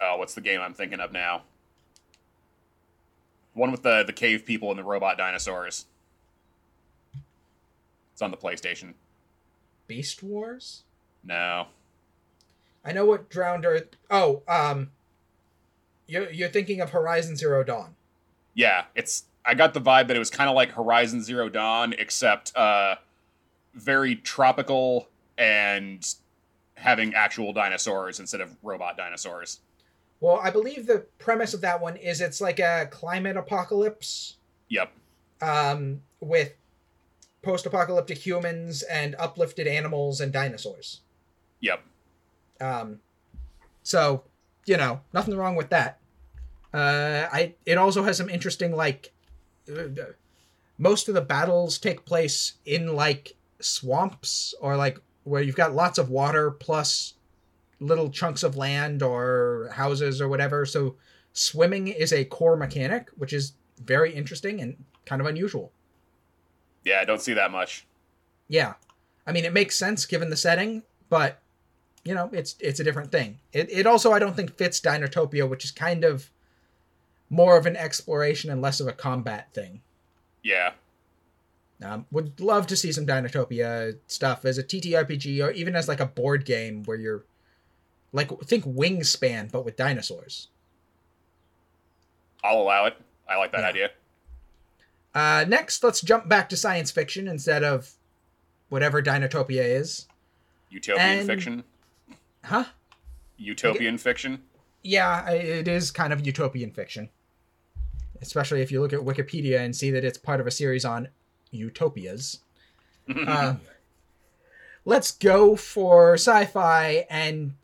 oh, 0.00 0.16
what's 0.18 0.34
the 0.34 0.40
game 0.40 0.60
I'm 0.60 0.74
thinking 0.74 1.00
of 1.00 1.12
now? 1.12 1.42
One 3.54 3.70
with 3.72 3.82
the 3.82 4.04
the 4.04 4.12
cave 4.12 4.46
people 4.46 4.70
and 4.70 4.78
the 4.78 4.84
robot 4.84 5.18
dinosaurs. 5.18 5.86
It's 8.12 8.22
on 8.22 8.30
the 8.30 8.36
PlayStation. 8.36 8.94
Beast 9.86 10.22
Wars. 10.22 10.82
No, 11.24 11.66
I 12.84 12.92
know 12.92 13.04
what 13.04 13.28
Drowned 13.28 13.64
Earth. 13.66 13.88
Oh, 14.10 14.42
um, 14.46 14.90
you're 16.06 16.30
you're 16.30 16.48
thinking 16.48 16.80
of 16.80 16.90
Horizon 16.90 17.36
Zero 17.36 17.64
Dawn. 17.64 17.96
yeah, 18.54 18.84
it's. 18.94 19.24
I 19.44 19.54
got 19.54 19.72
the 19.72 19.80
vibe 19.80 20.08
that 20.08 20.16
it 20.16 20.18
was 20.18 20.30
kind 20.30 20.50
of 20.50 20.54
like 20.54 20.72
Horizon 20.72 21.22
Zero 21.22 21.48
Dawn, 21.48 21.94
except 21.98 22.54
uh, 22.54 22.96
very 23.74 24.14
tropical 24.14 25.08
and 25.38 26.06
having 26.78 27.14
actual 27.14 27.52
dinosaurs 27.52 28.20
instead 28.20 28.40
of 28.40 28.56
robot 28.62 28.96
dinosaurs. 28.96 29.60
Well, 30.20 30.40
I 30.42 30.50
believe 30.50 30.86
the 30.86 31.06
premise 31.18 31.54
of 31.54 31.60
that 31.60 31.80
one 31.80 31.96
is 31.96 32.20
it's 32.20 32.40
like 32.40 32.58
a 32.58 32.88
climate 32.90 33.36
apocalypse, 33.36 34.36
Yep. 34.68 34.92
um, 35.40 36.02
with 36.20 36.54
post-apocalyptic 37.42 38.18
humans 38.18 38.82
and 38.82 39.14
uplifted 39.18 39.66
animals 39.66 40.20
and 40.20 40.32
dinosaurs. 40.32 41.00
Yep. 41.60 41.82
Um, 42.60 43.00
so 43.82 44.24
you 44.66 44.76
know, 44.76 45.00
nothing 45.12 45.36
wrong 45.36 45.56
with 45.56 45.70
that. 45.70 45.98
Uh, 46.74 47.26
I 47.32 47.54
it 47.64 47.78
also 47.78 48.02
has 48.02 48.16
some 48.16 48.28
interesting 48.28 48.74
like. 48.74 49.12
uh, 49.70 49.84
Most 50.76 51.08
of 51.08 51.14
the 51.14 51.20
battles 51.22 51.78
take 51.78 52.04
place 52.04 52.54
in 52.64 52.94
like 52.94 53.34
swamps 53.60 54.54
or 54.60 54.76
like 54.76 54.98
where 55.28 55.42
you've 55.42 55.56
got 55.56 55.74
lots 55.74 55.98
of 55.98 56.10
water 56.10 56.50
plus 56.50 57.14
little 57.80 58.10
chunks 58.10 58.42
of 58.42 58.56
land 58.56 59.02
or 59.02 59.70
houses 59.72 60.20
or 60.20 60.28
whatever. 60.28 60.66
So 60.66 60.96
swimming 61.32 61.88
is 61.88 62.12
a 62.12 62.24
core 62.24 62.56
mechanic, 62.56 63.10
which 63.16 63.32
is 63.32 63.52
very 63.82 64.12
interesting 64.12 64.60
and 64.60 64.84
kind 65.04 65.20
of 65.20 65.26
unusual. 65.26 65.72
Yeah, 66.84 67.00
I 67.00 67.04
don't 67.04 67.20
see 67.20 67.34
that 67.34 67.50
much. 67.50 67.86
Yeah. 68.48 68.74
I 69.26 69.32
mean, 69.32 69.44
it 69.44 69.52
makes 69.52 69.76
sense 69.76 70.06
given 70.06 70.30
the 70.30 70.36
setting, 70.36 70.82
but 71.08 71.40
you 72.04 72.14
know, 72.14 72.30
it's 72.32 72.56
it's 72.60 72.80
a 72.80 72.84
different 72.84 73.12
thing. 73.12 73.38
It 73.52 73.70
it 73.70 73.86
also 73.86 74.12
I 74.12 74.18
don't 74.18 74.34
think 74.34 74.56
fits 74.56 74.80
Dinotopia, 74.80 75.48
which 75.48 75.64
is 75.64 75.70
kind 75.70 76.04
of 76.04 76.30
more 77.28 77.58
of 77.58 77.66
an 77.66 77.76
exploration 77.76 78.50
and 78.50 78.62
less 78.62 78.80
of 78.80 78.86
a 78.86 78.92
combat 78.92 79.52
thing. 79.52 79.82
Yeah. 80.42 80.72
Um, 81.82 82.06
would 82.10 82.40
love 82.40 82.66
to 82.68 82.76
see 82.76 82.90
some 82.90 83.06
Dinotopia 83.06 83.98
stuff 84.08 84.44
as 84.44 84.58
a 84.58 84.64
TTRPG 84.64 85.44
or 85.44 85.52
even 85.52 85.76
as 85.76 85.86
like 85.86 86.00
a 86.00 86.06
board 86.06 86.44
game 86.44 86.82
where 86.84 86.96
you're 86.96 87.24
like 88.12 88.36
think 88.40 88.64
Wingspan 88.64 89.52
but 89.52 89.64
with 89.64 89.76
dinosaurs. 89.76 90.48
I'll 92.42 92.60
allow 92.60 92.86
it. 92.86 92.96
I 93.28 93.36
like 93.36 93.52
that 93.52 93.60
Yeah. 93.60 93.68
idea. 93.68 93.90
Uh, 95.14 95.44
next, 95.48 95.82
let's 95.84 96.00
jump 96.00 96.28
back 96.28 96.48
to 96.48 96.56
science 96.56 96.90
fiction 96.90 97.28
instead 97.28 97.62
of 97.62 97.94
whatever 98.68 99.02
Dinotopia 99.02 99.62
is. 99.64 100.06
Utopian 100.70 101.18
And- 101.18 101.26
fiction. 101.26 101.64
Huh? 102.44 102.64
Utopian 103.36 103.98
fiction. 103.98 104.42
Yeah, 104.82 105.28
it 105.30 105.68
is 105.68 105.90
kind 105.90 106.12
of 106.12 106.24
utopian 106.26 106.70
fiction. 106.72 107.08
Especially 108.20 108.62
if 108.62 108.72
you 108.72 108.80
look 108.80 108.92
at 108.92 109.00
Wikipedia 109.00 109.60
and 109.60 109.74
see 109.76 109.90
that 109.90 110.04
it's 110.04 110.18
part 110.18 110.40
of 110.40 110.46
a 110.46 110.50
series 110.50 110.84
on 110.84 111.08
utopias. 111.50 112.40
Um, 113.26 113.62
let's 114.84 115.12
go 115.12 115.56
for 115.56 116.14
sci-fi 116.14 117.06
and 117.08 117.54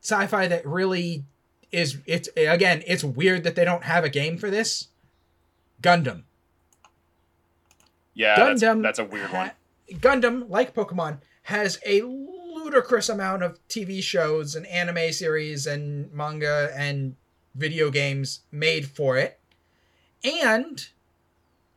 sci-fi 0.00 0.46
that 0.46 0.64
really 0.64 1.24
is 1.72 1.98
it's 2.06 2.28
again, 2.36 2.82
it's 2.86 3.02
weird 3.02 3.42
that 3.42 3.56
they 3.56 3.64
don't 3.64 3.84
have 3.84 4.04
a 4.04 4.08
game 4.08 4.38
for 4.38 4.48
this. 4.48 4.88
Gundam. 5.82 6.22
yeah, 8.14 8.36
that's, 8.36 8.62
Gundam 8.62 8.82
that's 8.82 8.98
a 9.00 9.04
weird 9.04 9.30
ha- 9.30 9.36
one. 9.36 9.50
Gundam, 9.98 10.48
like 10.48 10.74
Pokemon, 10.74 11.18
has 11.44 11.80
a 11.84 12.02
ludicrous 12.02 13.08
amount 13.08 13.42
of 13.42 13.58
TV 13.68 14.02
shows 14.02 14.54
and 14.54 14.66
anime 14.66 15.12
series 15.12 15.66
and 15.66 16.12
manga 16.12 16.70
and 16.76 17.16
video 17.54 17.90
games 17.90 18.40
made 18.50 18.86
for 18.86 19.16
it. 19.16 19.38
And 20.24 20.86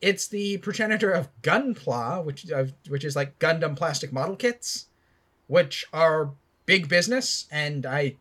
it's 0.02 0.28
the 0.28 0.58
progenitor 0.58 1.12
of 1.12 1.30
Gunpla, 1.42 2.24
which 2.24 2.52
uh, 2.52 2.66
which 2.88 3.04
is 3.04 3.16
like 3.16 3.40
Gundam 3.40 3.76
plastic 3.76 4.12
model 4.12 4.36
kits, 4.36 4.88
which 5.48 5.86
are 5.94 6.32
big 6.66 6.90
business 6.90 7.48
and 7.52 7.86
I 7.86 8.16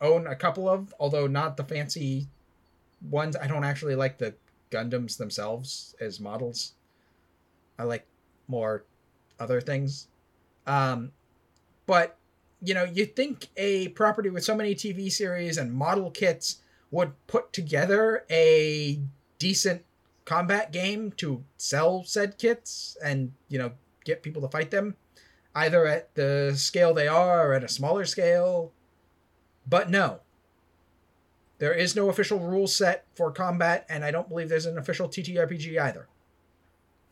own 0.00 0.26
a 0.26 0.36
couple 0.36 0.68
of, 0.68 0.94
although 0.98 1.26
not 1.26 1.56
the 1.56 1.64
fancy 1.64 2.28
ones. 3.10 3.36
I 3.36 3.46
don't 3.46 3.64
actually 3.64 3.94
like 3.94 4.18
the 4.18 4.34
Gundams 4.70 5.16
themselves 5.16 5.94
as 6.00 6.20
models. 6.20 6.72
I 7.78 7.84
like 7.84 8.06
more 8.48 8.84
other 9.38 9.60
things. 9.60 10.08
Um, 10.66 11.12
but 11.86 12.18
you 12.62 12.74
know, 12.74 12.84
you 12.84 13.04
think 13.04 13.48
a 13.56 13.88
property 13.88 14.30
with 14.30 14.44
so 14.44 14.56
many 14.56 14.74
TV 14.74 15.12
series 15.12 15.58
and 15.58 15.72
model 15.72 16.10
kits 16.10 16.62
would 16.90 17.12
put 17.26 17.52
together 17.52 18.24
a 18.30 19.00
decent 19.38 19.84
combat 20.24 20.72
game 20.72 21.12
to 21.12 21.44
sell 21.56 22.02
said 22.04 22.38
kits 22.38 22.96
and 23.04 23.32
you 23.48 23.58
know 23.58 23.72
get 24.04 24.22
people 24.22 24.42
to 24.42 24.48
fight 24.48 24.70
them 24.70 24.96
either 25.54 25.86
at 25.86 26.14
the 26.14 26.52
scale 26.56 26.92
they 26.92 27.08
are 27.08 27.50
or 27.50 27.54
at 27.54 27.64
a 27.64 27.68
smaller 27.68 28.04
scale. 28.04 28.72
But 29.66 29.88
no. 29.88 30.20
There 31.58 31.72
is 31.72 31.94
no 31.94 32.08
official 32.08 32.40
rule 32.40 32.66
set 32.66 33.06
for 33.14 33.30
combat 33.30 33.86
and 33.88 34.04
i 34.04 34.10
don't 34.10 34.28
believe 34.28 34.48
there's 34.48 34.66
an 34.66 34.78
official 34.78 35.08
ttrpg 35.08 35.80
either. 35.80 36.08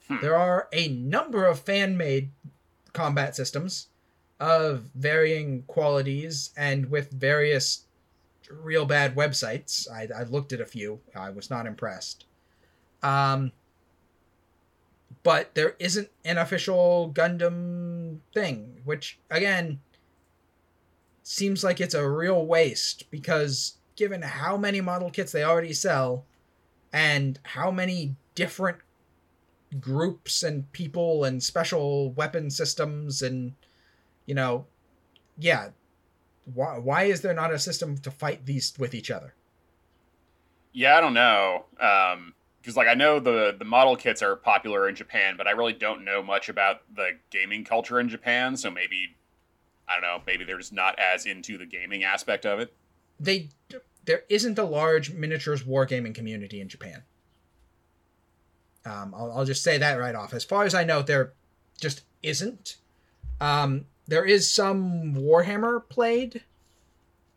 Hmm. 0.08 0.16
there 0.20 0.36
are 0.36 0.68
a 0.72 0.88
number 0.88 1.46
of 1.46 1.60
fan-made 1.60 2.30
combat 2.92 3.36
systems 3.36 3.86
of 4.40 4.90
varying 4.96 5.62
qualities 5.68 6.50
and 6.56 6.90
with 6.90 7.12
various 7.12 7.86
real 8.50 8.84
bad 8.84 9.14
websites. 9.14 9.88
I, 9.88 10.08
I 10.14 10.24
looked 10.24 10.52
at 10.52 10.60
a 10.60 10.66
few. 10.66 11.00
I 11.14 11.30
was 11.30 11.48
not 11.48 11.66
impressed 11.66 12.26
um, 13.02 13.52
but 15.22 15.54
there 15.54 15.76
isn't 15.78 16.08
an 16.24 16.38
official 16.38 17.12
Gundam 17.14 18.18
thing, 18.34 18.80
which 18.84 19.18
again 19.30 19.80
seems 21.22 21.62
like 21.62 21.80
it's 21.80 21.94
a 21.94 22.08
real 22.08 22.44
waste 22.44 23.10
because 23.10 23.76
given 23.94 24.22
how 24.22 24.56
many 24.56 24.80
model 24.80 25.10
kits 25.10 25.32
they 25.32 25.44
already 25.44 25.72
sell 25.72 26.24
and 26.92 27.38
how 27.44 27.70
many 27.70 28.16
different 28.34 28.78
groups 29.80 30.42
and 30.42 30.70
people 30.72 31.24
and 31.24 31.42
special 31.42 32.10
weapon 32.12 32.50
systems 32.50 33.22
and 33.22 33.54
you 34.26 34.34
know 34.34 34.66
yeah 35.38 35.68
why, 36.52 36.76
why 36.78 37.04
is 37.04 37.20
there 37.20 37.32
not 37.32 37.52
a 37.52 37.58
system 37.58 37.96
to 37.96 38.10
fight 38.10 38.44
these 38.44 38.74
with 38.78 38.94
each 38.94 39.10
other 39.10 39.32
Yeah, 40.72 40.96
I 40.96 41.00
don't 41.00 41.14
know. 41.14 41.66
Um, 41.78 42.34
because 42.62 42.76
like 42.76 42.88
I 42.88 42.94
know 42.94 43.18
the 43.18 43.54
the 43.58 43.64
model 43.64 43.96
kits 43.96 44.22
are 44.22 44.36
popular 44.36 44.88
in 44.88 44.94
Japan, 44.94 45.34
but 45.36 45.48
I 45.48 45.50
really 45.50 45.72
don't 45.72 46.04
know 46.04 46.22
much 46.22 46.48
about 46.48 46.82
the 46.94 47.18
gaming 47.30 47.64
culture 47.64 47.98
in 47.98 48.08
Japan. 48.08 48.56
So 48.56 48.70
maybe 48.70 49.16
I 49.88 49.94
don't 49.94 50.02
know. 50.02 50.22
Maybe 50.26 50.44
they're 50.44 50.58
just 50.58 50.72
not 50.72 50.96
as 50.98 51.26
into 51.26 51.58
the 51.58 51.66
gaming 51.66 52.04
aspect 52.04 52.46
of 52.46 52.60
it. 52.60 52.72
they 53.18 53.48
there 54.04 54.22
isn't 54.28 54.58
a 54.58 54.64
large 54.64 55.12
miniatures 55.12 55.64
wargaming 55.64 56.14
community 56.14 56.60
in 56.60 56.68
Japan. 56.68 57.02
Um, 58.84 59.14
I'll, 59.16 59.32
I'll 59.32 59.44
just 59.44 59.62
say 59.62 59.78
that 59.78 59.94
right 59.94 60.14
off. 60.14 60.34
As 60.34 60.44
far 60.44 60.64
as 60.64 60.74
I 60.74 60.82
know, 60.84 61.02
there 61.02 61.32
just 61.80 62.02
isn't. 62.22 62.76
Um, 63.40 63.86
there 64.08 64.24
is 64.24 64.50
some 64.52 65.14
Warhammer 65.14 65.88
played, 65.88 66.42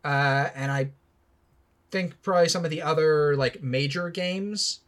uh, 0.04 0.48
and 0.54 0.72
I 0.72 0.90
think 1.90 2.20
probably 2.22 2.48
some 2.48 2.64
of 2.64 2.70
the 2.70 2.82
other 2.82 3.36
like 3.36 3.62
major 3.62 4.10
games, 4.10 4.80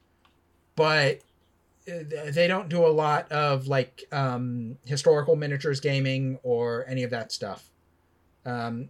but 0.79 1.19
uh, 1.89 2.31
they 2.31 2.47
don't 2.47 2.69
do 2.69 2.87
a 2.87 2.89
lot 2.89 3.31
of 3.33 3.67
like 3.67 4.05
um, 4.13 4.79
historical 4.87 5.35
miniatures 5.35 5.81
gaming 5.81 6.39
or 6.45 6.85
any 6.87 7.03
of 7.03 7.11
that 7.11 7.33
stuff. 7.33 7.69
Um, 8.47 8.89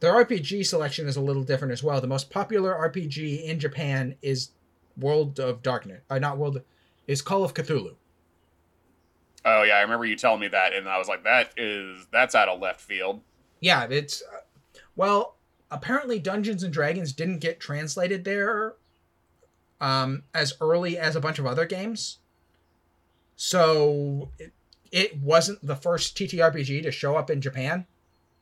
their 0.00 0.12
RPG 0.12 0.66
selection 0.66 1.06
is 1.06 1.16
a 1.16 1.20
little 1.20 1.44
different 1.44 1.70
as 1.70 1.84
well. 1.84 2.00
The 2.00 2.08
most 2.08 2.30
popular 2.30 2.74
RPG 2.74 3.44
in 3.44 3.60
Japan 3.60 4.16
is 4.22 4.50
World 4.96 5.38
of 5.38 5.62
Darkness. 5.62 6.00
Uh, 6.10 6.18
not 6.18 6.36
World, 6.36 6.62
is 7.06 7.22
Call 7.22 7.44
of 7.44 7.54
Cthulhu. 7.54 7.94
Oh 9.44 9.62
yeah, 9.62 9.74
I 9.74 9.82
remember 9.82 10.04
you 10.04 10.16
telling 10.16 10.40
me 10.40 10.48
that, 10.48 10.74
and 10.74 10.88
I 10.88 10.98
was 10.98 11.06
like, 11.06 11.22
that 11.22 11.52
is 11.56 12.08
that's 12.12 12.34
out 12.34 12.48
of 12.48 12.60
left 12.60 12.80
field. 12.80 13.20
Yeah, 13.60 13.86
it's 13.88 14.20
uh, 14.22 14.40
well, 14.96 15.36
apparently 15.70 16.18
Dungeons 16.18 16.64
and 16.64 16.72
Dragons 16.72 17.12
didn't 17.12 17.38
get 17.38 17.60
translated 17.60 18.24
there 18.24 18.74
um, 19.80 20.24
as 20.34 20.54
early 20.60 20.98
as 20.98 21.16
a 21.16 21.20
bunch 21.20 21.38
of 21.38 21.46
other 21.46 21.66
games. 21.66 22.18
So 23.36 24.30
it, 24.38 24.52
it 24.92 25.18
wasn't 25.18 25.64
the 25.66 25.76
first 25.76 26.16
TTRPG 26.16 26.82
to 26.82 26.90
show 26.90 27.16
up 27.16 27.30
in 27.30 27.40
Japan. 27.40 27.86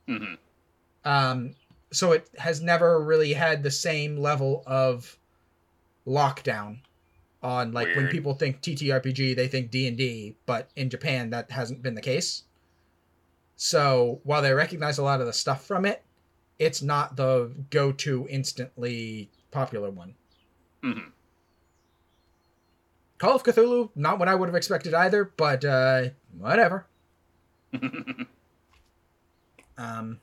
hmm 0.06 0.34
Um, 1.04 1.54
so 1.90 2.12
it 2.12 2.28
has 2.38 2.60
never 2.60 3.00
really 3.02 3.32
had 3.34 3.62
the 3.62 3.70
same 3.70 4.16
level 4.16 4.62
of 4.66 5.18
lockdown 6.06 6.80
on 7.42 7.72
like 7.72 7.88
when 7.94 8.08
people 8.08 8.34
think 8.34 8.60
TTRPG, 8.60 9.36
they 9.36 9.46
think 9.46 9.70
D 9.70 9.86
and 9.86 9.96
D, 9.96 10.36
but 10.46 10.70
in 10.74 10.90
Japan 10.90 11.30
that 11.30 11.50
hasn't 11.52 11.82
been 11.82 11.94
the 11.94 12.00
case. 12.02 12.42
So 13.56 14.20
while 14.24 14.42
they 14.42 14.52
recognize 14.52 14.98
a 14.98 15.02
lot 15.02 15.20
of 15.20 15.26
the 15.26 15.32
stuff 15.32 15.64
from 15.64 15.84
it, 15.84 16.02
it's 16.58 16.82
not 16.82 17.16
the 17.16 17.52
go-to 17.70 18.26
instantly 18.28 19.30
popular 19.50 19.90
one. 19.90 20.14
hmm 20.82 20.98
Call 23.18 23.34
of 23.36 23.42
Cthulhu, 23.42 23.90
not 23.96 24.18
what 24.18 24.28
I 24.28 24.34
would 24.34 24.48
have 24.48 24.56
expected 24.56 24.94
either, 24.94 25.24
but 25.36 25.64
uh, 25.64 26.10
whatever. 26.38 26.86
Um, 29.76 30.20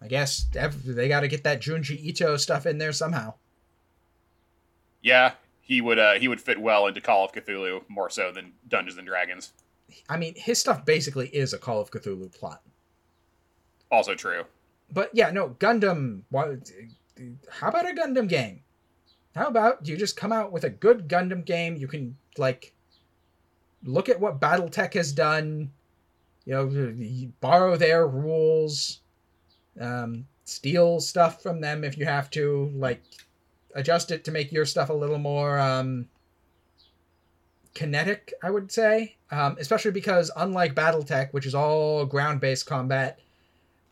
I 0.00 0.08
guess 0.08 0.46
they 0.52 1.08
got 1.08 1.20
to 1.20 1.28
get 1.28 1.44
that 1.44 1.60
Junji 1.60 1.98
Ito 2.02 2.36
stuff 2.38 2.64
in 2.64 2.78
there 2.78 2.92
somehow. 2.92 3.34
yeah, 5.02 5.32
he 5.60 5.82
would 5.82 5.98
uh, 5.98 6.14
he 6.14 6.28
would 6.28 6.40
fit 6.40 6.58
well 6.58 6.86
into 6.86 7.00
Call 7.02 7.26
of 7.26 7.32
Cthulhu 7.32 7.82
more 7.88 8.08
so 8.08 8.32
than 8.32 8.52
Dungeons 8.68 8.96
and 8.96 9.06
Dragons. 9.06 9.52
I 10.08 10.16
mean, 10.16 10.34
his 10.34 10.58
stuff 10.58 10.86
basically 10.86 11.28
is 11.28 11.52
a 11.52 11.58
Call 11.58 11.80
of 11.80 11.90
Cthulhu 11.90 12.32
plot. 12.34 12.62
Also 13.90 14.14
true. 14.14 14.44
But 14.90 15.10
yeah, 15.12 15.30
no, 15.30 15.50
Gundam. 15.50 16.22
How 17.50 17.68
about 17.68 17.86
a 17.90 17.92
Gundam 17.92 18.28
game? 18.30 18.60
How 19.38 19.46
about 19.46 19.86
you 19.86 19.96
just 19.96 20.16
come 20.16 20.32
out 20.32 20.50
with 20.50 20.64
a 20.64 20.70
good 20.70 21.08
Gundam 21.08 21.44
game? 21.44 21.76
You 21.76 21.86
can 21.86 22.16
like 22.36 22.72
look 23.84 24.08
at 24.08 24.18
what 24.18 24.40
BattleTech 24.40 24.94
has 24.94 25.12
done. 25.12 25.70
You 26.44 26.54
know, 26.54 26.68
you 26.96 27.32
borrow 27.40 27.76
their 27.76 28.08
rules, 28.08 29.00
um, 29.80 30.26
steal 30.44 30.98
stuff 30.98 31.40
from 31.40 31.60
them 31.60 31.84
if 31.84 31.96
you 31.96 32.04
have 32.04 32.30
to. 32.30 32.72
Like 32.74 33.00
adjust 33.76 34.10
it 34.10 34.24
to 34.24 34.32
make 34.32 34.50
your 34.50 34.64
stuff 34.64 34.90
a 34.90 34.94
little 34.94 35.18
more 35.18 35.56
um, 35.60 36.08
kinetic. 37.74 38.34
I 38.42 38.50
would 38.50 38.72
say, 38.72 39.18
um, 39.30 39.56
especially 39.60 39.92
because 39.92 40.32
unlike 40.36 40.74
BattleTech, 40.74 41.32
which 41.32 41.46
is 41.46 41.54
all 41.54 42.04
ground-based 42.04 42.66
combat. 42.66 43.20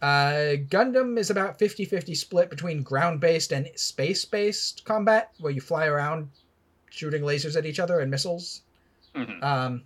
Uh, 0.03 0.57
Gundam 0.69 1.19
is 1.19 1.31
about 1.31 1.59
50 1.59 1.85
50 1.85 2.15
split 2.15 2.51
between 2.51 2.83
ground 2.83 3.21
based 3.21 3.53
and 3.53 3.69
space 3.77 4.25
based 4.25 4.85
combat, 4.85 5.33
where 5.39 5.53
you 5.53 5.61
fly 5.61 5.87
around 5.87 6.29
shooting 6.91 7.23
lasers 7.23 7.57
at 7.57 7.67
each 7.67 7.81
other 7.81 8.01
and 8.01 8.11
missiles. 8.11 8.63
hmm 9.15 9.43
Um, 9.43 9.85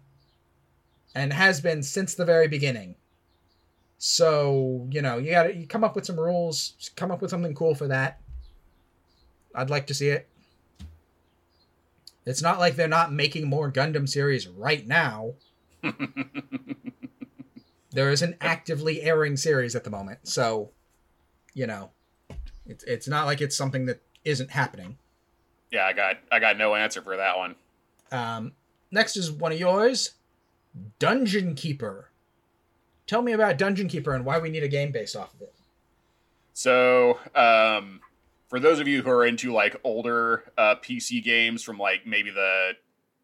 and 1.14 1.32
has 1.32 1.60
been 1.60 1.82
since 1.82 2.14
the 2.14 2.24
very 2.24 2.48
beginning. 2.48 2.96
So, 3.98 4.88
you 4.90 5.02
know, 5.02 5.18
you 5.18 5.30
gotta 5.30 5.54
you 5.54 5.66
come 5.66 5.84
up 5.84 5.94
with 5.94 6.06
some 6.06 6.18
rules, 6.18 6.90
come 6.96 7.10
up 7.10 7.20
with 7.20 7.30
something 7.30 7.54
cool 7.54 7.74
for 7.74 7.86
that. 7.88 8.20
I'd 9.54 9.70
like 9.70 9.86
to 9.88 9.94
see 9.94 10.08
it. 10.08 10.28
It's 12.26 12.42
not 12.42 12.58
like 12.58 12.76
they're 12.76 12.88
not 12.88 13.12
making 13.12 13.48
more 13.48 13.70
Gundam 13.72 14.08
series 14.08 14.46
right 14.48 14.86
now. 14.86 15.34
There 17.92 18.10
is 18.10 18.22
an 18.22 18.36
actively 18.40 19.02
airing 19.02 19.36
series 19.36 19.74
at 19.74 19.84
the 19.84 19.90
moment, 19.90 20.20
so 20.28 20.70
you 21.54 21.66
know, 21.66 21.90
it's 22.66 22.84
it's 22.84 23.08
not 23.08 23.26
like 23.26 23.40
it's 23.40 23.56
something 23.56 23.86
that 23.86 24.00
isn't 24.24 24.50
happening. 24.50 24.98
yeah, 25.70 25.86
I 25.86 25.92
got 25.92 26.16
I 26.30 26.38
got 26.38 26.56
no 26.56 26.74
answer 26.74 27.02
for 27.02 27.16
that 27.16 27.36
one. 27.36 27.54
Um, 28.12 28.52
next 28.90 29.16
is 29.16 29.30
one 29.30 29.52
of 29.52 29.58
yours, 29.58 30.12
Dungeon 30.98 31.54
Keeper. 31.54 32.10
Tell 33.06 33.22
me 33.22 33.32
about 33.32 33.58
Dungeon 33.58 33.88
Keeper 33.88 34.14
and 34.14 34.24
why 34.24 34.38
we 34.38 34.50
need 34.50 34.62
a 34.62 34.68
game 34.68 34.92
based 34.92 35.16
off 35.16 35.34
of 35.34 35.42
it. 35.42 35.54
So, 36.52 37.18
um, 37.34 38.00
for 38.48 38.60
those 38.60 38.78
of 38.78 38.86
you 38.86 39.02
who 39.02 39.10
are 39.10 39.24
into 39.24 39.52
like 39.52 39.76
older 39.82 40.44
uh, 40.56 40.76
PC 40.76 41.22
games 41.22 41.62
from 41.62 41.78
like 41.78 42.06
maybe 42.06 42.30
the 42.30 42.72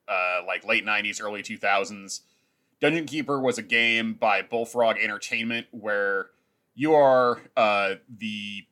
uh, 0.09 0.41
like 0.47 0.65
late 0.65 0.85
'90s, 0.85 1.23
early 1.23 1.43
2000s, 1.43 2.21
Dungeon 2.81 3.07
Keeper 3.07 3.41
was 3.41 3.59
a 3.59 3.63
game 3.63 4.15
by 4.15 4.43
Bullfrog 4.43 4.99
Entertainment 4.99 5.67
where 5.71 6.27
you 6.75 6.95
are 6.95 7.41
uh, 7.57 7.95
the 8.19 8.67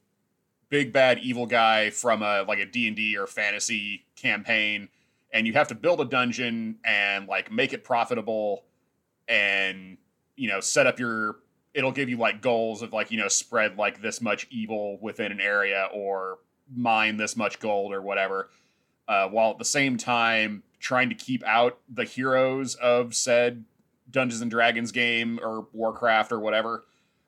big 0.69 0.93
bad 0.93 1.19
evil 1.21 1.47
guy 1.47 1.91
from 1.91 2.23
a 2.23 2.43
like 2.43 2.59
a 2.59 2.67
D&D 2.67 3.17
or 3.17 3.27
fantasy 3.27 4.05
campaign 4.17 4.89
and 5.33 5.47
you 5.47 5.53
have 5.53 5.69
to 5.69 5.75
build 5.75 6.01
a 6.01 6.05
dungeon 6.05 6.77
and 6.85 7.27
like 7.27 7.51
make 7.51 7.73
it 7.73 7.85
profitable 7.85 8.65
and 9.29 9.99
you 10.37 10.49
know 10.49 10.61
set 10.61 10.87
up 10.87 10.99
your 10.99 11.37
it'll 11.75 11.93
give 11.93 12.09
you 12.09 12.17
like 12.17 12.41
goals 12.41 12.83
of 12.83 12.93
like 12.93 13.11
you 13.11 13.19
know 13.19 13.29
spread 13.29 13.77
like 13.77 14.01
this 14.01 14.21
much 14.21 14.47
evil 14.51 14.99
within 15.01 15.33
an 15.33 15.41
area 15.41 15.89
or 15.93 16.39
mine 16.75 17.17
this 17.17 17.37
much 17.37 17.59
gold 17.59 17.93
or 17.93 18.01
whatever 18.01 18.49
uh, 19.09 19.29
while 19.29 19.51
at 19.51 19.59
the 19.59 19.65
same 19.65 19.97
time 19.97 20.63
trying 20.79 21.09
to 21.09 21.15
keep 21.15 21.45
out 21.45 21.79
the 21.93 22.05
heroes 22.05 22.75
of 22.77 23.15
said 23.15 23.65
Dungeons 24.15 24.41
and 24.41 24.51
Dragons 24.51 24.93
game 24.93 25.39
or 25.43 25.67
Warcraft 25.73 26.33
or 26.33 26.41
whatever. 26.41 26.85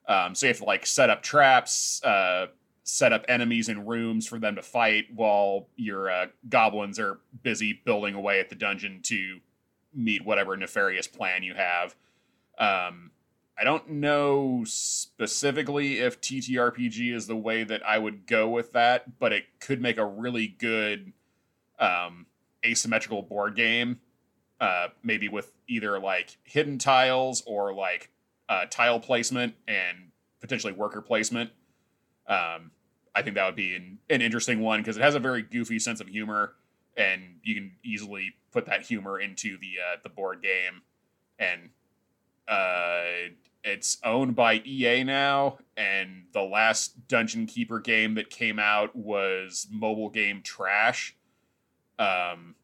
Um, 0.08 0.34
so 0.34 0.46
you 0.46 0.48
have 0.48 0.58
to 0.58 0.64
like 0.64 0.86
set 0.86 1.10
up 1.10 1.22
traps, 1.22 2.02
uh, 2.02 2.46
set 2.84 3.12
up 3.12 3.24
enemies 3.28 3.68
in 3.68 3.84
rooms 3.84 4.26
for 4.26 4.38
them 4.38 4.54
to 4.54 4.62
fight 4.62 5.06
while 5.12 5.68
your 5.76 6.08
uh, 6.08 6.26
goblins 6.48 6.98
are 6.98 7.18
busy 7.42 7.82
building 7.84 8.14
away 8.14 8.38
at 8.40 8.48
the 8.48 8.54
dungeon 8.54 9.00
to 9.02 9.40
meet 9.92 10.24
whatever 10.24 10.56
nefarious 10.56 11.08
plan 11.08 11.42
you 11.42 11.54
have. 11.54 11.96
Um, 12.56 13.10
I 13.58 13.64
don't 13.64 13.90
know 13.90 14.62
specifically 14.64 15.98
if 15.98 16.20
TTRPG 16.20 17.12
is 17.12 17.26
the 17.26 17.36
way 17.36 17.64
that 17.64 17.84
I 17.84 17.98
would 17.98 18.26
go 18.26 18.48
with 18.48 18.72
that, 18.72 19.18
but 19.18 19.32
it 19.32 19.44
could 19.58 19.80
make 19.80 19.98
a 19.98 20.06
really 20.06 20.46
good 20.46 21.12
um, 21.80 22.26
asymmetrical 22.64 23.22
board 23.22 23.56
game. 23.56 24.00
Uh, 24.60 24.88
maybe 25.02 25.28
with 25.28 25.52
either 25.68 25.98
like 25.98 26.38
hidden 26.44 26.78
tiles 26.78 27.42
or 27.46 27.74
like 27.74 28.10
uh, 28.48 28.64
tile 28.70 28.98
placement 28.98 29.54
and 29.68 30.12
potentially 30.40 30.72
worker 30.72 31.02
placement. 31.02 31.50
Um, 32.26 32.70
I 33.14 33.22
think 33.22 33.36
that 33.36 33.46
would 33.46 33.56
be 33.56 33.74
an, 33.74 33.98
an 34.10 34.22
interesting 34.22 34.60
one 34.60 34.80
because 34.80 34.96
it 34.96 35.02
has 35.02 35.14
a 35.14 35.20
very 35.20 35.42
goofy 35.42 35.78
sense 35.78 36.00
of 36.00 36.08
humor, 36.08 36.54
and 36.96 37.36
you 37.42 37.54
can 37.54 37.72
easily 37.84 38.34
put 38.52 38.66
that 38.66 38.82
humor 38.82 39.18
into 39.20 39.58
the 39.58 39.74
uh, 39.80 39.96
the 40.02 40.08
board 40.08 40.42
game. 40.42 40.82
And 41.38 41.70
uh, 42.48 43.32
it's 43.64 43.98
owned 44.04 44.36
by 44.36 44.62
EA 44.64 45.04
now, 45.04 45.58
and 45.76 46.24
the 46.32 46.42
last 46.42 47.08
Dungeon 47.08 47.46
Keeper 47.46 47.80
game 47.80 48.14
that 48.14 48.30
came 48.30 48.58
out 48.58 48.94
was 48.94 49.66
mobile 49.70 50.08
game 50.10 50.42
trash. 50.42 51.16
Um, 51.98 52.54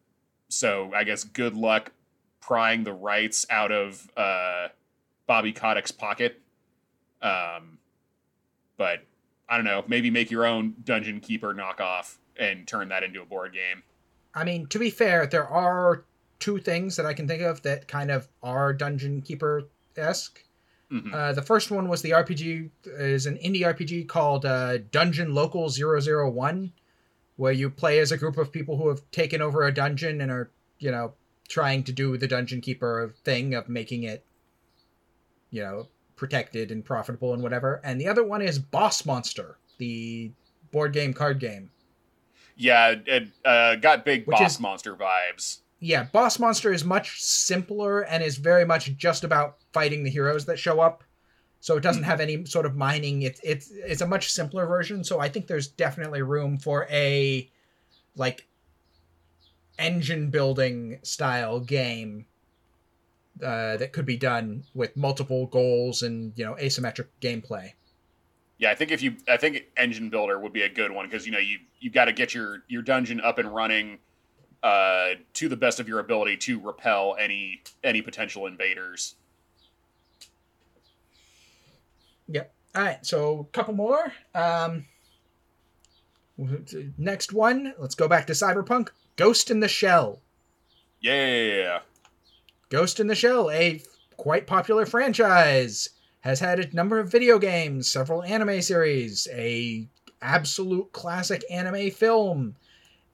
so 0.53 0.92
I 0.94 1.05
guess 1.05 1.24
good 1.24 1.55
luck 1.57 1.92
prying 2.40 2.84
the 2.84 2.92
rights 2.92 3.46
out 3.48 3.72
of 3.72 4.11
uh, 4.16 4.68
Bobby 5.26 5.53
Kotick's 5.53 5.92
pocket. 5.92 6.40
Um, 7.22 7.78
but 8.76 9.05
I 9.48 9.57
don't 9.57 9.64
know, 9.64 9.84
maybe 9.86 10.11
make 10.11 10.30
your 10.30 10.44
own 10.44 10.74
Dungeon 10.84 11.20
Keeper 11.20 11.55
knockoff 11.55 12.16
and 12.36 12.66
turn 12.66 12.88
that 12.88 13.03
into 13.03 13.22
a 13.22 13.24
board 13.24 13.53
game. 13.53 13.82
I 14.34 14.44
mean, 14.44 14.66
to 14.68 14.78
be 14.78 14.90
fair, 14.90 15.26
there 15.26 15.46
are 15.46 16.05
two 16.38 16.59
things 16.59 16.96
that 16.96 17.07
I 17.07 17.14
can 17.14 17.28
think 17.28 17.42
of 17.42 17.62
that 17.62 17.86
kind 17.86 18.11
of 18.11 18.28
are 18.42 18.72
Dungeon 18.72 19.22
Keeper 19.22 19.68
esque. 19.96 20.42
Mhm. 20.90 21.14
Uh, 21.14 21.32
the 21.32 21.42
first 21.42 21.70
one 21.70 21.88
was 21.88 22.03
the 22.03 22.11
RPG 22.11 22.70
is 22.84 23.26
an 23.26 23.38
indie 23.38 23.62
RPG 23.62 24.09
called 24.09 24.44
uh, 24.44 24.78
Dungeon 24.90 25.32
Local 25.32 25.68
001, 25.70 26.72
where 27.43 27.51
you 27.53 27.68
play 27.68 27.99
as 27.99 28.12
a 28.12 28.16
group 28.16 28.38
of 28.38 28.53
people 28.53 28.76
who 28.76 28.88
have 28.88 29.03
taken 29.11 29.43
over 29.43 29.64
a 29.66 29.74
dungeon 29.74 30.20
and 30.20 30.30
are, 30.30 30.49
you 30.78 30.93
know, 30.93 31.12
trying 31.49 31.82
to 31.82 31.90
do 31.90 32.16
the 32.16 32.28
dungeon 32.28 32.61
keeper 32.61 33.12
thing 33.24 33.53
of 33.53 33.68
making 33.68 34.05
it, 34.05 34.24
you 35.51 35.61
know, 35.61 35.88
protected 36.14 36.70
and 36.70 36.84
profitable 36.84 37.34
and 37.34 37.43
whatever. 37.43 37.80
And 37.82 38.01
the 38.01 38.07
other 38.07 38.22
one 38.22 38.43
is 38.43 38.61
Boss 38.61 39.05
Monster, 39.05 39.59
the 39.78 40.30
board 40.70 40.93
game 40.93 41.12
card 41.12 41.40
game. 41.40 41.72
Yeah, 42.57 42.95
it 43.05 43.26
uh, 43.45 43.74
got 43.74 44.05
big 44.05 44.24
Which 44.24 44.38
boss 44.38 44.53
is- 44.55 44.61
monster 44.61 44.95
vibes. 44.95 45.62
yeah, 45.80 46.05
Boss 46.05 46.38
Monster 46.38 46.72
is 46.72 46.84
much 46.84 47.20
simpler 47.20 48.03
and 48.03 48.22
is 48.22 48.36
very 48.36 48.64
much 48.64 48.97
just 48.97 49.24
about 49.24 49.57
fighting 49.72 50.05
the 50.05 50.11
heroes 50.11 50.45
that 50.45 50.61
show 50.61 50.78
up. 50.78 51.03
So 51.62 51.76
it 51.76 51.80
doesn't 51.80 52.02
have 52.02 52.18
any 52.18 52.44
sort 52.44 52.66
of 52.66 52.74
mining. 52.74 53.22
It's 53.22 53.40
it's 53.44 53.70
it's 53.70 54.00
a 54.00 54.06
much 54.06 54.32
simpler 54.32 54.66
version. 54.66 55.04
So 55.04 55.20
I 55.20 55.28
think 55.28 55.46
there's 55.46 55.68
definitely 55.68 56.20
room 56.20 56.58
for 56.58 56.88
a 56.90 57.48
like 58.16 58.48
engine 59.78 60.28
building 60.28 60.98
style 61.04 61.60
game 61.60 62.26
uh, 63.40 63.76
that 63.76 63.92
could 63.92 64.04
be 64.04 64.16
done 64.16 64.64
with 64.74 64.96
multiple 64.96 65.46
goals 65.46 66.02
and 66.02 66.32
you 66.34 66.44
know 66.44 66.54
asymmetric 66.54 67.06
gameplay. 67.20 67.74
Yeah, 68.58 68.72
I 68.72 68.74
think 68.74 68.90
if 68.90 69.00
you, 69.00 69.16
I 69.28 69.36
think 69.36 69.64
Engine 69.76 70.10
Builder 70.10 70.40
would 70.40 70.52
be 70.52 70.62
a 70.62 70.68
good 70.68 70.90
one 70.90 71.06
because 71.06 71.26
you 71.26 71.32
know 71.32 71.38
you 71.38 71.60
you 71.78 71.90
got 71.90 72.06
to 72.06 72.12
get 72.12 72.34
your 72.34 72.64
your 72.66 72.82
dungeon 72.82 73.20
up 73.20 73.38
and 73.38 73.54
running 73.54 73.98
uh, 74.64 75.10
to 75.34 75.48
the 75.48 75.56
best 75.56 75.78
of 75.78 75.86
your 75.86 76.00
ability 76.00 76.38
to 76.38 76.58
repel 76.58 77.14
any 77.20 77.62
any 77.84 78.02
potential 78.02 78.46
invaders. 78.46 79.14
Yep. 82.28 82.54
All 82.74 82.82
right. 82.82 83.04
So 83.04 83.40
a 83.40 83.44
couple 83.52 83.74
more. 83.74 84.12
Um, 84.34 84.86
next 86.96 87.32
one. 87.32 87.74
Let's 87.78 87.94
go 87.94 88.08
back 88.08 88.26
to 88.28 88.32
Cyberpunk. 88.32 88.88
Ghost 89.16 89.50
in 89.50 89.60
the 89.60 89.68
Shell. 89.68 90.20
Yeah, 91.00 91.80
Ghost 92.70 93.00
in 93.00 93.08
the 93.08 93.14
Shell, 93.14 93.50
a 93.50 93.82
quite 94.16 94.46
popular 94.46 94.86
franchise, 94.86 95.90
has 96.20 96.38
had 96.38 96.60
a 96.60 96.74
number 96.74 97.00
of 97.00 97.10
video 97.10 97.38
games, 97.38 97.90
several 97.90 98.22
anime 98.22 98.62
series, 98.62 99.26
a 99.32 99.88
absolute 100.22 100.92
classic 100.92 101.44
anime 101.50 101.90
film, 101.90 102.54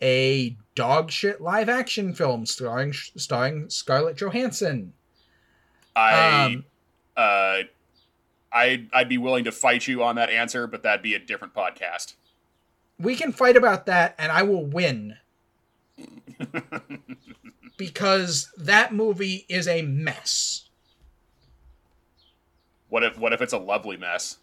a 0.02 0.54
dog 0.74 1.10
shit 1.10 1.40
live 1.40 1.70
action 1.70 2.14
film 2.14 2.44
starring 2.44 2.92
starring 2.92 3.70
Scarlett 3.70 4.16
Johansson. 4.16 4.92
I 5.96 6.44
Um, 6.44 6.64
uh, 7.16 7.62
I 8.52 8.86
I'd 8.92 9.08
be 9.08 9.18
willing 9.18 9.44
to 9.44 9.52
fight 9.52 9.86
you 9.86 10.02
on 10.02 10.16
that 10.16 10.30
answer, 10.30 10.66
but 10.66 10.82
that'd 10.82 11.02
be 11.02 11.14
a 11.14 11.18
different 11.18 11.54
podcast. 11.54 12.14
we 12.98 13.14
can 13.14 13.32
fight 13.32 13.56
about 13.56 13.86
that 13.86 14.14
and 14.18 14.32
I 14.32 14.42
will 14.42 14.64
win 14.66 15.16
because 17.76 18.50
that 18.56 18.92
movie 18.92 19.44
is 19.48 19.68
a 19.68 19.82
mess. 19.82 20.68
What 22.88 23.04
if 23.04 23.18
what 23.18 23.32
if 23.32 23.40
it's 23.42 23.52
a 23.52 23.58
lovely 23.58 23.96
mess? 23.96 24.38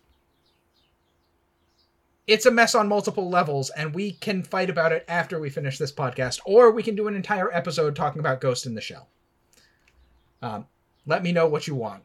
It's 2.28 2.45
a 2.47 2.51
mess 2.51 2.74
on 2.74 2.88
multiple 2.88 3.30
levels, 3.30 3.70
and 3.70 3.93
we 3.93 4.14
can 4.14 4.41
fight 4.41 4.72
about 4.72 4.91
it 4.91 5.06
after 5.08 5.39
we 5.39 5.51
finish 5.51 5.78
this 5.78 5.91
podcast, 5.91 6.39
or 6.43 6.72
we 6.72 6.82
can 6.82 6.95
do 6.95 7.08
an 7.08 7.16
entire 7.16 7.53
episode 7.53 7.95
talking 7.95 8.20
about 8.20 8.41
Ghost 8.41 8.66
in 8.66 8.74
the 8.74 8.82
Shell. 8.82 9.08
Um, 10.41 10.66
let 11.06 11.22
me 11.22 11.32
know 11.32 11.47
what 11.47 11.68
you 11.68 11.76
want, 11.76 12.01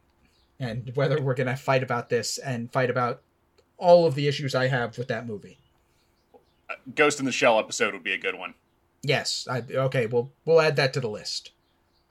and 0.60 0.92
whether 0.94 1.20
we're 1.20 1.34
gonna 1.34 1.56
fight 1.56 1.82
about 1.82 2.10
this 2.10 2.38
and 2.38 2.72
fight 2.72 2.90
about 2.90 3.22
all 3.78 4.06
of 4.06 4.14
the 4.14 4.28
issues 4.28 4.54
I 4.54 4.68
have 4.68 4.96
with 4.98 5.08
that 5.08 5.26
movie. 5.26 5.58
Ghost 6.94 7.18
in 7.18 7.26
the 7.26 7.32
Shell 7.32 7.58
episode 7.58 7.94
would 7.94 8.04
be 8.04 8.12
a 8.12 8.18
good 8.18 8.36
one. 8.36 8.54
Yes, 9.02 9.48
I 9.50 9.62
okay. 9.72 10.06
We'll 10.06 10.30
we'll 10.44 10.60
add 10.60 10.76
that 10.76 10.92
to 10.92 11.00
the 11.00 11.08
list, 11.08 11.52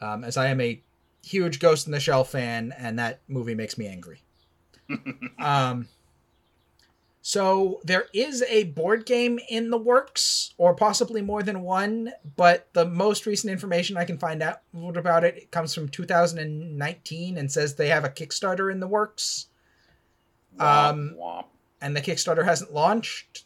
um, 0.01 0.23
as 0.23 0.35
I 0.35 0.47
am 0.47 0.59
a 0.59 0.81
huge 1.23 1.59
Ghost 1.59 1.85
in 1.85 1.91
the 1.91 1.99
Shell 1.99 2.23
fan, 2.23 2.73
and 2.77 2.97
that 2.97 3.21
movie 3.27 3.55
makes 3.55 3.77
me 3.77 3.87
angry. 3.87 4.23
um, 5.39 5.87
so 7.21 7.81
there 7.83 8.05
is 8.13 8.41
a 8.43 8.63
board 8.65 9.05
game 9.05 9.39
in 9.49 9.69
the 9.69 9.77
works, 9.77 10.53
or 10.57 10.73
possibly 10.73 11.21
more 11.21 11.43
than 11.43 11.61
one, 11.61 12.11
but 12.37 12.69
the 12.73 12.85
most 12.85 13.25
recent 13.25 13.51
information 13.51 13.97
I 13.97 14.05
can 14.05 14.17
find 14.17 14.41
out 14.41 14.59
about 14.95 15.23
it 15.23 15.51
comes 15.51 15.73
from 15.75 15.89
2019 15.89 17.37
and 17.37 17.51
says 17.51 17.75
they 17.75 17.89
have 17.89 18.05
a 18.05 18.09
Kickstarter 18.09 18.71
in 18.71 18.79
the 18.79 18.87
works, 18.87 19.47
Womp, 20.57 20.89
Um, 20.89 21.15
womp. 21.17 21.45
and 21.81 21.95
the 21.95 22.01
Kickstarter 22.01 22.45
hasn't 22.45 22.73
launched, 22.73 23.45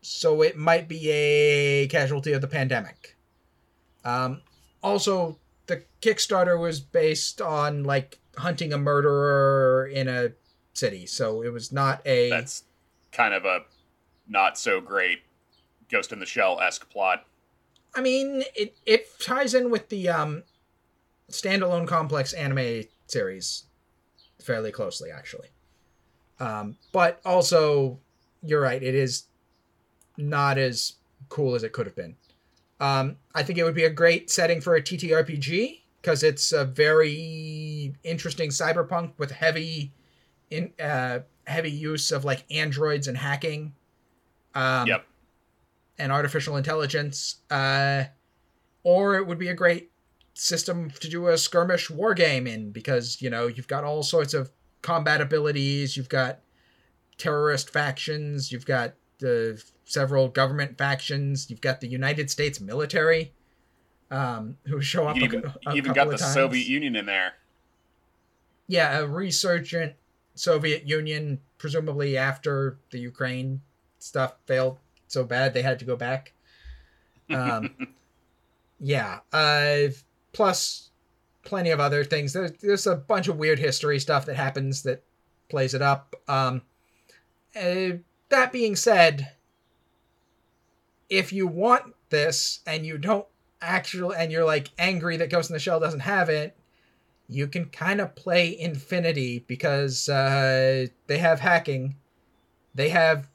so 0.00 0.42
it 0.42 0.56
might 0.56 0.88
be 0.88 1.08
a 1.10 1.86
casualty 1.88 2.32
of 2.32 2.40
the 2.40 2.48
pandemic. 2.48 3.16
Um, 4.04 4.42
also, 4.82 5.38
the 5.66 5.84
Kickstarter 6.00 6.58
was 6.58 6.80
based 6.80 7.40
on 7.40 7.84
like 7.84 8.18
hunting 8.36 8.72
a 8.72 8.78
murderer 8.78 9.86
in 9.86 10.08
a 10.08 10.32
city, 10.72 11.06
so 11.06 11.42
it 11.42 11.52
was 11.52 11.70
not 11.70 12.00
a. 12.06 12.30
That's 12.30 12.64
kind 13.12 13.34
of 13.34 13.44
a 13.44 13.60
not 14.28 14.58
so 14.58 14.80
great 14.80 15.20
Ghost 15.90 16.12
in 16.12 16.18
the 16.18 16.26
Shell 16.26 16.60
esque 16.60 16.88
plot. 16.90 17.26
I 17.94 18.00
mean, 18.00 18.42
it 18.56 18.76
it 18.86 19.06
ties 19.20 19.54
in 19.54 19.70
with 19.70 19.88
the 19.90 20.08
um, 20.08 20.42
standalone 21.30 21.86
complex 21.86 22.32
anime 22.32 22.84
series 23.06 23.64
fairly 24.40 24.72
closely, 24.72 25.10
actually. 25.10 25.48
Um, 26.40 26.76
but 26.92 27.20
also, 27.24 28.00
you're 28.42 28.62
right; 28.62 28.82
it 28.82 28.94
is 28.94 29.24
not 30.16 30.58
as 30.58 30.94
cool 31.28 31.54
as 31.54 31.62
it 31.62 31.72
could 31.72 31.86
have 31.86 31.96
been. 31.96 32.16
Um, 32.80 33.16
I 33.34 33.42
think 33.42 33.58
it 33.58 33.64
would 33.64 33.74
be 33.74 33.84
a 33.84 33.90
great 33.90 34.30
setting 34.30 34.60
for 34.60 34.74
a 34.74 34.82
TTRPG 34.82 35.82
because 36.00 36.22
it's 36.22 36.52
a 36.52 36.64
very 36.64 37.94
interesting 38.02 38.50
cyberpunk 38.50 39.12
with 39.18 39.30
heavy, 39.30 39.92
in 40.50 40.72
uh, 40.80 41.20
heavy 41.46 41.70
use 41.70 42.10
of 42.12 42.24
like 42.24 42.44
androids 42.50 43.08
and 43.08 43.16
hacking. 43.18 43.74
Um, 44.54 44.86
Yep. 44.86 45.06
and 45.98 46.10
artificial 46.12 46.56
intelligence. 46.56 47.36
Uh, 47.50 48.04
or 48.82 49.16
it 49.16 49.26
would 49.26 49.38
be 49.38 49.48
a 49.48 49.54
great 49.54 49.90
system 50.34 50.90
to 50.90 51.08
do 51.08 51.28
a 51.28 51.38
skirmish 51.38 51.88
war 51.90 52.14
game 52.14 52.46
in 52.46 52.70
because, 52.72 53.20
you 53.22 53.30
know, 53.30 53.46
you've 53.46 53.68
got 53.68 53.84
all 53.84 54.02
sorts 54.02 54.34
of 54.34 54.50
combat 54.80 55.20
abilities, 55.20 55.96
you've 55.96 56.08
got 56.08 56.40
terrorist 57.18 57.70
factions, 57.70 58.50
you've 58.50 58.66
got 58.66 58.94
the 59.18 59.62
several 59.84 60.28
government 60.28 60.76
factions, 60.76 61.48
you've 61.50 61.60
got 61.60 61.80
the 61.80 61.86
United 61.86 62.30
States 62.30 62.60
military. 62.60 63.32
um, 64.10 64.56
who 64.66 64.80
show 64.82 65.06
up. 65.08 65.16
You 65.16 65.22
even, 65.24 65.44
a 65.44 65.70
you 65.70 65.76
even 65.76 65.92
got 65.94 66.10
the 66.10 66.16
times. 66.18 66.34
Soviet 66.34 66.66
Union 66.66 66.96
in 66.96 67.06
there. 67.06 67.34
Yeah, 68.66 68.98
a 68.98 69.06
resurgent 69.06 69.94
Soviet 70.34 70.86
Union, 70.86 71.40
presumably 71.58 72.16
after 72.16 72.78
the 72.90 72.98
Ukraine 72.98 73.60
stuff 73.98 74.34
failed 74.46 74.78
so 75.06 75.24
bad 75.24 75.54
they 75.54 75.62
had 75.62 75.78
to 75.78 75.84
go 75.84 75.96
back. 75.96 76.32
Um, 77.30 77.76
yeah. 78.80 79.20
Uh, 79.32 79.88
plus, 80.32 80.90
plenty 81.44 81.70
of 81.70 81.80
other 81.80 82.04
things. 82.04 82.32
There's, 82.32 82.52
there's 82.52 82.86
a 82.86 82.96
bunch 82.96 83.28
of 83.28 83.36
weird 83.36 83.58
history 83.58 83.98
stuff 83.98 84.26
that 84.26 84.36
happens 84.36 84.82
that 84.82 85.04
plays 85.48 85.74
it 85.74 85.82
up. 85.82 86.14
Um, 86.28 86.62
uh, 87.54 87.98
that 88.30 88.52
being 88.52 88.76
said, 88.76 89.32
if 91.10 91.32
you 91.32 91.46
want 91.46 91.94
this 92.08 92.60
and 92.66 92.86
you 92.86 92.96
don't 92.96 93.26
actually, 93.60 94.16
and 94.16 94.32
you're 94.32 94.44
like 94.44 94.70
angry 94.78 95.18
that 95.18 95.30
Ghost 95.30 95.50
in 95.50 95.54
the 95.54 95.60
Shell 95.60 95.80
doesn't 95.80 96.00
have 96.00 96.28
it, 96.30 96.56
you 97.34 97.46
can 97.46 97.66
kind 97.66 98.00
of 98.00 98.14
play 98.14 98.58
Infinity 98.58 99.44
because 99.46 100.08
uh, 100.08 100.86
they 101.06 101.18
have 101.18 101.40
hacking, 101.40 101.96
they 102.74 102.88
have 102.90 103.28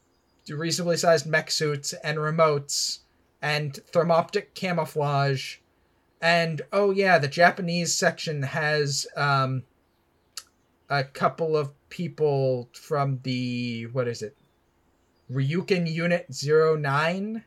reasonably 0.49 0.97
sized 0.97 1.25
mech 1.25 1.51
suits 1.51 1.93
and 2.03 2.17
remotes 2.17 2.99
and 3.41 3.79
thermoptic 3.91 4.53
camouflage. 4.53 5.57
And 6.21 6.61
oh 6.71 6.91
yeah, 6.91 7.17
the 7.17 7.27
Japanese 7.27 7.93
section 7.93 8.43
has 8.43 9.05
um, 9.15 9.63
a 10.89 11.03
couple 11.03 11.55
of 11.55 11.71
people 11.89 12.69
from 12.73 13.19
the 13.23 13.87
what 13.87 14.07
is 14.07 14.21
it? 14.21 14.35
Ryukin 15.31 15.91
Unit 15.91 16.25
09 16.29 17.43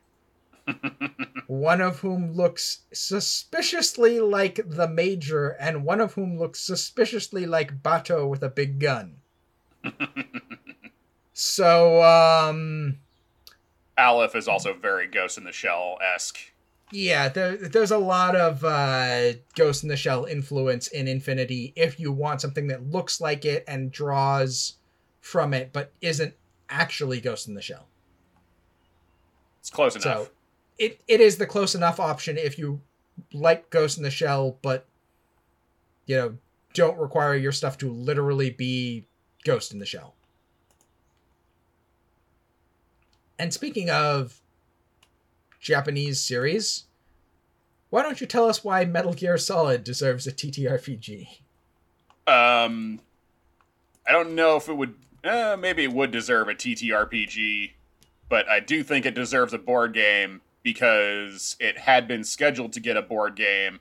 one 1.46 1.80
of 1.80 2.00
whom 2.00 2.32
looks 2.32 2.80
suspiciously 2.92 4.20
like 4.20 4.61
the 4.64 4.88
major 4.88 5.48
and 5.48 5.84
one 5.84 6.00
of 6.00 6.14
whom 6.14 6.38
looks 6.38 6.61
suspiciously 6.61 7.46
like 7.46 7.82
Batou 7.82 8.28
with 8.28 8.42
a 8.42 8.48
big 8.48 8.78
gun. 8.78 9.16
so 11.32 12.02
um 12.02 12.98
Aleph 13.98 14.34
is 14.34 14.48
also 14.48 14.72
very 14.72 15.06
Ghost 15.06 15.38
in 15.38 15.44
the 15.44 15.52
Shell 15.52 15.98
esque. 16.14 16.38
yeah, 16.90 17.28
there, 17.28 17.56
there's 17.56 17.90
a 17.90 17.98
lot 17.98 18.34
of 18.34 18.64
uh, 18.64 19.34
Ghost 19.54 19.82
in 19.82 19.88
the 19.88 19.96
Shell 19.96 20.24
influence 20.24 20.88
in 20.88 21.06
Infinity 21.06 21.72
if 21.76 22.00
you 22.00 22.11
want 22.11 22.40
something 22.40 22.66
that 22.68 22.90
looks 22.90 23.20
like 23.20 23.44
it 23.44 23.64
and 23.68 23.92
draws 23.92 24.74
from 25.20 25.52
it, 25.52 25.72
but 25.72 25.92
isn't 26.00 26.34
actually 26.68 27.20
Ghost 27.20 27.46
in 27.46 27.54
the 27.54 27.62
Shell. 27.62 27.86
It's 29.61 29.70
close 29.70 29.94
enough. 29.94 30.04
So 30.04 30.28
it, 30.81 31.03
it 31.07 31.20
is 31.20 31.37
the 31.37 31.47
close 31.47 31.74
enough 31.74 32.01
option 32.01 32.39
if 32.39 32.59
you 32.59 32.81
like 33.35 33.68
Ghost 33.68 33.99
in 33.99 34.03
the 34.03 34.11
Shell, 34.11 34.57
but 34.62 34.87
you 36.07 36.16
know, 36.16 36.39
don't 36.72 36.99
require 36.99 37.37
your 37.37 37.53
stuff 37.53 37.76
to 37.78 37.91
literally 37.91 38.51
be 38.51 39.05
Ghost 39.45 39.72
in 39.72 39.78
the 39.78 39.85
Shell. 39.85 40.14
And 43.39 43.53
speaking 43.53 43.91
of 43.91 44.41
Japanese 45.61 46.18
series, 46.18 46.85
why 47.91 48.03
don't 48.03 48.20
you 48.20 48.26
tell 48.26 48.49
us 48.49 48.64
why 48.64 48.87
Metal 48.87 49.12
Gear 49.12 49.37
Solid 49.37 49.85
deserves 49.85 50.26
a 50.26 50.33
TTRPG? 50.33 51.26
Um, 52.26 53.01
I 54.09 54.12
don't 54.12 54.35
know 54.35 54.57
if 54.57 54.68
it 54.68 54.74
would. 54.74 54.95
Uh, 55.22 55.59
maybe 55.61 55.85
it 55.85 55.93
would 55.93 56.11
deserve 56.11 56.49
a 56.49 56.55
TTRPG, 56.55 57.72
but 58.31 58.49
I 58.49 58.61
do 58.61 58.83
think 58.83 59.05
it 59.05 59.14
deserves 59.14 59.53
a 59.53 59.59
board 59.59 59.93
game 59.93 60.41
because 60.62 61.56
it 61.58 61.78
had 61.78 62.06
been 62.06 62.24
scheduled 62.24 62.72
to 62.74 62.80
get 62.80 62.96
a 62.96 63.02
board 63.02 63.36
game, 63.36 63.80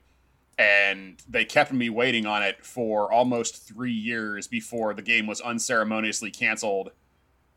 and 0.57 1.21
they 1.27 1.45
kept 1.45 1.71
me 1.71 1.89
waiting 1.89 2.25
on 2.25 2.43
it 2.43 2.65
for 2.65 3.11
almost 3.11 3.67
three 3.67 3.93
years 3.93 4.47
before 4.47 4.93
the 4.93 5.01
game 5.01 5.27
was 5.27 5.41
unceremoniously 5.41 6.31
canceled. 6.31 6.91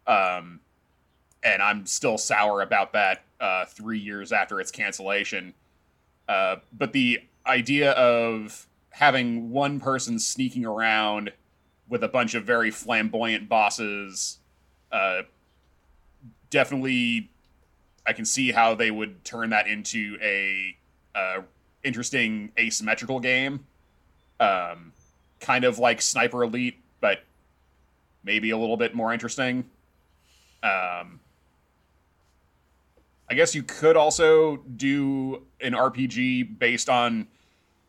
Um, 0.07 0.61
and 1.43 1.63
I'm 1.63 1.87
still 1.87 2.19
sour 2.19 2.63
about 2.63 2.93
that. 2.93 3.25
Uh, 3.41 3.65
three 3.65 3.99
years 3.99 4.31
after 4.31 4.61
its 4.61 4.71
cancellation. 4.71 5.55
Uh, 6.29 6.57
but 6.73 6.93
the 6.93 7.19
idea 7.45 7.91
of 7.93 8.69
having 8.91 9.51
one 9.51 9.81
person 9.81 10.19
sneaking 10.19 10.65
around 10.65 11.33
with 11.89 12.05
a 12.05 12.09
bunch 12.09 12.35
of 12.35 12.45
very 12.45 12.71
flamboyant 12.71 13.49
bosses 13.49 14.39
uh, 14.93 15.23
definitely 16.51 17.31
i 18.07 18.13
can 18.13 18.25
see 18.25 18.53
how 18.53 18.75
they 18.75 18.91
would 18.91 19.25
turn 19.25 19.51
that 19.51 19.67
into 19.67 20.17
a 20.23 20.77
uh, 21.15 21.41
interesting 21.85 22.51
asymmetrical 22.59 23.21
game 23.21 23.67
um, 24.41 24.93
kind 25.41 25.65
of 25.65 25.79
like 25.79 26.01
sniper 26.01 26.43
elite 26.43 26.79
but 27.01 27.23
maybe 28.25 28.51
a 28.51 28.57
little 28.57 28.77
bit 28.77 28.95
more 28.95 29.13
interesting 29.13 29.59
um, 30.63 31.21
i 33.31 33.35
guess 33.35 33.55
you 33.55 33.63
could 33.63 33.97
also 33.97 34.57
do 34.77 35.43
an 35.61 35.73
rpg 35.73 36.59
based 36.59 36.89
on 36.89 37.27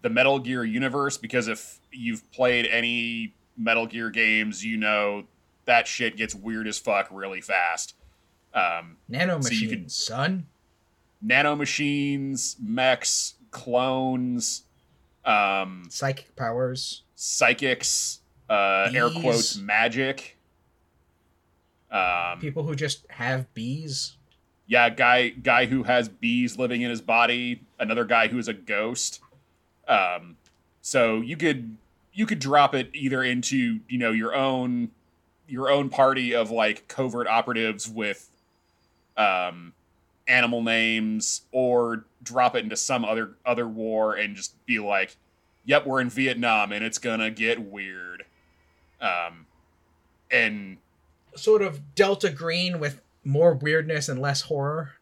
the 0.04 0.10
Metal 0.10 0.38
Gear 0.38 0.64
universe 0.64 1.18
because 1.18 1.48
if 1.48 1.80
you've 1.92 2.30
played 2.32 2.68
any 2.68 3.34
Metal 3.58 3.88
Gear 3.88 4.12
games, 4.12 4.64
you 4.64 4.78
know 4.78 5.24
that 5.66 5.88
shit 5.88 6.18
gets 6.18 6.36
weird 6.36 6.68
as 6.68 6.78
fuck 6.78 7.08
really 7.10 7.42
fast. 7.42 7.96
Um, 8.54 8.98
Nano 9.10 9.42
So 9.42 9.50
machines, 9.50 9.70
could- 9.72 9.92
son. 9.92 10.46
nanomachines, 11.26 12.56
mechs, 12.62 13.36
clones, 13.52 14.64
um, 15.26 15.86
Psychic 15.90 16.36
powers. 16.36 17.04
psychics, 17.16 18.20
uh, 18.50 18.90
air 18.94 19.10
quotes 19.10 19.58
magic. 19.58 20.38
Um, 21.92 22.40
People 22.40 22.64
who 22.64 22.76
just 22.76 23.06
have 23.12 23.52
bees. 23.54 24.18
yeah, 24.68 24.90
guy 24.90 25.30
guy 25.30 25.66
who 25.68 25.84
has 25.84 26.10
bees 26.10 26.58
living 26.58 26.82
in 26.82 26.90
his 26.90 27.02
body, 27.02 27.62
another 27.80 28.04
guy 28.06 28.28
who 28.28 28.38
is 28.40 28.48
a 28.48 28.54
ghost. 28.54 29.22
Um, 29.88 30.38
so 30.82 31.22
you 31.22 31.38
could 31.38 31.78
you 32.14 32.26
could 32.26 32.40
drop 32.40 32.74
it 32.74 32.90
either 32.94 33.24
into 33.24 33.80
you 33.88 33.98
know 34.00 34.12
your 34.12 34.34
own 34.36 34.90
your 35.48 35.70
own 35.70 35.90
party 35.90 36.34
of 36.34 36.50
like 36.50 36.88
covert 36.88 37.28
operatives 37.28 37.88
with 37.88 38.30
um, 39.18 39.74
animal 40.28 40.62
names, 40.62 41.42
or 41.52 42.06
drop 42.22 42.56
it 42.56 42.64
into 42.64 42.78
some 42.78 43.06
other 43.06 43.32
other 43.46 43.68
war 43.68 44.16
and 44.16 44.36
just 44.36 44.66
be 44.66 44.80
like, 44.80 45.18
"Yep, 45.66 45.86
we're 45.86 46.02
in 46.02 46.10
Vietnam 46.10 46.72
and 46.72 46.84
it's 46.84 46.98
gonna 46.98 47.30
get 47.30 47.60
weird." 47.62 48.26
Um, 49.02 49.48
and 50.32 50.78
Sort 51.36 51.62
of 51.62 51.96
Delta 51.96 52.30
Green 52.30 52.80
with 52.80 53.02
more 53.24 53.54
weirdness 53.54 54.10
and 54.10 54.22
less 54.22 54.42
horror. 54.42 54.94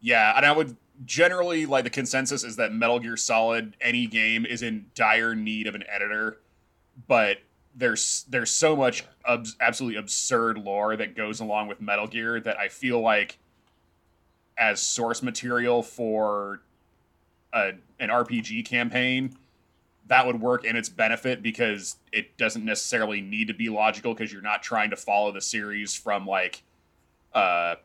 Yeah, 0.00 0.32
and 0.36 0.44
I 0.46 0.52
would 0.52 0.76
generally 1.04 1.66
like 1.66 1.84
the 1.84 1.90
consensus 1.90 2.44
is 2.44 2.56
that 2.56 2.72
Metal 2.72 2.98
Gear 2.98 3.16
Solid 3.16 3.76
any 3.80 4.06
game 4.06 4.44
is 4.44 4.62
in 4.62 4.86
dire 4.94 5.34
need 5.34 5.66
of 5.66 5.74
an 5.74 5.84
editor, 5.88 6.38
but 7.06 7.38
there's 7.74 8.24
there's 8.28 8.50
so 8.50 8.76
much 8.76 9.04
abs- 9.26 9.56
absolutely 9.60 9.98
absurd 9.98 10.58
lore 10.58 10.96
that 10.96 11.16
goes 11.16 11.40
along 11.40 11.68
with 11.68 11.80
Metal 11.80 12.06
Gear 12.06 12.40
that 12.40 12.58
I 12.58 12.68
feel 12.68 13.00
like 13.00 13.38
as 14.58 14.80
source 14.80 15.22
material 15.22 15.82
for 15.82 16.60
a, 17.52 17.72
an 17.98 18.08
RPG 18.08 18.66
campaign 18.66 19.36
that 20.06 20.26
would 20.26 20.40
work 20.40 20.64
in 20.64 20.76
its 20.76 20.88
benefit 20.88 21.40
because 21.42 21.96
it 22.12 22.36
doesn't 22.36 22.64
necessarily 22.64 23.20
need 23.20 23.48
to 23.48 23.54
be 23.54 23.68
logical 23.68 24.12
because 24.12 24.32
you're 24.32 24.42
not 24.42 24.62
trying 24.62 24.90
to 24.90 24.96
follow 24.96 25.30
the 25.32 25.40
series 25.40 25.94
from 25.94 26.26
like 26.26 26.62
uh 27.32 27.76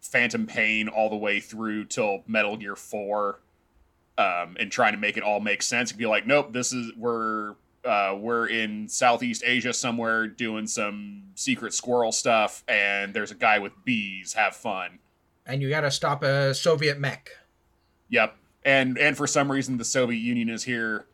Phantom 0.00 0.46
Pain 0.46 0.88
all 0.88 1.08
the 1.08 1.16
way 1.16 1.40
through 1.40 1.84
till 1.84 2.24
Metal 2.26 2.56
Gear 2.56 2.74
4 2.74 3.38
um, 4.18 4.56
and 4.58 4.70
trying 4.70 4.92
to 4.92 4.98
make 4.98 5.16
it 5.16 5.22
all 5.22 5.40
make 5.40 5.62
sense. 5.62 5.90
You'd 5.90 5.98
be 5.98 6.06
like, 6.06 6.26
nope, 6.26 6.52
this 6.52 6.72
is 6.72 6.92
we're 6.96 7.54
uh, 7.84 8.16
we're 8.18 8.46
in 8.48 8.88
Southeast 8.88 9.42
Asia 9.44 9.72
somewhere 9.72 10.26
doing 10.26 10.66
some 10.66 11.22
secret 11.34 11.74
squirrel 11.74 12.12
stuff, 12.12 12.62
and 12.68 13.12
there's 13.14 13.30
a 13.30 13.34
guy 13.36 13.58
with 13.58 13.72
bees. 13.84 14.32
Have 14.34 14.54
fun. 14.54 14.98
And 15.46 15.60
you 15.60 15.68
gotta 15.68 15.90
stop 15.90 16.22
a 16.22 16.54
Soviet 16.54 16.98
mech. 17.00 17.30
Yep. 18.10 18.36
And 18.64 18.96
and 18.98 19.16
for 19.16 19.26
some 19.26 19.50
reason 19.50 19.76
the 19.78 19.84
Soviet 19.84 20.20
Union 20.20 20.48
is 20.48 20.62
here. 20.62 21.06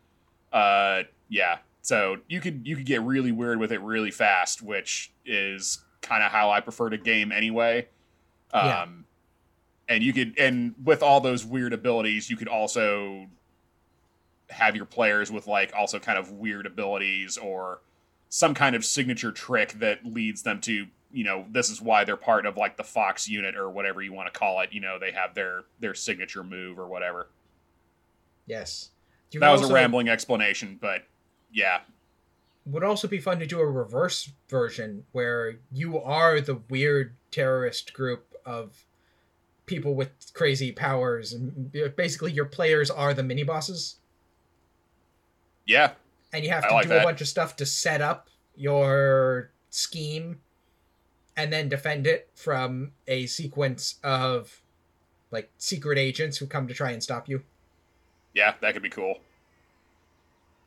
Uh, 0.52 1.04
yeah. 1.28 1.58
So 1.80 2.18
you 2.28 2.40
could 2.40 2.66
you 2.66 2.76
could 2.76 2.84
get 2.86 3.02
really 3.02 3.32
weird 3.32 3.58
with 3.58 3.72
it 3.72 3.80
really 3.80 4.10
fast, 4.10 4.60
which 4.60 5.12
is 5.24 5.78
kind 6.02 6.22
of 6.22 6.30
how 6.30 6.50
I 6.50 6.60
prefer 6.60 6.90
to 6.90 6.98
game 6.98 7.32
anyway. 7.32 7.88
Um, 8.52 8.66
Yeah. 8.66 8.86
and 9.88 10.04
you 10.04 10.12
could 10.12 10.38
and 10.38 10.74
with 10.84 11.02
all 11.02 11.20
those 11.20 11.46
weird 11.46 11.72
abilities, 11.72 12.28
you 12.28 12.36
could 12.36 12.48
also 12.48 13.26
have 14.51 14.74
your 14.76 14.84
players 14.86 15.30
with 15.30 15.46
like 15.46 15.72
also 15.76 15.99
kind 15.99 16.18
of 16.18 16.32
weird 16.32 16.66
abilities 16.66 17.36
or 17.36 17.80
some 18.30 18.55
kind 18.55 18.74
of 18.76 18.84
signature 18.84 19.32
trick 19.32 19.72
that 19.74 20.05
leads 20.05 20.42
them 20.42 20.61
to 20.61 20.86
you 21.12 21.24
know 21.24 21.46
this 21.51 21.70
is 21.70 21.80
why 21.80 22.05
they're 22.05 22.16
part 22.16 22.44
of 22.46 22.57
like 22.57 22.76
the 22.76 22.84
fox 22.84 23.28
unit 23.28 23.57
or 23.57 23.70
whatever 23.70 24.03
you 24.03 24.12
want 24.12 24.32
to 24.32 24.38
call 24.38 24.61
it 24.61 24.70
you 24.72 24.80
know 24.80 24.99
they 24.99 25.12
have 25.12 25.34
their 25.34 25.62
their 25.80 25.94
signature 25.94 26.42
move 26.44 26.78
or 26.78 26.86
whatever. 26.86 27.28
Yes. 28.46 28.90
You 29.30 29.40
that 29.40 29.51
was 29.51 29.61
also- 29.62 29.72
a 29.72 29.74
rambling 29.74 30.09
explanation, 30.09 30.78
but 30.80 31.05
yeah, 31.53 31.80
Would 32.66 32.84
also 32.84 33.09
be 33.09 33.18
fun 33.18 33.38
to 33.40 33.46
do 33.46 33.61
a 33.61 33.66
reverse 33.66 34.30
version 34.49 35.05
where 35.12 35.59
you 35.72 35.99
are 36.01 36.40
the 36.40 36.57
weird 36.68 37.14
terrorist 37.30 37.92
group 37.94 38.34
of 38.44 38.84
people 39.66 39.94
with 39.94 40.11
crazy 40.34 40.72
powers, 40.72 41.32
and 41.32 41.72
basically 41.96 42.32
your 42.32 42.44
players 42.46 42.90
are 42.90 43.12
the 43.14 43.22
mini 43.22 43.42
bosses, 43.42 43.96
yeah, 45.68 45.92
and 46.32 46.42
you 46.42 46.50
have 46.50 46.66
to 46.66 46.74
like 46.74 46.84
do 46.84 46.88
that. 46.88 47.02
a 47.02 47.04
bunch 47.04 47.20
of 47.20 47.28
stuff 47.28 47.54
to 47.56 47.66
set 47.66 48.00
up 48.00 48.28
your 48.56 49.52
scheme, 49.70 50.40
and 51.36 51.52
then 51.52 51.68
defend 51.68 52.08
it 52.08 52.28
from 52.34 52.90
a 53.06 53.26
sequence 53.26 54.00
of 54.02 54.60
like 55.30 55.50
secret 55.58 55.98
agents 55.98 56.38
who 56.38 56.46
come 56.46 56.66
to 56.66 56.74
try 56.74 56.90
and 56.90 57.02
stop 57.02 57.28
you. 57.28 57.42
yeah, 58.34 58.54
that 58.60 58.72
could 58.72 58.82
be 58.82 58.88
cool. 58.88 59.18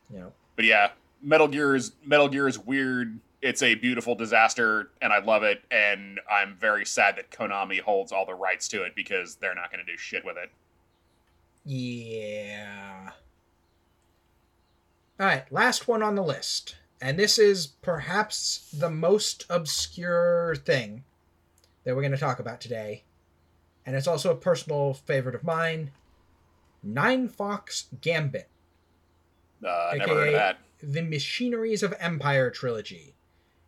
You 0.10 0.20
know. 0.20 0.34
But 0.56 0.66
yeah, 0.66 0.92
Metal 1.22 1.48
Gear 1.48 1.76
is 1.76 1.94
Metal 2.06 2.30
Gear 2.30 2.48
is 2.48 2.60
weird. 2.60 3.20
It's 3.42 3.64
a 3.64 3.74
beautiful 3.74 4.14
disaster, 4.14 4.92
and 5.02 5.12
I 5.12 5.18
love 5.20 5.42
it. 5.42 5.64
And 5.72 6.20
I'm 6.30 6.56
very 6.60 6.86
sad 6.86 7.16
that 7.16 7.32
Konami 7.32 7.80
holds 7.80 8.12
all 8.12 8.26
the 8.26 8.36
rights 8.36 8.68
to 8.68 8.84
it 8.84 8.94
because 8.96 9.36
they're 9.38 9.56
not 9.56 9.72
going 9.72 9.84
to 9.84 9.92
do 9.92 9.98
shit 9.98 10.24
with 10.24 10.38
it. 10.38 10.52
Yeah. 11.66 13.01
All 15.22 15.28
right, 15.28 15.44
last 15.52 15.88
one 15.88 16.02
on 16.02 16.16
the 16.16 16.24
list. 16.24 16.78
And 17.00 17.20
this 17.20 17.38
is 17.38 17.68
perhaps 17.68 18.68
the 18.74 18.90
most 18.90 19.46
obscure 19.52 20.56
thing 20.56 21.04
that 21.84 21.96
we're 21.96 22.02
going 22.02 22.12
to 22.12 22.18
talk 22.18 22.40
about 22.40 22.60
today. 22.60 23.04
And 23.86 23.96
it's 23.96 24.08
also 24.08 24.32
a 24.32 24.36
personal 24.36 24.96
favorite 24.96 25.36
of 25.36 25.44
mine 25.44 25.92
Nine 26.82 27.30
Fox 27.30 27.86
Gambit, 28.02 28.50
Uh, 29.64 29.94
never 29.96 30.16
heard 30.16 30.28
of 30.30 30.34
that. 30.34 30.58
the 30.82 31.04
Machineries 31.04 31.84
of 31.84 31.94
Empire 32.00 32.50
trilogy. 32.50 33.14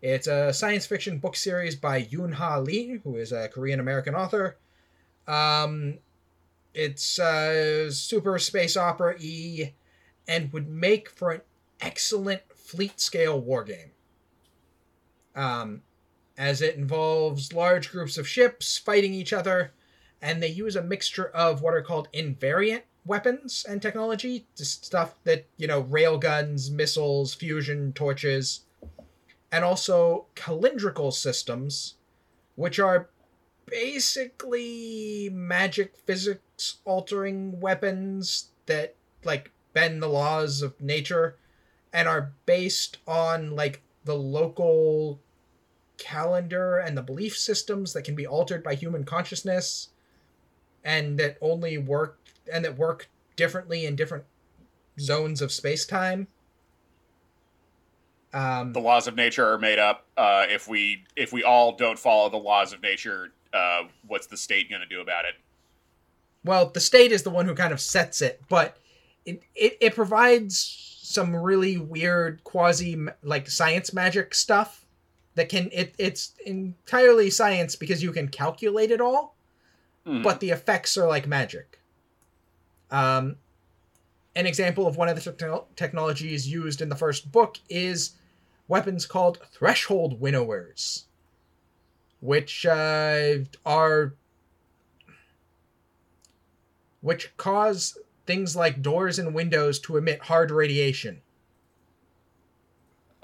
It's 0.01 0.26
a 0.26 0.51
science 0.54 0.88
fiction 0.88 1.20
book 1.20 1.36
series 1.36 1.76
by 1.76 2.01
Yoon 2.04 2.34
Ha 2.34 2.58
Lee, 2.58 2.99
who 3.04 3.16
is 3.16 3.32
a 3.32 3.47
Korean 3.47 3.80
American 3.80 4.16
author. 4.16 4.58
Um, 5.28 5.99
it's 6.74 7.20
uh, 7.20 7.91
super 7.91 8.39
space 8.39 8.76
opera 8.76 9.16
y 9.20 9.74
and 10.28 10.51
would 10.53 10.69
make 10.69 11.09
for 11.09 11.32
an 11.32 11.41
excellent 11.82 12.41
fleet 12.55 12.99
scale 12.99 13.39
war 13.39 13.63
game. 13.63 13.91
Um, 15.36 15.82
as 16.38 16.61
it 16.61 16.76
involves 16.76 17.53
large 17.53 17.91
groups 17.91 18.17
of 18.17 18.28
ships 18.28 18.78
fighting 18.78 19.13
each 19.13 19.34
other, 19.34 19.74
and 20.21 20.41
they 20.41 20.47
use 20.47 20.76
a 20.76 20.82
mixture 20.82 21.28
of 21.28 21.61
what 21.61 21.74
are 21.74 21.82
called 21.82 22.07
invariant 22.13 22.84
weapons 23.05 23.65
and 23.67 23.82
technology, 23.82 24.47
stuff 24.55 25.15
that, 25.26 25.45
you 25.57 25.67
know, 25.67 25.84
railguns, 25.84 26.71
missiles, 26.71 27.34
fusion 27.34 27.91
torches, 27.93 28.61
and 29.51 29.63
also 29.63 30.26
calendrical 30.36 31.11
systems, 31.11 31.95
which 32.55 32.80
are 32.80 33.09
basically 33.65 35.30
magic 35.32 35.95
physics 36.05 36.78
altering 36.86 37.59
weapons 37.59 38.49
that 38.65 38.95
like 39.24 39.51
bend 39.74 40.01
the 40.01 40.07
laws 40.07 40.61
of 40.61 40.80
nature 40.80 41.36
and 41.91 42.07
are 42.07 42.34
based 42.45 42.97
on 43.07 43.55
like 43.55 43.82
the 44.05 44.15
local 44.15 45.19
calendar 45.97 46.78
and 46.78 46.97
the 46.97 47.01
belief 47.01 47.38
systems 47.38 47.93
that 47.93 48.03
can 48.03 48.15
be 48.15 48.26
altered 48.28 48.63
by 48.63 48.76
human 48.76 49.03
consciousness 49.03 49.89
and 50.84 51.17
that 51.19 51.38
only 51.41 51.78
work 51.78 52.19
and 52.51 52.65
that 52.65 52.78
work 52.78 53.09
differently 53.36 53.86
in 53.86 53.95
different 53.95 54.26
zones 54.99 55.41
of 55.41 55.51
space-time 55.51 56.28
um 58.34 58.74
The 58.74 58.80
laws 58.80 59.07
of 59.07 59.15
nature 59.15 59.47
are 59.47 59.59
made 59.59 59.80
up. 59.80 60.05
Uh, 60.17 60.45
if 60.49 60.67
we 60.67 61.03
if 61.15 61.32
we 61.32 61.43
all 61.43 61.76
don't 61.76 61.99
follow 61.99 62.30
the 62.30 62.38
laws 62.38 62.74
of 62.74 62.82
nature, 62.82 63.32
uh, 63.53 63.84
what's 64.07 64.26
the 64.28 64.38
state 64.38 64.69
going 64.69 64.82
to 64.82 64.88
do 64.88 65.01
about 65.01 65.26
it? 65.26 65.36
well 66.43 66.65
the 66.69 66.80
state 66.82 67.11
is 67.11 67.24
the 67.24 67.30
one 67.30 67.45
who 67.45 67.55
kind 67.55 67.71
of 67.71 67.80
sets 67.80 68.21
it 68.21 68.41
but 68.49 68.78
it 69.26 69.41
it, 69.55 69.78
it 69.80 69.95
provides 69.95 70.99
some 71.01 71.36
really 71.36 71.78
weird 71.78 72.43
quasi 72.43 72.97
like 73.21 73.49
science 73.49 73.93
magic 73.93 74.34
stuff 74.34 74.86
that 75.36 75.49
can 75.49 75.69
it 75.71 75.93
it's 75.97 76.34
entirely 76.45 77.30
science 77.30 77.76
because 77.76 78.01
you 78.01 78.11
can 78.11 78.28
calculate 78.28 78.91
it 78.91 79.01
all 79.01 79.36
Hmm. 80.05 80.21
but 80.21 80.41
the 80.41 80.49
effects 80.49 80.97
are 80.97 81.07
like 81.07 81.28
magic 81.28 81.80
um 82.91 83.38
an 84.36 84.45
example 84.45 84.86
of 84.86 84.97
one 84.97 85.07
of 85.07 85.15
the 85.15 85.21
techno- 85.32 85.67
technologies 85.78 86.45
used 86.45 86.82
in 86.82 86.89
the 86.89 86.95
first 86.95 87.32
book 87.32 87.57
is 87.69 88.11
weapons 88.67 89.05
called 89.05 89.39
threshold 89.51 90.19
winnowers 90.19 91.05
which 92.19 92.65
uh, 92.65 93.36
are 93.65 94.13
which 97.01 97.36
cause 97.38 97.97
things 98.26 98.55
like 98.55 98.82
doors 98.82 99.19
and 99.19 99.34
windows 99.36 99.80
to 99.80 99.97
emit 99.97 100.21
hard 100.24 100.51
radiation 100.51 101.21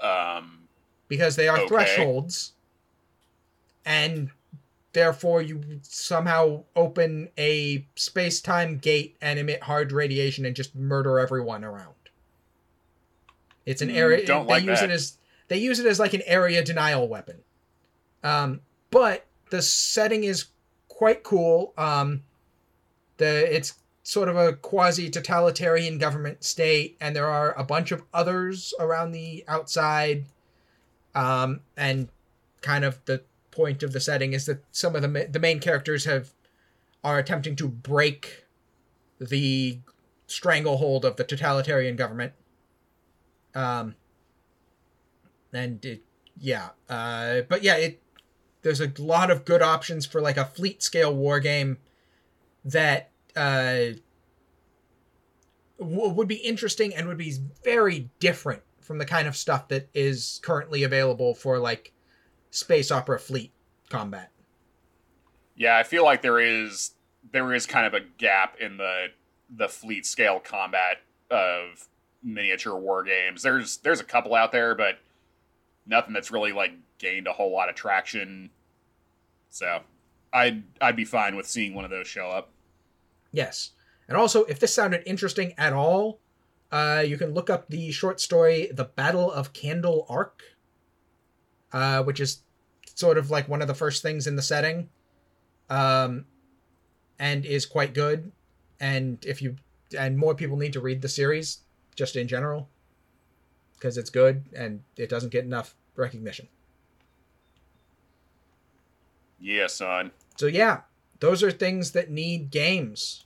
um, 0.00 0.68
because 1.08 1.36
they 1.36 1.48
are 1.48 1.58
Okay. 1.58 1.68
thresholds 1.68 2.52
and 3.84 4.30
therefore 4.92 5.40
you 5.40 5.62
somehow 5.82 6.62
open 6.76 7.28
a 7.38 7.86
space-time 7.96 8.78
gate 8.78 9.16
and 9.20 9.38
emit 9.38 9.62
hard 9.62 9.92
radiation 9.92 10.44
and 10.44 10.56
just 10.56 10.74
murder 10.74 11.18
everyone 11.18 11.64
around 11.64 11.94
it's 13.66 13.82
an 13.82 13.88
Mm, 13.88 13.94
area 13.96 14.26
don't 14.26 14.46
they 14.46 14.52
like 14.52 14.64
use 14.64 14.80
that. 14.80 14.90
it 14.90 14.90
as 14.90 15.18
they 15.48 15.58
use 15.58 15.78
it 15.78 15.86
as 15.86 15.98
like 15.98 16.14
an 16.14 16.22
area 16.26 16.62
denial 16.64 17.08
weapon 17.08 17.42
um 18.22 18.60
but 18.90 19.26
the 19.50 19.62
setting 19.62 20.24
is 20.24 20.46
quite 20.88 21.22
cool 21.22 21.72
um 21.78 22.22
the 23.18 23.54
it's 23.54 23.74
sort 24.10 24.28
of 24.28 24.36
a 24.36 24.54
quasi 24.54 25.08
totalitarian 25.08 25.96
government 25.96 26.42
state 26.42 26.96
and 27.00 27.14
there 27.14 27.28
are 27.28 27.56
a 27.56 27.62
bunch 27.62 27.92
of 27.92 28.02
others 28.12 28.74
around 28.80 29.12
the 29.12 29.44
outside. 29.46 30.24
Um 31.14 31.60
and 31.76 32.08
kind 32.60 32.84
of 32.84 32.98
the 33.04 33.22
point 33.52 33.84
of 33.84 33.92
the 33.92 34.00
setting 34.00 34.32
is 34.32 34.46
that 34.46 34.64
some 34.72 34.96
of 34.96 35.02
the 35.02 35.08
ma- 35.08 35.30
the 35.30 35.38
main 35.38 35.60
characters 35.60 36.06
have 36.06 36.32
are 37.04 37.20
attempting 37.20 37.54
to 37.54 37.68
break 37.68 38.46
the 39.20 39.78
stranglehold 40.26 41.04
of 41.04 41.14
the 41.14 41.22
totalitarian 41.22 41.94
government. 41.94 42.32
Um 43.54 43.94
and 45.52 45.84
it, 45.84 46.02
yeah 46.36 46.70
uh 46.88 47.42
but 47.48 47.62
yeah 47.62 47.76
it 47.76 48.02
there's 48.62 48.80
a 48.80 48.92
lot 48.98 49.30
of 49.30 49.44
good 49.44 49.62
options 49.62 50.04
for 50.04 50.20
like 50.20 50.36
a 50.36 50.46
fleet 50.46 50.82
scale 50.82 51.14
war 51.14 51.38
game 51.38 51.78
that 52.64 53.09
uh 53.36 53.96
w- 55.78 56.08
would 56.10 56.28
be 56.28 56.36
interesting 56.36 56.94
and 56.94 57.08
would 57.08 57.18
be 57.18 57.34
very 57.64 58.10
different 58.18 58.62
from 58.80 58.98
the 58.98 59.06
kind 59.06 59.28
of 59.28 59.36
stuff 59.36 59.68
that 59.68 59.88
is 59.94 60.40
currently 60.42 60.82
available 60.82 61.34
for 61.34 61.58
like 61.58 61.92
space 62.50 62.90
opera 62.90 63.18
fleet 63.18 63.52
combat. 63.88 64.30
yeah, 65.56 65.76
I 65.78 65.82
feel 65.84 66.04
like 66.04 66.22
there 66.22 66.40
is 66.40 66.92
there 67.32 67.52
is 67.54 67.66
kind 67.66 67.86
of 67.86 67.94
a 67.94 68.00
gap 68.18 68.56
in 68.60 68.76
the 68.76 69.06
the 69.54 69.68
fleet 69.68 70.06
scale 70.06 70.40
combat 70.40 70.98
of 71.30 71.88
miniature 72.22 72.76
war 72.76 73.02
games. 73.04 73.42
There's 73.42 73.78
there's 73.78 74.00
a 74.00 74.04
couple 74.04 74.34
out 74.34 74.52
there, 74.52 74.74
but 74.74 74.98
nothing 75.86 76.12
that's 76.12 76.30
really 76.30 76.52
like 76.52 76.72
gained 76.98 77.26
a 77.26 77.32
whole 77.32 77.52
lot 77.52 77.68
of 77.68 77.74
traction. 77.74 78.50
So 79.50 79.80
I'd 80.32 80.62
I'd 80.80 80.96
be 80.96 81.04
fine 81.04 81.36
with 81.36 81.46
seeing 81.46 81.74
one 81.74 81.84
of 81.84 81.90
those 81.90 82.06
show 82.06 82.28
up. 82.28 82.50
Yes. 83.32 83.70
And 84.08 84.16
also, 84.16 84.44
if 84.44 84.58
this 84.58 84.74
sounded 84.74 85.02
interesting 85.06 85.54
at 85.56 85.72
all, 85.72 86.18
uh, 86.72 87.04
you 87.06 87.16
can 87.16 87.32
look 87.32 87.50
up 87.50 87.68
the 87.68 87.92
short 87.92 88.20
story 88.20 88.68
"The 88.72 88.84
Battle 88.84 89.30
of 89.30 89.52
Candle 89.52 90.06
Arc," 90.08 90.42
uh, 91.72 92.02
which 92.02 92.20
is 92.20 92.42
sort 92.94 93.18
of 93.18 93.30
like 93.30 93.48
one 93.48 93.62
of 93.62 93.68
the 93.68 93.74
first 93.74 94.02
things 94.02 94.26
in 94.26 94.36
the 94.36 94.42
setting, 94.42 94.88
um, 95.68 96.26
and 97.18 97.44
is 97.44 97.66
quite 97.66 97.94
good. 97.94 98.32
And 98.80 99.24
if 99.24 99.42
you 99.42 99.56
and 99.96 100.16
more 100.16 100.34
people 100.34 100.56
need 100.56 100.72
to 100.72 100.80
read 100.80 101.02
the 101.02 101.08
series, 101.08 101.58
just 101.94 102.16
in 102.16 102.28
general, 102.28 102.68
because 103.74 103.96
it's 103.96 104.10
good 104.10 104.44
and 104.56 104.82
it 104.96 105.08
doesn't 105.08 105.30
get 105.30 105.44
enough 105.44 105.74
recognition. 105.96 106.48
Yeah, 109.40 109.68
son. 109.68 110.10
So 110.36 110.46
yeah, 110.46 110.82
those 111.20 111.42
are 111.42 111.50
things 111.50 111.92
that 111.92 112.10
need 112.10 112.50
games. 112.50 113.24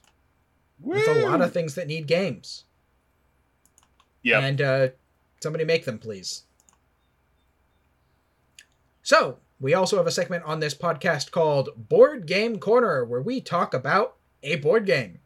There's 0.85 1.07
a 1.07 1.25
lot 1.25 1.41
of 1.41 1.53
things 1.53 1.75
that 1.75 1.87
need 1.87 2.07
games. 2.07 2.65
Yeah. 4.21 4.39
And 4.39 4.61
uh, 4.61 4.87
somebody 5.41 5.65
make 5.65 5.85
them, 5.85 5.99
please. 5.99 6.43
So, 9.03 9.37
we 9.59 9.73
also 9.73 9.97
have 9.97 10.07
a 10.07 10.11
segment 10.11 10.43
on 10.45 10.59
this 10.59 10.73
podcast 10.73 11.31
called 11.31 11.69
Board 11.77 12.25
Game 12.25 12.59
Corner, 12.59 13.05
where 13.05 13.21
we 13.21 13.39
talk 13.39 13.73
about 13.73 14.15
a 14.43 14.57
board 14.57 14.85
game. 14.85 15.19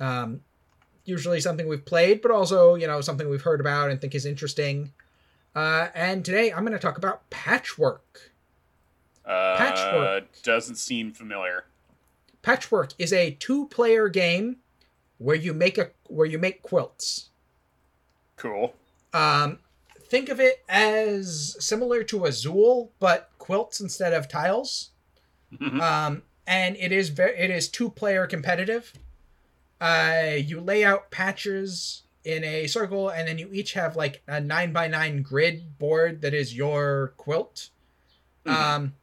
Um, 0.00 0.40
usually 1.04 1.40
something 1.40 1.68
we've 1.68 1.84
played, 1.84 2.22
but 2.22 2.30
also 2.30 2.74
you 2.74 2.86
know 2.86 3.00
something 3.00 3.28
we've 3.28 3.42
heard 3.42 3.60
about 3.60 3.90
and 3.90 4.00
think 4.00 4.14
is 4.14 4.26
interesting. 4.26 4.92
Uh, 5.54 5.88
and 5.94 6.24
today 6.24 6.52
I'm 6.52 6.60
going 6.60 6.72
to 6.72 6.78
talk 6.78 6.98
about 6.98 7.28
Patchwork. 7.30 8.31
Uh, 9.24 9.56
Patchwork. 9.56 10.42
doesn't 10.42 10.76
seem 10.76 11.12
familiar. 11.12 11.64
Patchwork 12.42 12.92
is 12.98 13.12
a 13.12 13.32
two-player 13.32 14.08
game 14.08 14.56
where 15.18 15.36
you 15.36 15.54
make 15.54 15.78
a 15.78 15.90
where 16.08 16.26
you 16.26 16.38
make 16.38 16.62
quilts. 16.62 17.28
Cool. 18.36 18.74
Um, 19.12 19.60
think 20.00 20.28
of 20.28 20.40
it 20.40 20.64
as 20.68 21.56
similar 21.60 22.02
to 22.04 22.24
Azul, 22.26 22.90
but 22.98 23.30
quilts 23.38 23.80
instead 23.80 24.12
of 24.12 24.28
tiles. 24.28 24.90
Mhm. 25.52 25.80
Um, 25.80 26.22
and 26.46 26.76
it 26.76 26.90
is 26.90 27.10
very 27.10 27.36
it 27.38 27.50
is 27.50 27.68
two 27.68 27.90
player 27.90 28.26
competitive. 28.26 28.92
Uh, 29.80 30.32
you 30.36 30.60
lay 30.60 30.84
out 30.84 31.10
patches 31.10 32.02
in 32.24 32.42
a 32.44 32.66
circle, 32.66 33.08
and 33.08 33.26
then 33.28 33.38
you 33.38 33.48
each 33.52 33.74
have 33.74 33.94
like 33.96 34.22
a 34.26 34.40
nine 34.40 34.72
by 34.72 34.88
nine 34.88 35.22
grid 35.22 35.78
board 35.78 36.22
that 36.22 36.34
is 36.34 36.56
your 36.56 37.14
quilt. 37.16 37.70
Mhm. 38.44 38.52
Um, 38.52 38.94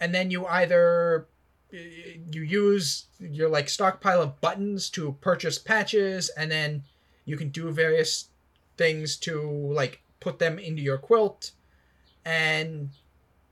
and 0.00 0.14
then 0.14 0.30
you 0.30 0.46
either 0.46 1.26
you 1.72 2.42
use 2.42 3.06
your 3.20 3.48
like 3.48 3.68
stockpile 3.68 4.22
of 4.22 4.40
buttons 4.40 4.90
to 4.90 5.12
purchase 5.20 5.58
patches, 5.58 6.30
and 6.30 6.50
then 6.50 6.84
you 7.24 7.36
can 7.36 7.50
do 7.50 7.70
various 7.70 8.28
things 8.76 9.16
to 9.18 9.40
like 9.40 10.02
put 10.18 10.38
them 10.38 10.58
into 10.58 10.82
your 10.82 10.98
quilt. 10.98 11.52
And 12.24 12.90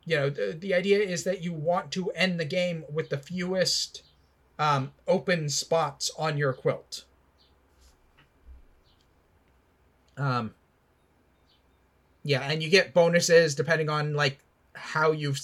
you 0.05 0.16
know 0.16 0.30
the, 0.30 0.57
the 0.59 0.74
idea 0.74 0.99
is 0.99 1.24
that 1.24 1.42
you 1.42 1.53
want 1.53 1.90
to 1.92 2.11
end 2.11 2.40
the 2.40 2.44
game 2.44 2.84
with 2.90 3.11
the 3.11 3.18
fewest 3.18 4.03
um, 4.59 4.92
open 5.07 5.49
spots 5.49 6.11
on 6.18 6.36
your 6.38 6.53
quilt. 6.53 7.05
Um 10.16 10.55
yeah 12.24 12.40
and 12.40 12.62
you 12.62 12.68
get 12.68 12.92
bonuses 12.92 13.55
depending 13.55 13.88
on 13.88 14.14
like 14.14 14.40
how 14.74 15.12
you've 15.12 15.40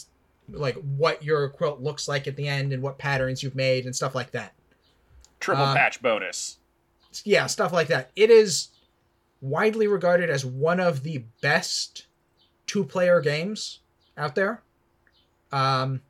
like 0.49 0.77
what 0.77 1.23
your 1.23 1.49
quilt 1.49 1.81
looks 1.81 2.07
like 2.07 2.27
at 2.27 2.37
the 2.37 2.47
end 2.49 2.73
and 2.73 2.83
what 2.83 2.99
patterns 2.99 3.43
you've 3.43 3.55
made 3.55 3.85
and 3.87 3.97
stuff 3.97 4.15
like 4.15 4.31
that 4.33 4.55
Triple 5.45 5.65
uh, 5.65 5.75
patch 5.75 6.01
bonus. 6.01 6.57
yeah, 7.25 7.47
stuff 7.47 7.71
like 7.71 7.89
that. 7.89 8.11
It 8.17 8.31
is 8.31 8.69
widely 9.43 9.87
regarded 9.87 10.31
as 10.31 10.45
one 10.45 10.81
of 10.81 11.03
the 11.03 11.19
best 11.43 12.07
two-player 12.67 13.21
games 13.21 13.81
out 14.17 14.35
there. 14.35 14.63
Um, 15.53 16.01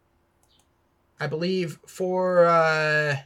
I 1.18 1.26
believe 1.26 1.80
for 1.85 2.47
uh, 2.47 3.16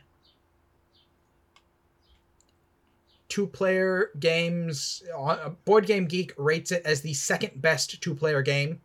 two-player 3.28 4.10
games, 4.18 5.02
uh, 5.14 5.50
Board 5.66 5.84
Game 5.84 6.06
Geek 6.06 6.32
rates 6.38 6.72
it 6.72 6.82
as 6.86 7.02
the 7.02 7.12
second 7.12 7.60
best 7.60 8.00
two-player 8.00 8.40
game. 8.40 8.80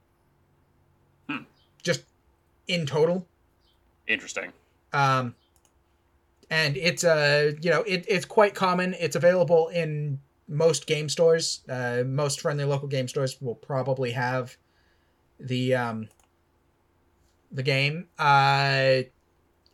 In 2.67 2.85
total. 2.85 3.27
Interesting. 4.07 4.51
Um, 4.91 5.35
and 6.49 6.77
it's 6.77 7.03
uh, 7.03 7.53
you 7.61 7.69
know, 7.69 7.81
it, 7.83 8.05
it's 8.07 8.25
quite 8.25 8.55
common. 8.55 8.95
It's 8.99 9.15
available 9.15 9.69
in 9.69 10.19
most 10.47 10.85
game 10.87 11.09
stores. 11.09 11.61
Uh, 11.67 12.03
most 12.05 12.41
friendly 12.41 12.65
local 12.65 12.87
game 12.87 13.07
stores 13.07 13.41
will 13.41 13.55
probably 13.55 14.11
have 14.11 14.55
the 15.39 15.75
um, 15.75 16.09
the 17.51 17.63
game. 17.63 18.07
Uh, 18.19 19.03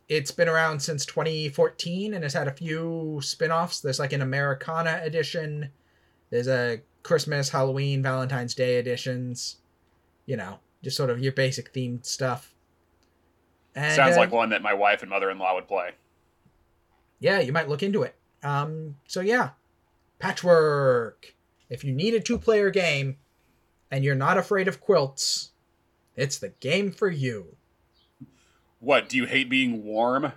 it's 0.07 0.31
been 0.31 0.49
around 0.49 0.79
since 0.79 1.05
2014 1.05 2.13
and 2.13 2.23
has 2.23 2.33
had 2.33 2.47
a 2.47 2.51
few 2.51 3.19
spin-offs. 3.21 3.79
There's 3.79 3.99
like 3.99 4.13
an 4.13 4.23
Americana 4.23 5.01
edition. 5.03 5.69
There's 6.31 6.47
a 6.47 6.81
Christmas, 7.03 7.49
Halloween, 7.49 8.01
Valentine's 8.01 8.55
Day 8.55 8.77
editions. 8.77 9.57
You 10.25 10.37
know, 10.37 10.59
just 10.83 10.97
sort 10.97 11.09
of 11.09 11.19
your 11.19 11.31
basic 11.31 11.73
themed 11.73 12.05
stuff. 12.05 12.53
And, 13.79 13.95
Sounds 13.95 14.17
uh, 14.17 14.19
like 14.19 14.31
one 14.31 14.49
that 14.49 14.61
my 14.61 14.73
wife 14.73 15.01
and 15.01 15.09
mother-in-law 15.09 15.55
would 15.55 15.67
play. 15.67 15.91
yeah, 17.19 17.39
you 17.39 17.53
might 17.53 17.69
look 17.69 17.81
into 17.81 18.03
it. 18.03 18.15
Um, 18.43 18.97
so 19.07 19.21
yeah, 19.21 19.51
Patchwork. 20.19 21.33
If 21.69 21.83
you 21.83 21.93
need 21.93 22.13
a 22.13 22.19
two-player 22.19 22.71
game 22.71 23.17
and 23.89 24.03
you're 24.03 24.15
not 24.15 24.37
afraid 24.37 24.67
of 24.67 24.81
quilts, 24.81 25.51
it's 26.17 26.37
the 26.37 26.49
game 26.49 26.91
for 26.91 27.09
you. 27.09 27.55
What? 28.79 29.07
Do 29.07 29.15
you 29.17 29.25
hate 29.25 29.49
being 29.49 29.83
warm? 29.85 30.33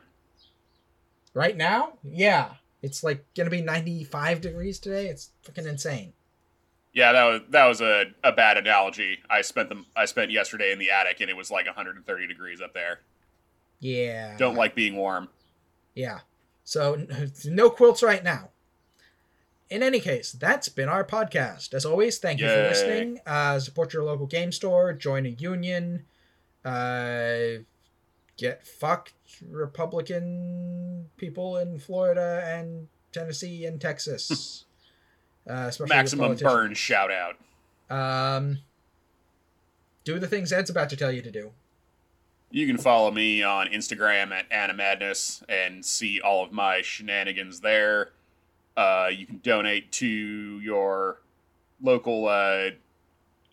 Right 1.35 1.57
now, 1.57 1.95
yeah, 2.05 2.51
it's 2.81 3.03
like 3.03 3.25
gonna 3.35 3.51
be 3.51 3.63
95 3.63 4.41
degrees 4.41 4.79
today. 4.79 5.07
It's 5.09 5.31
freaking 5.45 5.67
insane. 5.67 6.13
Yeah, 6.93 7.13
that 7.13 7.25
was 7.25 7.41
that 7.51 7.67
was 7.67 7.81
a, 7.81 8.05
a 8.23 8.33
bad 8.33 8.59
analogy. 8.59 9.19
I 9.31 9.41
spent 9.41 9.69
them 9.69 9.87
I 9.97 10.05
spent 10.05 10.31
yesterday 10.31 10.71
in 10.73 10.79
the 10.79 10.91
attic 10.91 11.21
and 11.21 11.31
it 11.31 11.37
was 11.37 11.51
like 11.51 11.67
130 11.67 12.27
degrees 12.29 12.61
up 12.61 12.75
there. 12.75 13.01
Yeah. 13.83 14.37
Don't 14.39 14.55
like 14.55 14.75
being 14.77 14.97
warm. 14.97 15.29
Yeah. 15.95 16.21
So 16.65 17.05
no 17.45 17.69
quilts 17.69 18.03
right 18.03 18.23
now. 18.23 18.51
In 19.69 19.83
any 19.83 20.01
case, 20.01 20.33
that's 20.33 20.69
been 20.69 20.89
our 20.89 21.03
podcast. 21.03 21.75
As 21.75 21.85
always, 21.85 22.19
thank 22.19 22.41
you 22.41 22.47
for 22.47 22.63
listening. 22.69 23.21
Uh, 23.27 23.59
support 23.59 23.93
your 23.93 24.05
local 24.05 24.27
game 24.27 24.53
store. 24.53 24.93
Join 24.93 25.27
a 25.27 25.31
union. 25.31 26.05
Uh, 26.65 27.63
get 28.37 28.67
fucked, 28.67 29.15
Republican 29.51 31.11
people 31.17 31.57
in 31.57 31.79
Florida 31.79 32.45
and 32.47 32.87
Tennessee 33.13 33.65
and 33.65 33.81
Texas. 33.81 34.67
uh, 35.49 35.71
Maximum 35.89 36.37
burn 36.37 36.75
shout 36.75 37.11
out. 37.11 37.37
Um, 37.91 38.59
do 40.05 40.19
the 40.19 40.29
things 40.29 40.53
Ed's 40.53 40.71
about 40.71 40.91
to 40.91 40.97
tell 40.97 41.11
you 41.11 41.23
to 41.23 41.31
do. 41.31 41.53
You 42.55 42.67
can 42.67 42.77
follow 42.77 43.11
me 43.11 43.43
on 43.43 43.69
Instagram 43.69 44.31
at 44.31 44.45
Anna 44.51 44.75
Madness 44.75 45.43
and 45.49 45.83
see 45.83 46.21
all 46.21 46.45
of 46.45 46.53
my 46.53 46.83
shenanigans 46.83 47.61
there. 47.61 48.11
Uh, 48.77 49.09
you 49.11 49.25
can 49.25 49.39
donate 49.39 49.91
to 49.93 50.07
your 50.07 51.23
local 51.81 52.29
uh, 52.29 52.73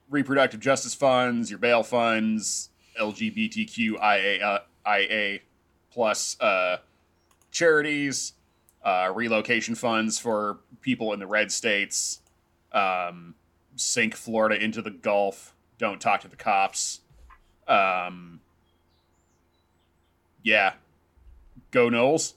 reproductive 0.10 0.60
justice 0.60 0.94
funds, 0.94 1.50
your 1.50 1.60
bail 1.60 1.82
funds, 1.82 2.72
LGBTQIA 3.00 4.44
uh, 4.44 4.60
IA 4.86 5.40
plus 5.94 6.36
uh, 6.42 6.80
charities, 7.52 8.34
uh, 8.84 9.10
relocation 9.16 9.76
funds 9.76 10.20
for 10.20 10.58
people 10.82 11.14
in 11.14 11.22
the 11.22 11.28
red 11.28 11.54
states, 11.54 12.20
um, 12.74 13.34
sink 13.78 14.14
Florida 14.14 14.62
into 14.62 14.82
the 14.82 14.92
Gulf, 14.92 15.56
don't 15.78 16.02
talk 16.02 16.20
to 16.20 16.28
the 16.28 16.36
cops. 16.36 17.00
Um, 17.66 18.42
yeah. 20.44 20.74
Go 21.72 21.90
Knowles. 21.90 22.36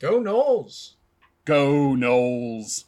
Go 0.00 0.20
Knowles! 0.20 0.96
Go 1.44 1.94
Knowles. 1.94 2.84